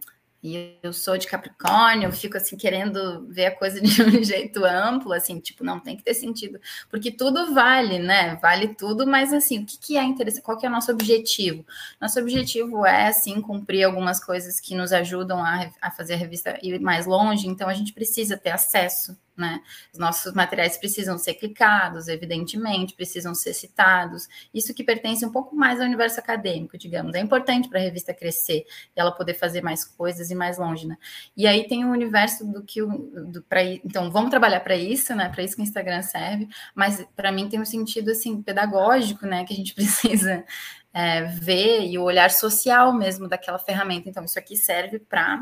[0.44, 4.66] E eu sou de Capricórnio, eu fico assim querendo ver a coisa de um jeito
[4.66, 6.60] amplo, assim, tipo, não tem que ter sentido,
[6.90, 8.36] porque tudo vale, né?
[8.42, 10.44] Vale tudo, mas assim, o que, que é interessante?
[10.44, 11.66] Qual que é o nosso objetivo?
[12.02, 16.60] Nosso objetivo é assim cumprir algumas coisas que nos ajudam a, a fazer a revista
[16.62, 19.62] ir mais longe, então a gente precisa ter acesso né?
[19.92, 24.28] Os nossos materiais precisam ser clicados, evidentemente, precisam ser citados.
[24.54, 27.16] Isso que pertence um pouco mais ao universo acadêmico, digamos.
[27.16, 28.66] É importante para a revista crescer
[28.96, 30.98] e ela poder fazer mais coisas e mais longe, né?
[31.36, 33.14] E aí tem o universo do que o
[33.50, 35.30] para então vamos trabalhar para isso, né?
[35.30, 39.46] Para isso que o Instagram serve, mas para mim tem um sentido assim pedagógico, né?
[39.46, 40.44] Que a gente precisa
[40.94, 44.10] é, ver e o olhar social mesmo daquela ferramenta.
[44.10, 45.42] Então isso aqui serve para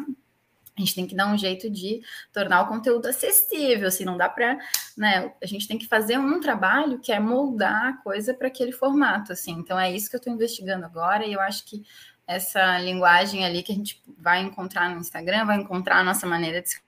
[0.78, 4.30] a gente tem que dar um jeito de tornar o conteúdo acessível, assim, não dá
[4.30, 4.58] para,
[4.98, 8.72] né, a gente tem que fazer um trabalho que é moldar a coisa para aquele
[8.72, 11.84] formato, assim, então é isso que eu estou investigando agora, e eu acho que
[12.26, 16.62] essa linguagem ali que a gente vai encontrar no Instagram, vai encontrar a nossa maneira
[16.62, 16.82] de se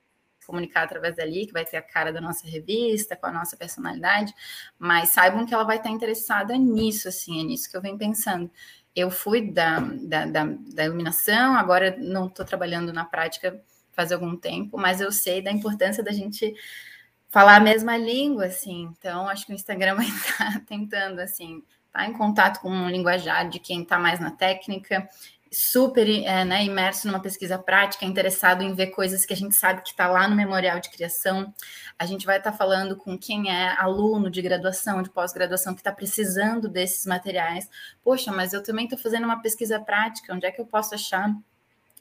[0.45, 4.33] comunicar através dali, que vai ter a cara da nossa revista, com a nossa personalidade,
[4.77, 8.49] mas saibam que ela vai estar interessada nisso, assim, é nisso que eu venho pensando.
[8.95, 13.59] Eu fui da, da, da, da iluminação, agora não estou trabalhando na prática
[13.95, 16.53] faz algum tempo, mas eu sei da importância da gente
[17.29, 18.93] falar a mesma língua, assim.
[18.97, 22.89] Então, acho que o Instagram vai estar tentando, assim, estar tá em contato com um
[22.89, 25.09] linguajar de quem está mais na técnica,
[25.51, 29.81] super é, né, imerso numa pesquisa prática, interessado em ver coisas que a gente sabe
[29.81, 31.53] que está lá no memorial de criação.
[31.97, 35.81] A gente vai estar tá falando com quem é aluno de graduação, de pós-graduação, que
[35.81, 37.69] está precisando desses materiais.
[38.03, 41.33] Poxa, mas eu também estou fazendo uma pesquisa prática, onde é que eu posso achar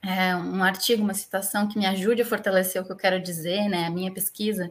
[0.05, 3.69] é, um artigo, uma citação que me ajude a fortalecer o que eu quero dizer,
[3.69, 3.87] né?
[3.87, 4.69] A minha pesquisa.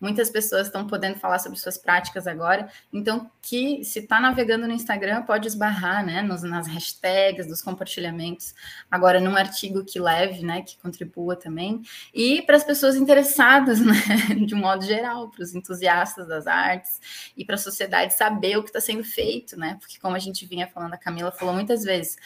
[0.00, 2.68] Muitas pessoas estão podendo falar sobre suas práticas agora.
[2.92, 6.20] Então, que se está navegando no Instagram, pode esbarrar, né?
[6.20, 8.56] Nos, nas hashtags, dos compartilhamentos.
[8.90, 10.62] Agora, num artigo que leve, né?
[10.62, 11.80] Que contribua também.
[12.12, 13.94] E para as pessoas interessadas, né?
[14.44, 18.64] De um modo geral, para os entusiastas das artes e para a sociedade saber o
[18.64, 19.76] que está sendo feito, né?
[19.78, 22.16] Porque como a gente vinha falando, a Camila falou muitas vezes.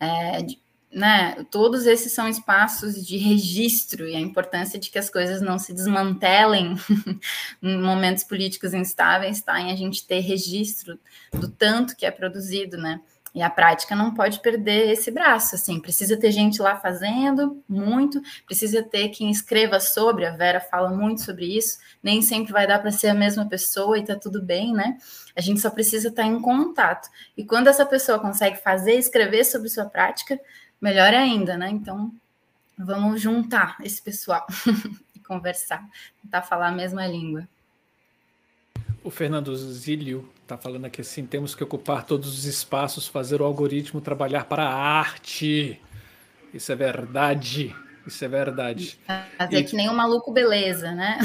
[0.00, 0.42] É,
[0.92, 5.58] né, todos esses são espaços de registro e a importância de que as coisas não
[5.58, 6.74] se desmantelem
[7.62, 9.60] em momentos políticos instáveis, tá?
[9.60, 10.98] Em a gente ter registro
[11.32, 13.00] do tanto que é produzido, né?
[13.36, 18.18] E a prática não pode perder esse braço, assim, precisa ter gente lá fazendo muito,
[18.46, 22.78] precisa ter quem escreva sobre, a Vera fala muito sobre isso, nem sempre vai dar
[22.78, 24.96] para ser a mesma pessoa e tá tudo bem, né?
[25.36, 27.10] A gente só precisa estar tá em contato.
[27.36, 30.40] E quando essa pessoa consegue fazer, escrever sobre sua prática,
[30.80, 31.70] melhor ainda, né?
[31.70, 32.12] Então,
[32.78, 34.46] vamos juntar esse pessoal
[35.14, 35.86] e conversar,
[36.22, 37.48] tentar falar a mesma língua.
[39.02, 43.44] O Fernando Zílio está falando aqui assim: temos que ocupar todos os espaços, fazer o
[43.44, 45.80] algoritmo trabalhar para a arte.
[46.52, 47.74] Isso é verdade.
[48.06, 48.98] Isso é verdade.
[49.36, 49.64] Fazer e...
[49.64, 51.18] que nem um maluco beleza, né?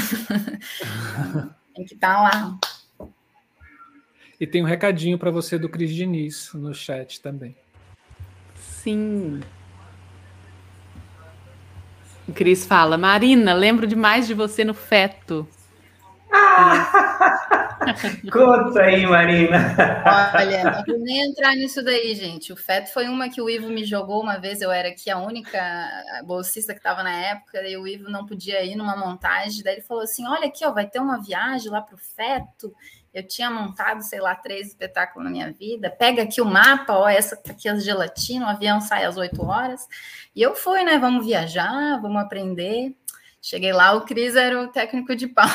[1.76, 2.60] tem que estar tá lá.
[4.40, 7.56] E tem um recadinho para você do Cris Diniz no chat também.
[8.82, 9.42] Sim.
[12.28, 15.48] O Cris fala, Marina, lembro demais de você no feto.
[18.32, 19.76] Conta aí, Marina.
[20.34, 22.52] Olha, não vou nem entrar nisso daí, gente.
[22.52, 24.62] O feto foi uma que o Ivo me jogou uma vez.
[24.62, 25.60] Eu era aqui a única
[26.26, 29.62] bolsista que estava na época, e o Ivo não podia ir numa montagem.
[29.64, 32.74] Daí ele falou assim: Olha aqui, ó, vai ter uma viagem lá para o feto.
[33.14, 35.90] Eu tinha montado, sei lá, três espetáculos na minha vida.
[35.90, 39.46] Pega aqui o mapa, ó, essa aqui é a gelatina, o avião sai às 8
[39.46, 39.88] horas.
[40.36, 40.98] E eu fui, né?
[40.98, 42.96] Vamos viajar, vamos aprender.
[43.44, 45.52] Cheguei lá, o Cris era o técnico de palco,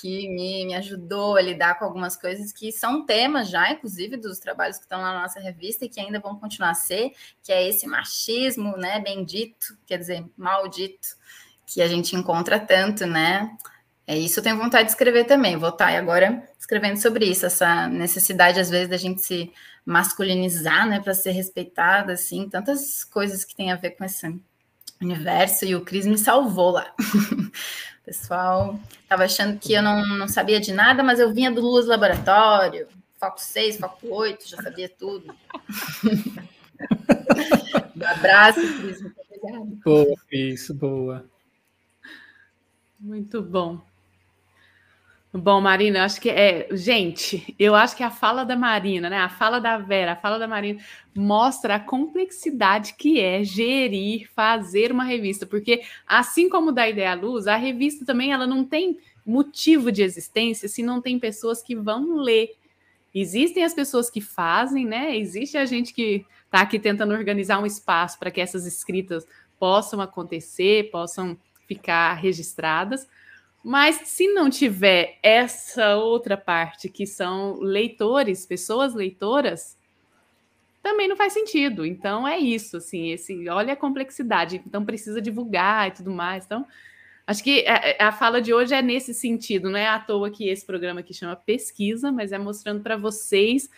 [0.00, 4.38] que me, me ajudou a lidar com algumas coisas que são temas já, inclusive, dos
[4.38, 7.12] trabalhos que estão lá na nossa revista e que ainda vão continuar a ser,
[7.42, 11.08] que é esse machismo, né, bendito, quer dizer, maldito,
[11.66, 13.54] que a gente encontra tanto, né?
[14.06, 15.56] É isso, eu tenho vontade de escrever também.
[15.56, 19.50] Vou estar agora escrevendo sobre isso, essa necessidade, às vezes, da gente se
[19.84, 24.38] masculinizar, né, para ser respeitada, assim, tantas coisas que tem a ver com esse
[25.00, 25.64] universo.
[25.64, 26.94] E o Cris me salvou lá.
[26.98, 31.62] o pessoal estava achando que eu não, não sabia de nada, mas eu vinha do
[31.62, 32.86] Luz Laboratório,
[33.18, 35.34] Foco 6, Foco 8, já sabia tudo.
[37.96, 39.66] um abraço, Cris, muito obrigada.
[39.82, 41.24] Boa, isso, boa.
[43.00, 43.80] Muito bom.
[45.36, 46.68] Bom, Marina, acho que é.
[46.70, 49.18] Gente, eu acho que a fala da Marina, né?
[49.18, 50.80] A fala da Vera, a fala da Marina
[51.12, 57.14] mostra a complexidade que é gerir, fazer uma revista, porque assim como da Ideia à
[57.14, 58.96] Luz, a revista também ela não tem
[59.26, 62.52] motivo de existência se não tem pessoas que vão ler.
[63.12, 65.16] Existem as pessoas que fazem, né?
[65.16, 69.26] Existe a gente que está aqui tentando organizar um espaço para que essas escritas
[69.58, 71.36] possam acontecer, possam
[71.66, 73.08] ficar registradas
[73.64, 79.78] mas se não tiver essa outra parte, que são leitores, pessoas leitoras,
[80.82, 81.86] também não faz sentido.
[81.86, 84.62] Então é isso, assim, esse, olha a complexidade.
[84.66, 86.44] Então precisa divulgar e tudo mais.
[86.44, 86.66] Então,
[87.26, 90.46] acho que a, a fala de hoje é nesse sentido, não é à toa que
[90.46, 93.70] esse programa aqui chama pesquisa, mas é mostrando para vocês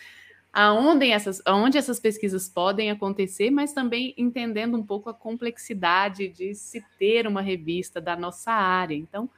[0.51, 6.53] aonde essas, aonde essas pesquisas podem acontecer, mas também entendendo um pouco a complexidade de
[6.55, 8.95] se ter uma revista da nossa área.
[8.95, 9.29] Então,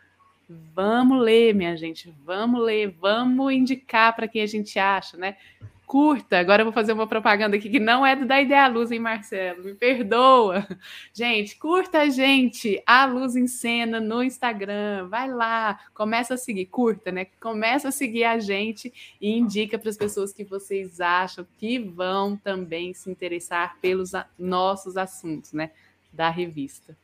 [0.74, 5.38] Vamos ler, minha gente, vamos ler, vamos indicar para quem a gente acha, né?
[5.86, 8.92] Curta, agora eu vou fazer uma propaganda aqui que não é do da Ideia Luz,
[8.92, 9.64] hein, Marcelo?
[9.64, 10.68] Me perdoa.
[11.14, 15.08] Gente, curta a gente, a Luz em Cena no Instagram.
[15.08, 17.26] Vai lá, começa a seguir, curta, né?
[17.40, 22.38] Começa a seguir a gente e indica para as pessoas que vocês acham que vão
[22.38, 25.72] também se interessar pelos nossos assuntos, né?
[26.14, 26.96] Da revista.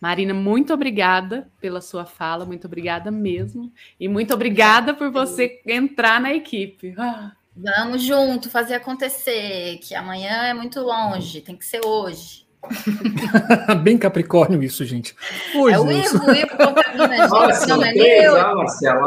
[0.00, 3.72] Marina, muito obrigada pela sua fala, muito obrigada mesmo.
[3.98, 6.94] E muito obrigada por você entrar na equipe.
[6.98, 7.32] Ah.
[7.56, 12.46] Vamos junto fazer acontecer, que amanhã é muito longe, tem que ser hoje.
[13.82, 15.16] Bem Capricórnio isso, gente.
[15.54, 17.06] Hoje, é o Ivo, o Ivo contamina
[17.68, 19.00] não é três, Marcelo,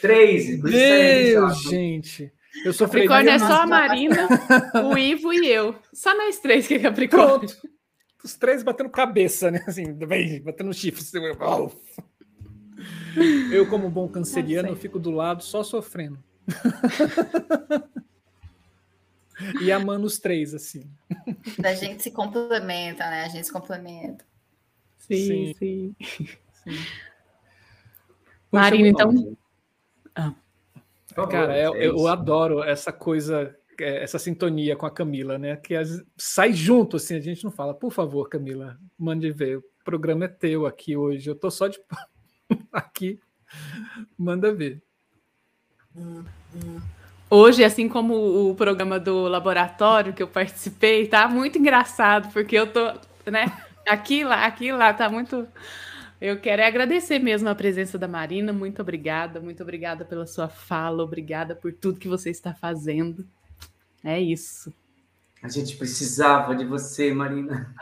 [0.00, 0.60] três.
[0.62, 2.32] Deus, gente.
[2.64, 4.26] Eu sou Capricórnio é só a Marina,
[4.82, 5.74] o Ivo e eu.
[5.92, 7.40] Só nós três que é Capricórnio.
[7.40, 7.75] Pronto.
[8.26, 9.62] Os três batendo cabeça, né?
[9.68, 11.00] Assim, bem, batendo chifre.
[11.00, 11.20] Assim,
[13.52, 16.18] eu, como bom canceriano, eu fico do lado só sofrendo.
[19.62, 20.90] e amando os três, assim.
[21.64, 23.22] A gente se complementa, né?
[23.24, 24.24] A gente se complementa.
[24.98, 25.56] Sim, sim.
[25.56, 25.94] sim.
[26.64, 26.76] sim.
[28.50, 29.36] Marina, então.
[30.16, 30.34] Ah.
[31.30, 35.56] Cara, eu, eu adoro essa coisa é, essa sintonia com a Camila, né?
[35.56, 39.64] Que as, sai junto, assim, a gente não fala, por favor, Camila, mande ver, o
[39.84, 41.78] programa é teu aqui hoje, eu tô só de
[42.72, 43.18] aqui,
[44.18, 44.82] manda ver.
[47.28, 52.72] Hoje, assim como o programa do laboratório que eu participei, tá muito engraçado, porque eu
[52.72, 52.92] tô,
[53.30, 53.52] né?
[53.88, 55.46] Aqui lá, aqui lá, tá muito.
[56.20, 58.52] Eu quero é agradecer mesmo a presença da Marina.
[58.52, 63.26] Muito obrigada, muito obrigada pela sua fala, obrigada por tudo que você está fazendo.
[64.06, 64.72] É isso.
[65.42, 67.74] A gente precisava de você, Marina.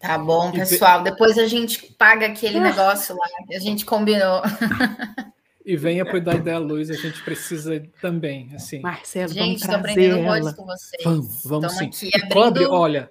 [0.00, 1.04] Tá bom, pessoal.
[1.04, 4.42] Depois a gente paga aquele negócio lá que a gente combinou.
[5.66, 8.80] E venha para o da Luz, a gente precisa também, assim.
[8.80, 11.02] Marcelo, gente, estou aprendendo muito com vocês.
[11.02, 11.86] Vamos, vamos sim.
[11.86, 12.34] Aqui abrindo...
[12.34, 13.10] Cobre, olha,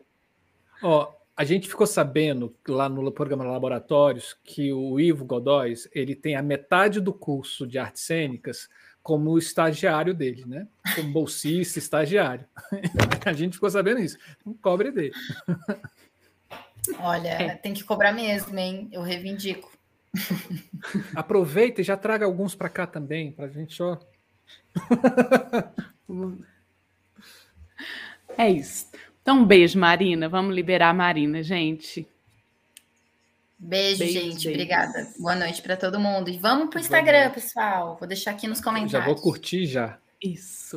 [0.84, 6.36] ó, a gente ficou sabendo lá no programa Laboratórios que o Ivo Godóis, ele tem
[6.36, 8.70] a metade do curso de artes cênicas
[9.04, 10.66] como estagiário dele, né?
[10.96, 12.46] Como bolsista, estagiário.
[13.26, 14.18] a gente ficou sabendo isso.
[14.46, 15.14] Não cobre dele.
[17.00, 17.56] Olha, é.
[17.56, 18.88] tem que cobrar mesmo, hein?
[18.94, 19.70] Eu reivindico.
[21.14, 24.00] Aproveita e já traga alguns para cá também, para a gente só.
[28.38, 28.90] é isso.
[29.22, 30.30] Então, um beijo, Marina.
[30.30, 32.08] Vamos liberar a Marina, gente.
[33.64, 34.34] Beijo, beijo gente.
[34.34, 34.50] Beijo.
[34.50, 35.08] Obrigada.
[35.18, 36.30] Boa noite para todo mundo.
[36.30, 37.96] E vamos para o Instagram, pessoal.
[37.98, 38.92] Vou deixar aqui nos comentários.
[38.92, 39.98] já vou curtir já.
[40.22, 40.76] Isso.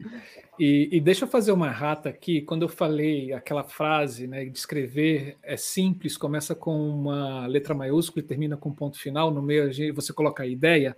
[0.60, 2.42] e, e, deixa eu fazer uma rata aqui.
[2.42, 8.22] Quando eu falei aquela frase, né, de escrever é simples, começa com uma letra maiúscula
[8.22, 9.30] e termina com um ponto final.
[9.30, 10.94] No meio você coloca a ideia.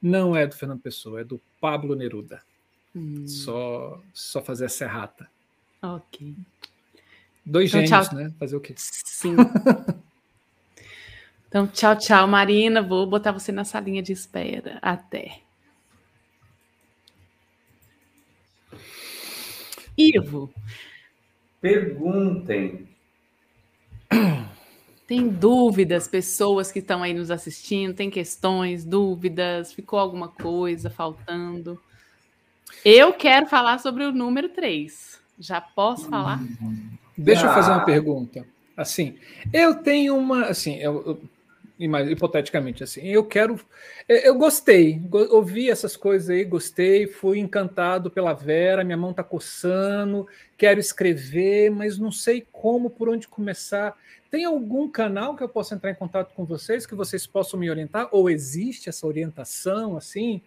[0.00, 2.40] Não é do Fernando Pessoa, é do Pablo Neruda.
[2.96, 3.26] Hum.
[3.28, 5.28] Só, só fazer essa errata.
[5.82, 6.34] Ok.
[7.44, 8.18] Dois então, gênios, tchau.
[8.18, 8.32] né?
[8.38, 8.74] Fazer o quê?
[8.76, 9.36] Sim.
[11.50, 12.80] Então, tchau, tchau, Marina.
[12.80, 14.78] Vou botar você na salinha de espera.
[14.80, 15.40] Até.
[19.98, 20.48] Ivo.
[21.60, 22.88] Perguntem.
[25.08, 31.82] Tem dúvidas, pessoas que estão aí nos assistindo, tem questões, dúvidas, ficou alguma coisa faltando?
[32.84, 35.20] Eu quero falar sobre o número 3.
[35.36, 36.40] Já posso falar?
[37.18, 38.46] Deixa eu fazer uma pergunta.
[38.76, 39.18] Assim,
[39.52, 40.46] eu tenho uma.
[40.46, 41.20] Assim, eu,
[41.80, 43.58] hipoteticamente assim, eu quero,
[44.06, 45.00] eu gostei,
[45.30, 50.26] ouvi essas coisas aí, gostei, fui encantado pela Vera, minha mão está coçando,
[50.58, 53.96] quero escrever, mas não sei como, por onde começar.
[54.30, 57.70] Tem algum canal que eu possa entrar em contato com vocês, que vocês possam me
[57.70, 58.08] orientar?
[58.12, 60.40] Ou existe essa orientação assim,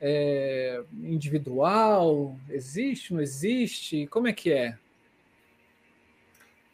[0.00, 2.36] é, individual?
[2.48, 4.06] Existe, não existe?
[4.06, 4.76] Como é que é?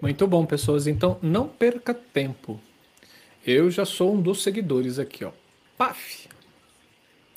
[0.00, 0.86] Muito bom, pessoas.
[0.86, 2.60] Então, não perca tempo.
[3.46, 5.32] Eu já sou um dos seguidores aqui, ó.
[5.76, 6.28] Paf!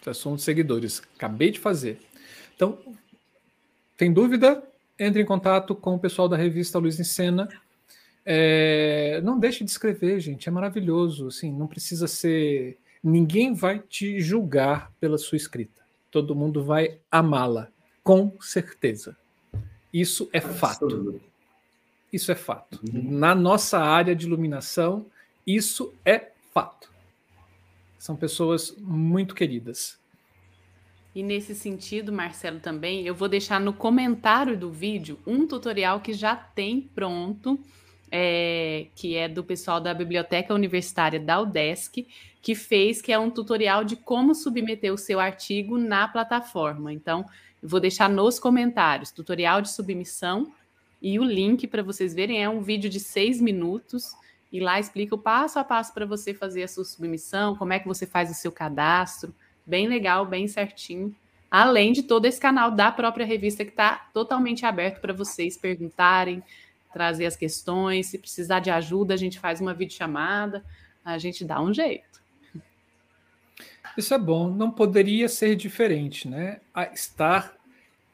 [0.03, 1.01] Já sou um dos seguidores.
[1.15, 1.99] Acabei de fazer.
[2.55, 2.77] Então,
[3.97, 4.63] tem dúvida?
[4.97, 7.49] Entre em contato com o pessoal da revista Luz em Cena.
[8.25, 10.49] É, não deixe de escrever, gente.
[10.49, 11.27] É maravilhoso.
[11.27, 12.77] Assim, não precisa ser.
[13.03, 15.81] Ninguém vai te julgar pela sua escrita.
[16.09, 17.69] Todo mundo vai amá-la,
[18.03, 19.17] com certeza.
[19.93, 21.21] Isso é fato.
[22.11, 22.79] Isso é fato.
[22.93, 23.11] Uhum.
[23.11, 25.05] Na nossa área de iluminação,
[25.45, 26.89] isso é fato.
[27.99, 29.97] São pessoas muito queridas.
[31.15, 36.11] E nesse sentido, Marcelo, também, eu vou deixar no comentário do vídeo um tutorial que
[36.11, 37.57] já tem pronto,
[38.11, 42.05] é, que é do pessoal da Biblioteca Universitária da UDESC,
[42.41, 46.91] que fez, que é um tutorial de como submeter o seu artigo na plataforma.
[46.91, 47.25] Então,
[47.63, 50.51] eu vou deixar nos comentários, tutorial de submissão
[51.01, 54.11] e o link para vocês verem é um vídeo de seis minutos
[54.51, 57.79] e lá explica o passo a passo para você fazer a sua submissão, como é
[57.79, 59.33] que você faz o seu cadastro,
[59.65, 61.15] bem legal, bem certinho.
[61.49, 66.43] Além de todo esse canal da própria revista que está totalmente aberto para vocês perguntarem,
[66.91, 68.07] trazer as questões.
[68.07, 70.63] Se precisar de ajuda, a gente faz uma videochamada,
[71.03, 72.21] a gente dá um jeito.
[73.97, 76.59] Isso é bom, não poderia ser diferente, né?
[76.73, 77.55] A estar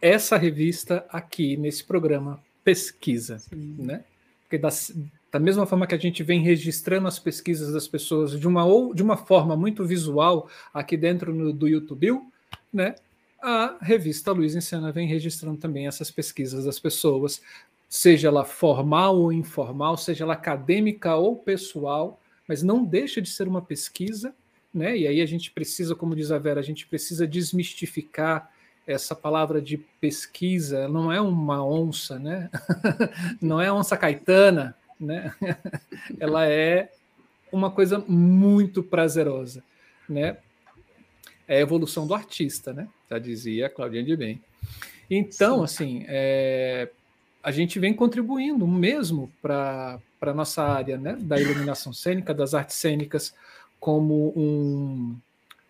[0.02, 3.76] essa revista aqui nesse programa pesquisa, Sim.
[3.80, 4.04] né?
[4.44, 4.70] Porque da,
[5.32, 8.94] da mesma forma que a gente vem registrando as pesquisas das pessoas de uma ou
[8.94, 12.20] de uma forma muito visual aqui dentro no, do YouTube,
[12.72, 12.96] né?
[13.42, 17.42] A revista Luiz Encena vem registrando também essas pesquisas das pessoas,
[17.90, 23.48] seja ela formal ou informal, seja ela acadêmica ou pessoal, mas não deixa de ser
[23.48, 24.36] uma pesquisa,
[24.74, 24.98] né?
[24.98, 28.52] E aí a gente precisa, como diz a Vera, a gente precisa desmistificar
[28.86, 32.50] essa palavra de pesquisa não é uma onça, né?
[33.42, 35.34] não é onça caetana, né?
[36.20, 36.92] Ela é
[37.52, 39.64] uma coisa muito prazerosa,
[40.08, 40.38] né?
[41.48, 42.88] É a evolução do artista, né?
[43.10, 44.42] Já dizia Claudinha de Bem.
[45.10, 45.64] Então, Sim.
[45.64, 46.90] assim, é,
[47.44, 52.78] a gente vem contribuindo mesmo para a nossa área né, da iluminação cênica, das artes
[52.78, 53.34] cênicas,
[53.80, 55.18] como um,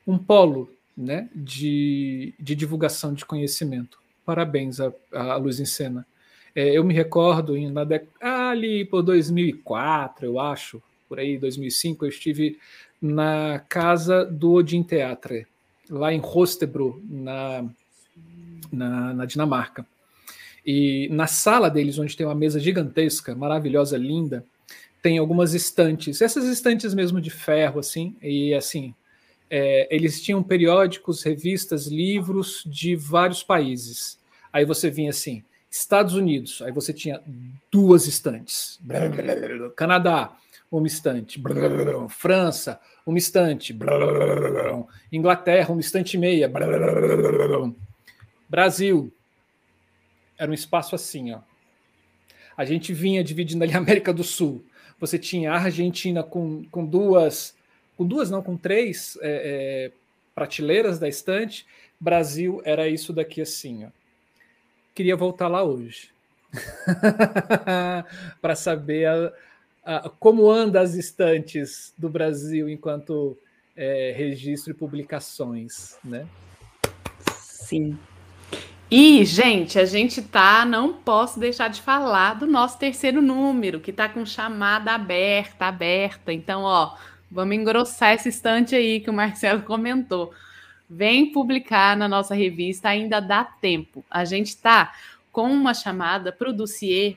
[0.05, 3.97] um polo né, de, de divulgação de conhecimento.
[4.25, 6.05] Parabéns à, Luz em Cena.
[6.53, 8.05] É, eu me recordo, em, na dec...
[8.51, 12.57] ali por 2004, eu acho, por aí, 2005, eu estive
[13.01, 15.47] na casa do Odin Theatre,
[15.89, 17.65] lá em Rostebro, na,
[18.71, 19.85] na, na Dinamarca.
[20.65, 24.45] E na sala deles, onde tem uma mesa gigantesca, maravilhosa, linda,
[25.01, 28.93] tem algumas estantes, essas estantes mesmo de ferro, assim, e assim,
[29.49, 34.19] é, eles tinham periódicos, revistas, livros de vários países.
[34.53, 37.21] Aí você vinha assim, Estados Unidos, aí você tinha
[37.71, 38.77] duas estantes.
[39.71, 40.35] Canadá,
[40.69, 41.41] uma estante.
[42.09, 43.73] França, uma estante.
[45.11, 46.51] Inglaterra, uma estante e meia.
[48.49, 49.13] Brasil,
[50.37, 51.39] era um espaço assim, ó.
[52.57, 54.63] A gente vinha dividindo ali a América do Sul.
[54.99, 57.55] Você tinha a Argentina com, com duas
[57.97, 59.91] com duas, não, com três é, é,
[60.33, 61.67] prateleiras da estante.
[61.99, 64.00] Brasil era isso daqui assim, ó.
[64.93, 66.09] Queria voltar lá hoje
[68.41, 69.33] para saber a,
[69.85, 73.37] a, como anda as estantes do Brasil enquanto
[73.75, 76.27] é, registro e publicações, né?
[77.39, 77.97] Sim.
[78.89, 83.93] E, gente, a gente tá, não posso deixar de falar do nosso terceiro número, que
[83.93, 86.33] tá com chamada aberta, aberta.
[86.33, 86.97] Então, ó,
[87.31, 90.33] Vamos engrossar esse estante aí que o Marcelo comentou.
[90.93, 94.03] Vem publicar na nossa revista, ainda dá tempo.
[94.11, 94.93] A gente está
[95.31, 97.15] com uma chamada para o dossiê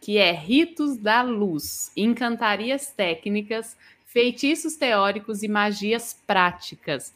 [0.00, 3.76] que é Ritos da Luz, Encantarias Técnicas,
[4.06, 7.12] Feitiços Teóricos e Magias Práticas.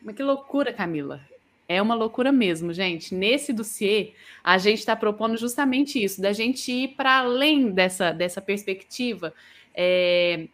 [0.00, 1.20] Mas que loucura, Camila.
[1.68, 3.12] É uma loucura mesmo, gente.
[3.12, 4.12] Nesse dossiê,
[4.44, 9.34] a gente está propondo justamente isso, da gente ir para além dessa, dessa perspectiva
[9.74, 10.46] é,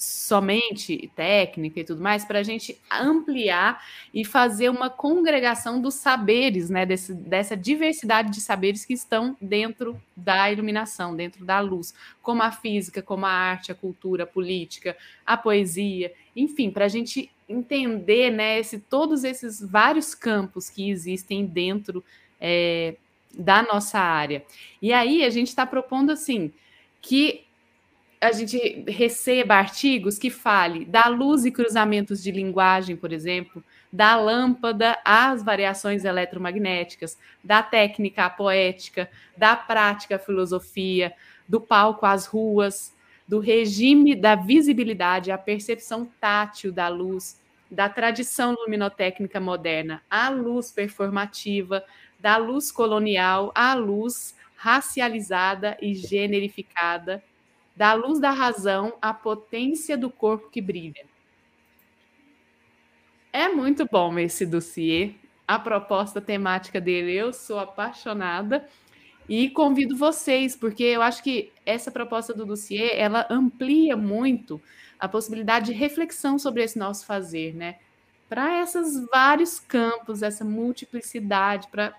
[0.00, 6.70] somente técnica e tudo mais, para a gente ampliar e fazer uma congregação dos saberes,
[6.70, 12.42] né, desse, dessa diversidade de saberes que estão dentro da iluminação, dentro da luz, como
[12.42, 14.96] a física, como a arte, a cultura, a política,
[15.26, 21.44] a poesia, enfim, para a gente entender né, esse, todos esses vários campos que existem
[21.44, 22.02] dentro
[22.40, 22.96] é,
[23.36, 24.42] da nossa área.
[24.80, 26.50] E aí a gente está propondo assim
[27.02, 27.44] que
[28.20, 34.14] a gente receba artigos que fale da luz e cruzamentos de linguagem, por exemplo, da
[34.14, 41.14] lâmpada às variações eletromagnéticas, da técnica à poética, da prática à filosofia,
[41.48, 42.94] do palco às ruas,
[43.26, 47.40] do regime da visibilidade à percepção tátil da luz,
[47.70, 51.82] da tradição luminotécnica moderna à luz performativa,
[52.18, 57.22] da luz colonial à luz racializada e generificada,
[57.80, 61.02] da luz da razão à potência do corpo que brilha.
[63.32, 65.14] É muito bom esse dossiê.
[65.48, 68.68] A proposta temática dele, eu sou apaixonada
[69.26, 74.60] e convido vocês, porque eu acho que essa proposta do dossiê, ela amplia muito
[74.98, 77.78] a possibilidade de reflexão sobre esse nosso fazer, né?
[78.28, 81.94] Para esses vários campos, essa multiplicidade, para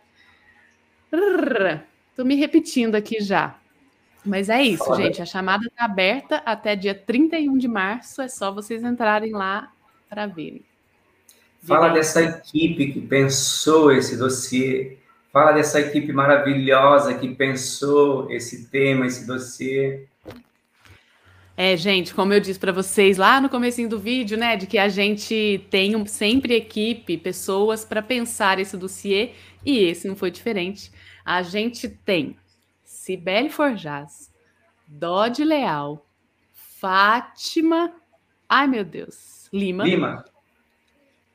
[2.12, 3.61] Estou me repetindo aqui já.
[4.23, 5.22] Mas é isso, gente.
[5.22, 8.22] A chamada está aberta até dia 31 de março.
[8.22, 9.72] É só vocês entrarem lá
[10.10, 10.64] para verem.
[11.64, 14.98] Fala dessa equipe que pensou esse dossiê.
[15.31, 20.06] Fala dessa equipe maravilhosa que pensou esse tema, esse dossiê.
[21.56, 24.77] É, gente, como eu disse para vocês lá no comecinho do vídeo, né, de que
[24.77, 29.31] a gente tem sempre equipe, pessoas para pensar esse dossiê,
[29.65, 30.91] e esse não foi diferente.
[31.23, 32.35] A gente tem
[33.02, 34.32] Cibele Forjaz,
[34.88, 36.07] Dodi Leal,
[36.53, 37.91] Fátima,
[38.48, 40.23] ai meu Deus, Lima, Lima,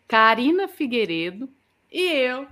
[0.07, 1.53] Karina Figueiredo
[1.91, 2.47] e eu,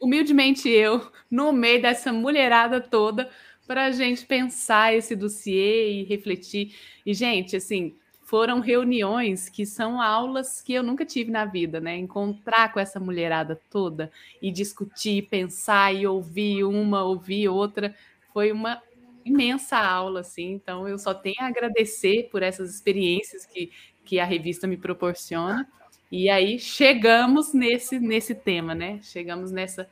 [0.00, 3.28] humildemente eu, no meio dessa mulherada toda,
[3.66, 6.76] para a gente pensar esse dossiê e refletir.
[7.04, 7.96] E, gente, assim,
[8.30, 11.96] foram reuniões que são aulas que eu nunca tive na vida, né?
[11.96, 14.08] Encontrar com essa mulherada toda
[14.40, 17.92] e discutir, pensar e ouvir uma, ouvir outra,
[18.32, 18.80] foi uma
[19.24, 20.52] imensa aula, assim.
[20.52, 23.72] Então, eu só tenho a agradecer por essas experiências que,
[24.04, 25.68] que a revista me proporciona.
[26.08, 29.00] E aí chegamos nesse, nesse tema, né?
[29.02, 29.90] Chegamos nessa,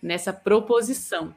[0.00, 1.34] nessa proposição.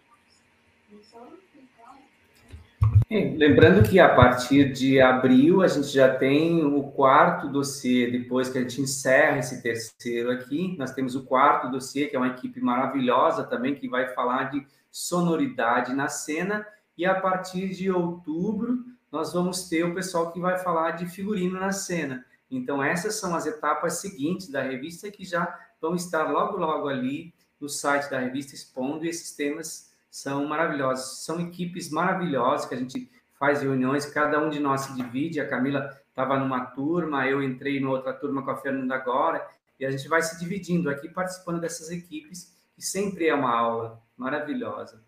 [3.14, 8.58] Lembrando que a partir de abril a gente já tem o quarto dossiê, depois que
[8.58, 12.60] a gente encerra esse terceiro aqui, nós temos o quarto dossiê, que é uma equipe
[12.60, 16.66] maravilhosa também, que vai falar de sonoridade na cena,
[16.98, 18.80] e a partir de outubro
[19.12, 22.26] nós vamos ter o pessoal que vai falar de figurino na cena.
[22.50, 27.32] Então, essas são as etapas seguintes da revista que já vão estar logo, logo ali
[27.62, 31.26] no site da revista expondo esses temas são maravilhosos.
[31.26, 33.10] São equipes maravilhosas que a gente
[33.40, 35.40] faz reuniões, cada um de nós se divide.
[35.40, 39.44] A Camila estava numa turma, eu entrei em outra turma com a Fernanda agora,
[39.80, 44.00] e a gente vai se dividindo aqui, participando dessas equipes, que sempre é uma aula
[44.16, 45.02] maravilhosa.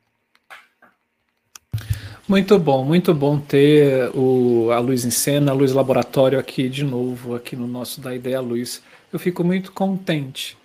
[2.28, 6.84] Muito bom, muito bom ter o, a Luz em Cena, a Luz Laboratório aqui de
[6.84, 8.82] novo, aqui no nosso Da Ideia Luz.
[9.14, 10.58] Eu fico muito contente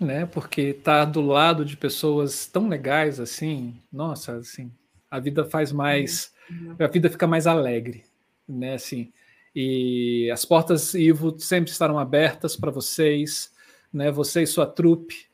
[0.00, 0.26] né?
[0.26, 4.70] Porque tá do lado de pessoas tão legais assim, nossa, assim,
[5.10, 6.76] a vida faz mais, uhum.
[6.78, 8.04] a vida fica mais alegre,
[8.48, 8.74] né?
[8.74, 9.12] Assim,
[9.54, 13.50] e as portas Ivo sempre estarão abertas para vocês,
[13.92, 14.10] né?
[14.10, 15.26] Você e sua trupe,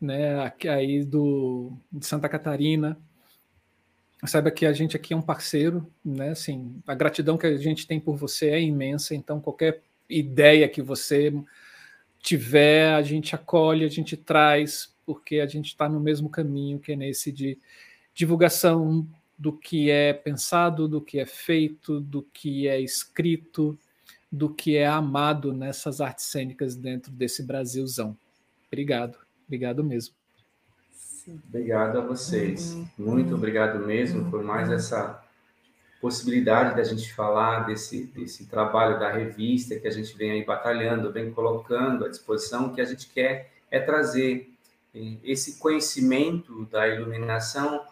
[0.00, 0.52] né?
[0.68, 2.98] Aí do de Santa Catarina.
[4.26, 6.30] Saiba que a gente aqui é um parceiro, né?
[6.30, 9.14] Assim, a gratidão que a gente tem por você é imensa.
[9.14, 9.80] Então, qualquer
[10.10, 11.32] ideia que você
[12.20, 16.92] tiver, a gente acolhe, a gente traz, porque a gente está no mesmo caminho que
[16.92, 17.58] é nesse de
[18.14, 19.06] divulgação
[19.38, 23.78] do que é pensado, do que é feito, do que é escrito,
[24.30, 28.16] do que é amado nessas artes cênicas dentro desse Brasilzão.
[28.66, 29.16] Obrigado,
[29.46, 30.14] obrigado mesmo.
[31.48, 32.74] Obrigado a vocês.
[32.74, 32.88] Uhum.
[32.98, 35.22] Muito obrigado mesmo por mais essa
[36.00, 41.12] possibilidade da gente falar desse, desse trabalho da revista que a gente vem aí batalhando,
[41.12, 44.50] vem colocando à disposição, que a gente quer é trazer
[44.94, 47.84] eh, esse conhecimento da iluminação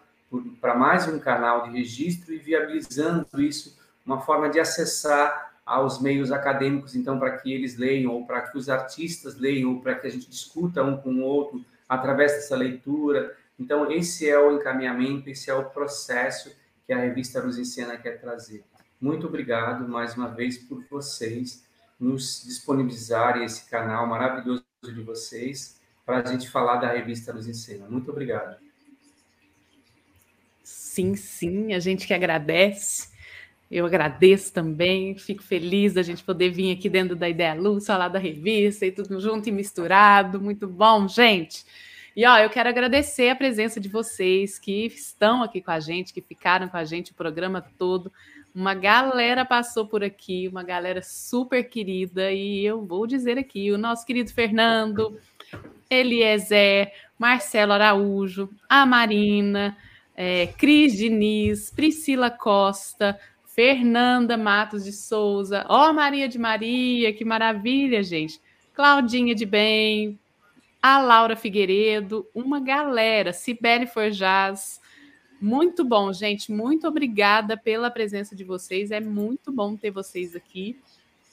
[0.60, 6.30] para mais um canal de registro e viabilizando isso, uma forma de acessar aos meios
[6.30, 10.06] acadêmicos, então, para que eles leiam, ou para que os artistas leiam, ou para que
[10.06, 13.36] a gente discuta um com o outro através dessa leitura.
[13.58, 16.54] Então, esse é o encaminhamento, esse é o processo
[16.86, 18.64] que a revista Luz em Cena quer trazer.
[19.00, 21.66] Muito obrigado mais uma vez por vocês
[21.98, 27.54] nos disponibilizarem esse canal maravilhoso de vocês para a gente falar da revista Luz em
[27.54, 27.86] Cena.
[27.88, 28.56] Muito obrigado.
[30.62, 33.14] Sim, sim, a gente que agradece.
[33.68, 38.08] Eu agradeço também, fico feliz da gente poder vir aqui dentro da Ideia Luz, falar
[38.08, 40.40] da revista e tudo junto e misturado.
[40.40, 41.66] Muito bom, gente.
[42.16, 46.14] E ó, eu quero agradecer a presença de vocês que estão aqui com a gente,
[46.14, 48.10] que ficaram com a gente o programa todo.
[48.54, 53.76] Uma galera passou por aqui, uma galera super querida, e eu vou dizer aqui: o
[53.76, 55.20] nosso querido Fernando,
[55.90, 59.76] Eliezer, Marcelo Araújo, a Marina,
[60.16, 68.02] é, Cris Diniz, Priscila Costa, Fernanda Matos de Souza, ó Maria de Maria, que maravilha,
[68.02, 68.40] gente.
[68.72, 70.18] Claudinha de Bem,
[70.88, 74.80] a Laura Figueiredo, uma galera, Cibele Forjaz,
[75.40, 76.52] muito bom, gente.
[76.52, 78.92] Muito obrigada pela presença de vocês.
[78.92, 80.78] É muito bom ter vocês aqui.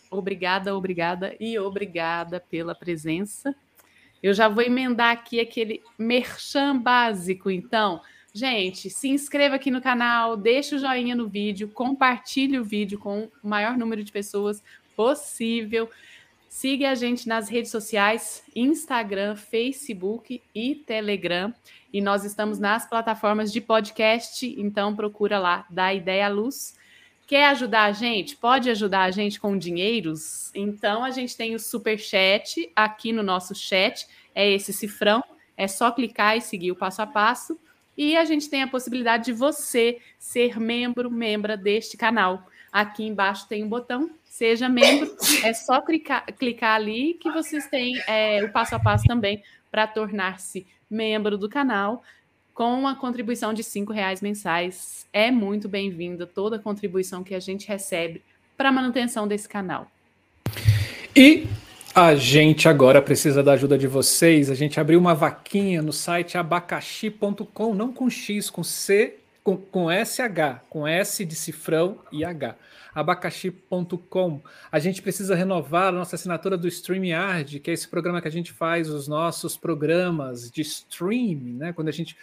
[0.10, 3.56] Obrigada, obrigada e obrigada pela presença.
[4.24, 8.02] Eu já vou emendar aqui aquele merchan básico, então.
[8.34, 13.30] Gente, se inscreva aqui no canal, deixa o joinha no vídeo, compartilhe o vídeo com
[13.44, 14.64] o maior número de pessoas
[14.96, 15.88] possível.
[16.54, 21.52] Siga a gente nas redes sociais, Instagram, Facebook e Telegram.
[21.92, 26.78] E nós estamos nas plataformas de podcast, então procura lá, da Ideia Luz.
[27.26, 28.36] Quer ajudar a gente?
[28.36, 30.52] Pode ajudar a gente com dinheiros?
[30.54, 34.06] Então a gente tem o super chat aqui no nosso chat,
[34.36, 35.24] é esse cifrão,
[35.58, 37.60] é só clicar e seguir o passo a passo.
[37.98, 42.46] E a gente tem a possibilidade de você ser membro, membra deste canal.
[42.72, 45.16] Aqui embaixo tem um botão, seja membro.
[45.44, 49.86] É só clicar, clicar ali que vocês têm é, o passo a passo também para
[49.86, 52.04] tornar-se membro do canal
[52.52, 55.08] com a contribuição de cinco reais mensais.
[55.14, 58.24] É muito bem-vinda toda a contribuição que a gente recebe
[58.58, 59.88] para a manutenção desse canal.
[61.16, 61.46] E
[61.94, 64.50] a gente agora precisa da ajuda de vocês.
[64.50, 69.88] A gente abriu uma vaquinha no site abacaxi.com, não com X, com C, com, com
[69.90, 72.56] SH, com S de cifrão e H
[72.94, 74.42] abacaxi.com.
[74.72, 78.32] A gente precisa renovar a nossa assinatura do StreamYard, que é esse programa que a
[78.32, 81.74] gente faz os nossos programas de stream, né?
[81.74, 82.16] Quando a gente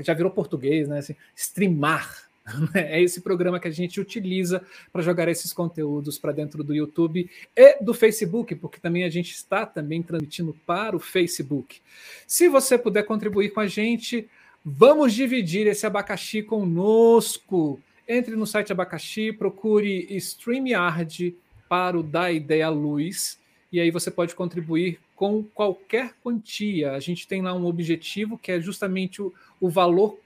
[0.00, 0.98] já virou português, né?
[0.98, 2.24] Assim, streamar.
[2.74, 2.92] Né?
[2.92, 7.26] É esse programa que a gente utiliza para jogar esses conteúdos para dentro do YouTube
[7.56, 11.80] e do Facebook, porque também a gente está também transmitindo para o Facebook.
[12.26, 14.28] Se você puder contribuir com a gente,
[14.64, 17.80] vamos dividir esse abacaxi conosco.
[18.06, 21.34] Entre no site Abacaxi, procure StreamYard
[21.68, 23.40] para o Da Ideia Luz,
[23.72, 26.92] e aí você pode contribuir com qualquer quantia.
[26.92, 30.18] A gente tem lá um objetivo que é justamente o, o valor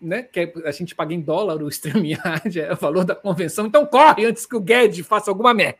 [0.00, 3.66] né, que é, a gente paga em dólar o StreamYard, é o valor da convenção.
[3.66, 5.78] Então corre antes que o Guedes faça alguma merda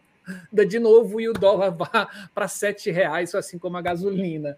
[0.67, 4.57] de novo e o dólar vá para sete reais, assim como a gasolina.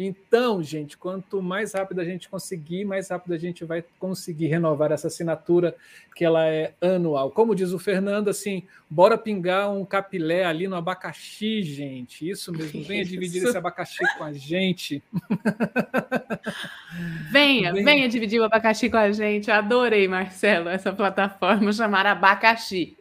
[0.00, 4.92] Então, gente, quanto mais rápido a gente conseguir, mais rápido a gente vai conseguir renovar
[4.92, 5.74] essa assinatura,
[6.14, 7.32] que ela é anual.
[7.32, 12.30] Como diz o Fernando, assim, bora pingar um capilé ali no abacaxi, gente.
[12.30, 13.10] Isso mesmo, venha Isso.
[13.10, 15.02] dividir esse abacaxi com a gente.
[17.30, 19.48] Venha, venha, venha dividir o abacaxi com a gente.
[19.48, 22.96] Eu adorei, Marcelo, essa plataforma chamar abacaxi.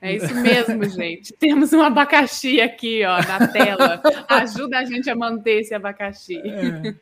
[0.00, 1.32] É isso mesmo, gente.
[1.34, 4.02] Temos um abacaxi aqui, ó, na tela.
[4.28, 6.38] Ajuda a gente a manter esse abacaxi.
[6.38, 6.94] É.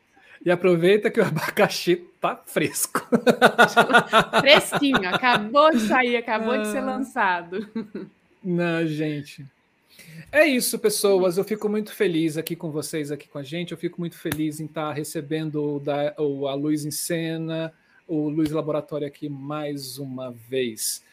[0.45, 3.07] E aproveita que o abacaxi tá fresco.
[4.39, 6.85] Fresquinho, acabou de sair, acabou de ser ah.
[6.85, 7.69] lançado.
[8.43, 9.45] Não, gente.
[10.31, 11.37] É isso, pessoas.
[11.37, 13.71] Eu fico muito feliz aqui com vocês, aqui com a gente.
[13.71, 17.73] Eu fico muito feliz em estar recebendo o da, o, a Luz em Cena,
[18.07, 21.03] o Luz Laboratório aqui mais uma vez.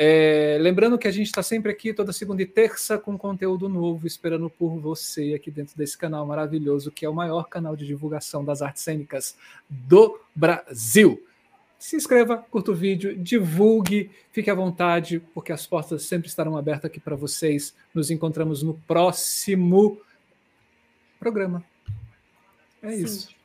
[0.00, 4.06] É, lembrando que a gente está sempre aqui toda segunda e terça com conteúdo novo,
[4.06, 8.44] esperando por você aqui dentro desse canal maravilhoso, que é o maior canal de divulgação
[8.44, 9.36] das artes cênicas
[9.68, 11.20] do Brasil.
[11.80, 16.84] Se inscreva, curta o vídeo, divulgue, fique à vontade, porque as portas sempre estarão abertas
[16.84, 17.74] aqui para vocês.
[17.92, 20.00] Nos encontramos no próximo
[21.18, 21.64] programa.
[22.80, 23.02] É Sim.
[23.02, 23.37] isso.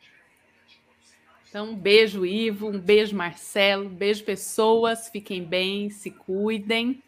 [1.53, 5.07] Então, um beijo, Ivo, um beijo, Marcelo, um beijo, pessoas.
[5.09, 6.99] Fiquem bem, se cuidem.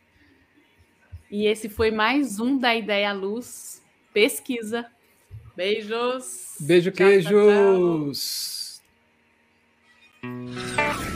[1.31, 3.81] E esse foi mais um da Ideia Luz
[4.13, 4.85] Pesquisa.
[5.55, 6.57] Beijos.
[6.59, 8.83] Beijo, tchau, queijos.
[10.21, 11.14] Tchau.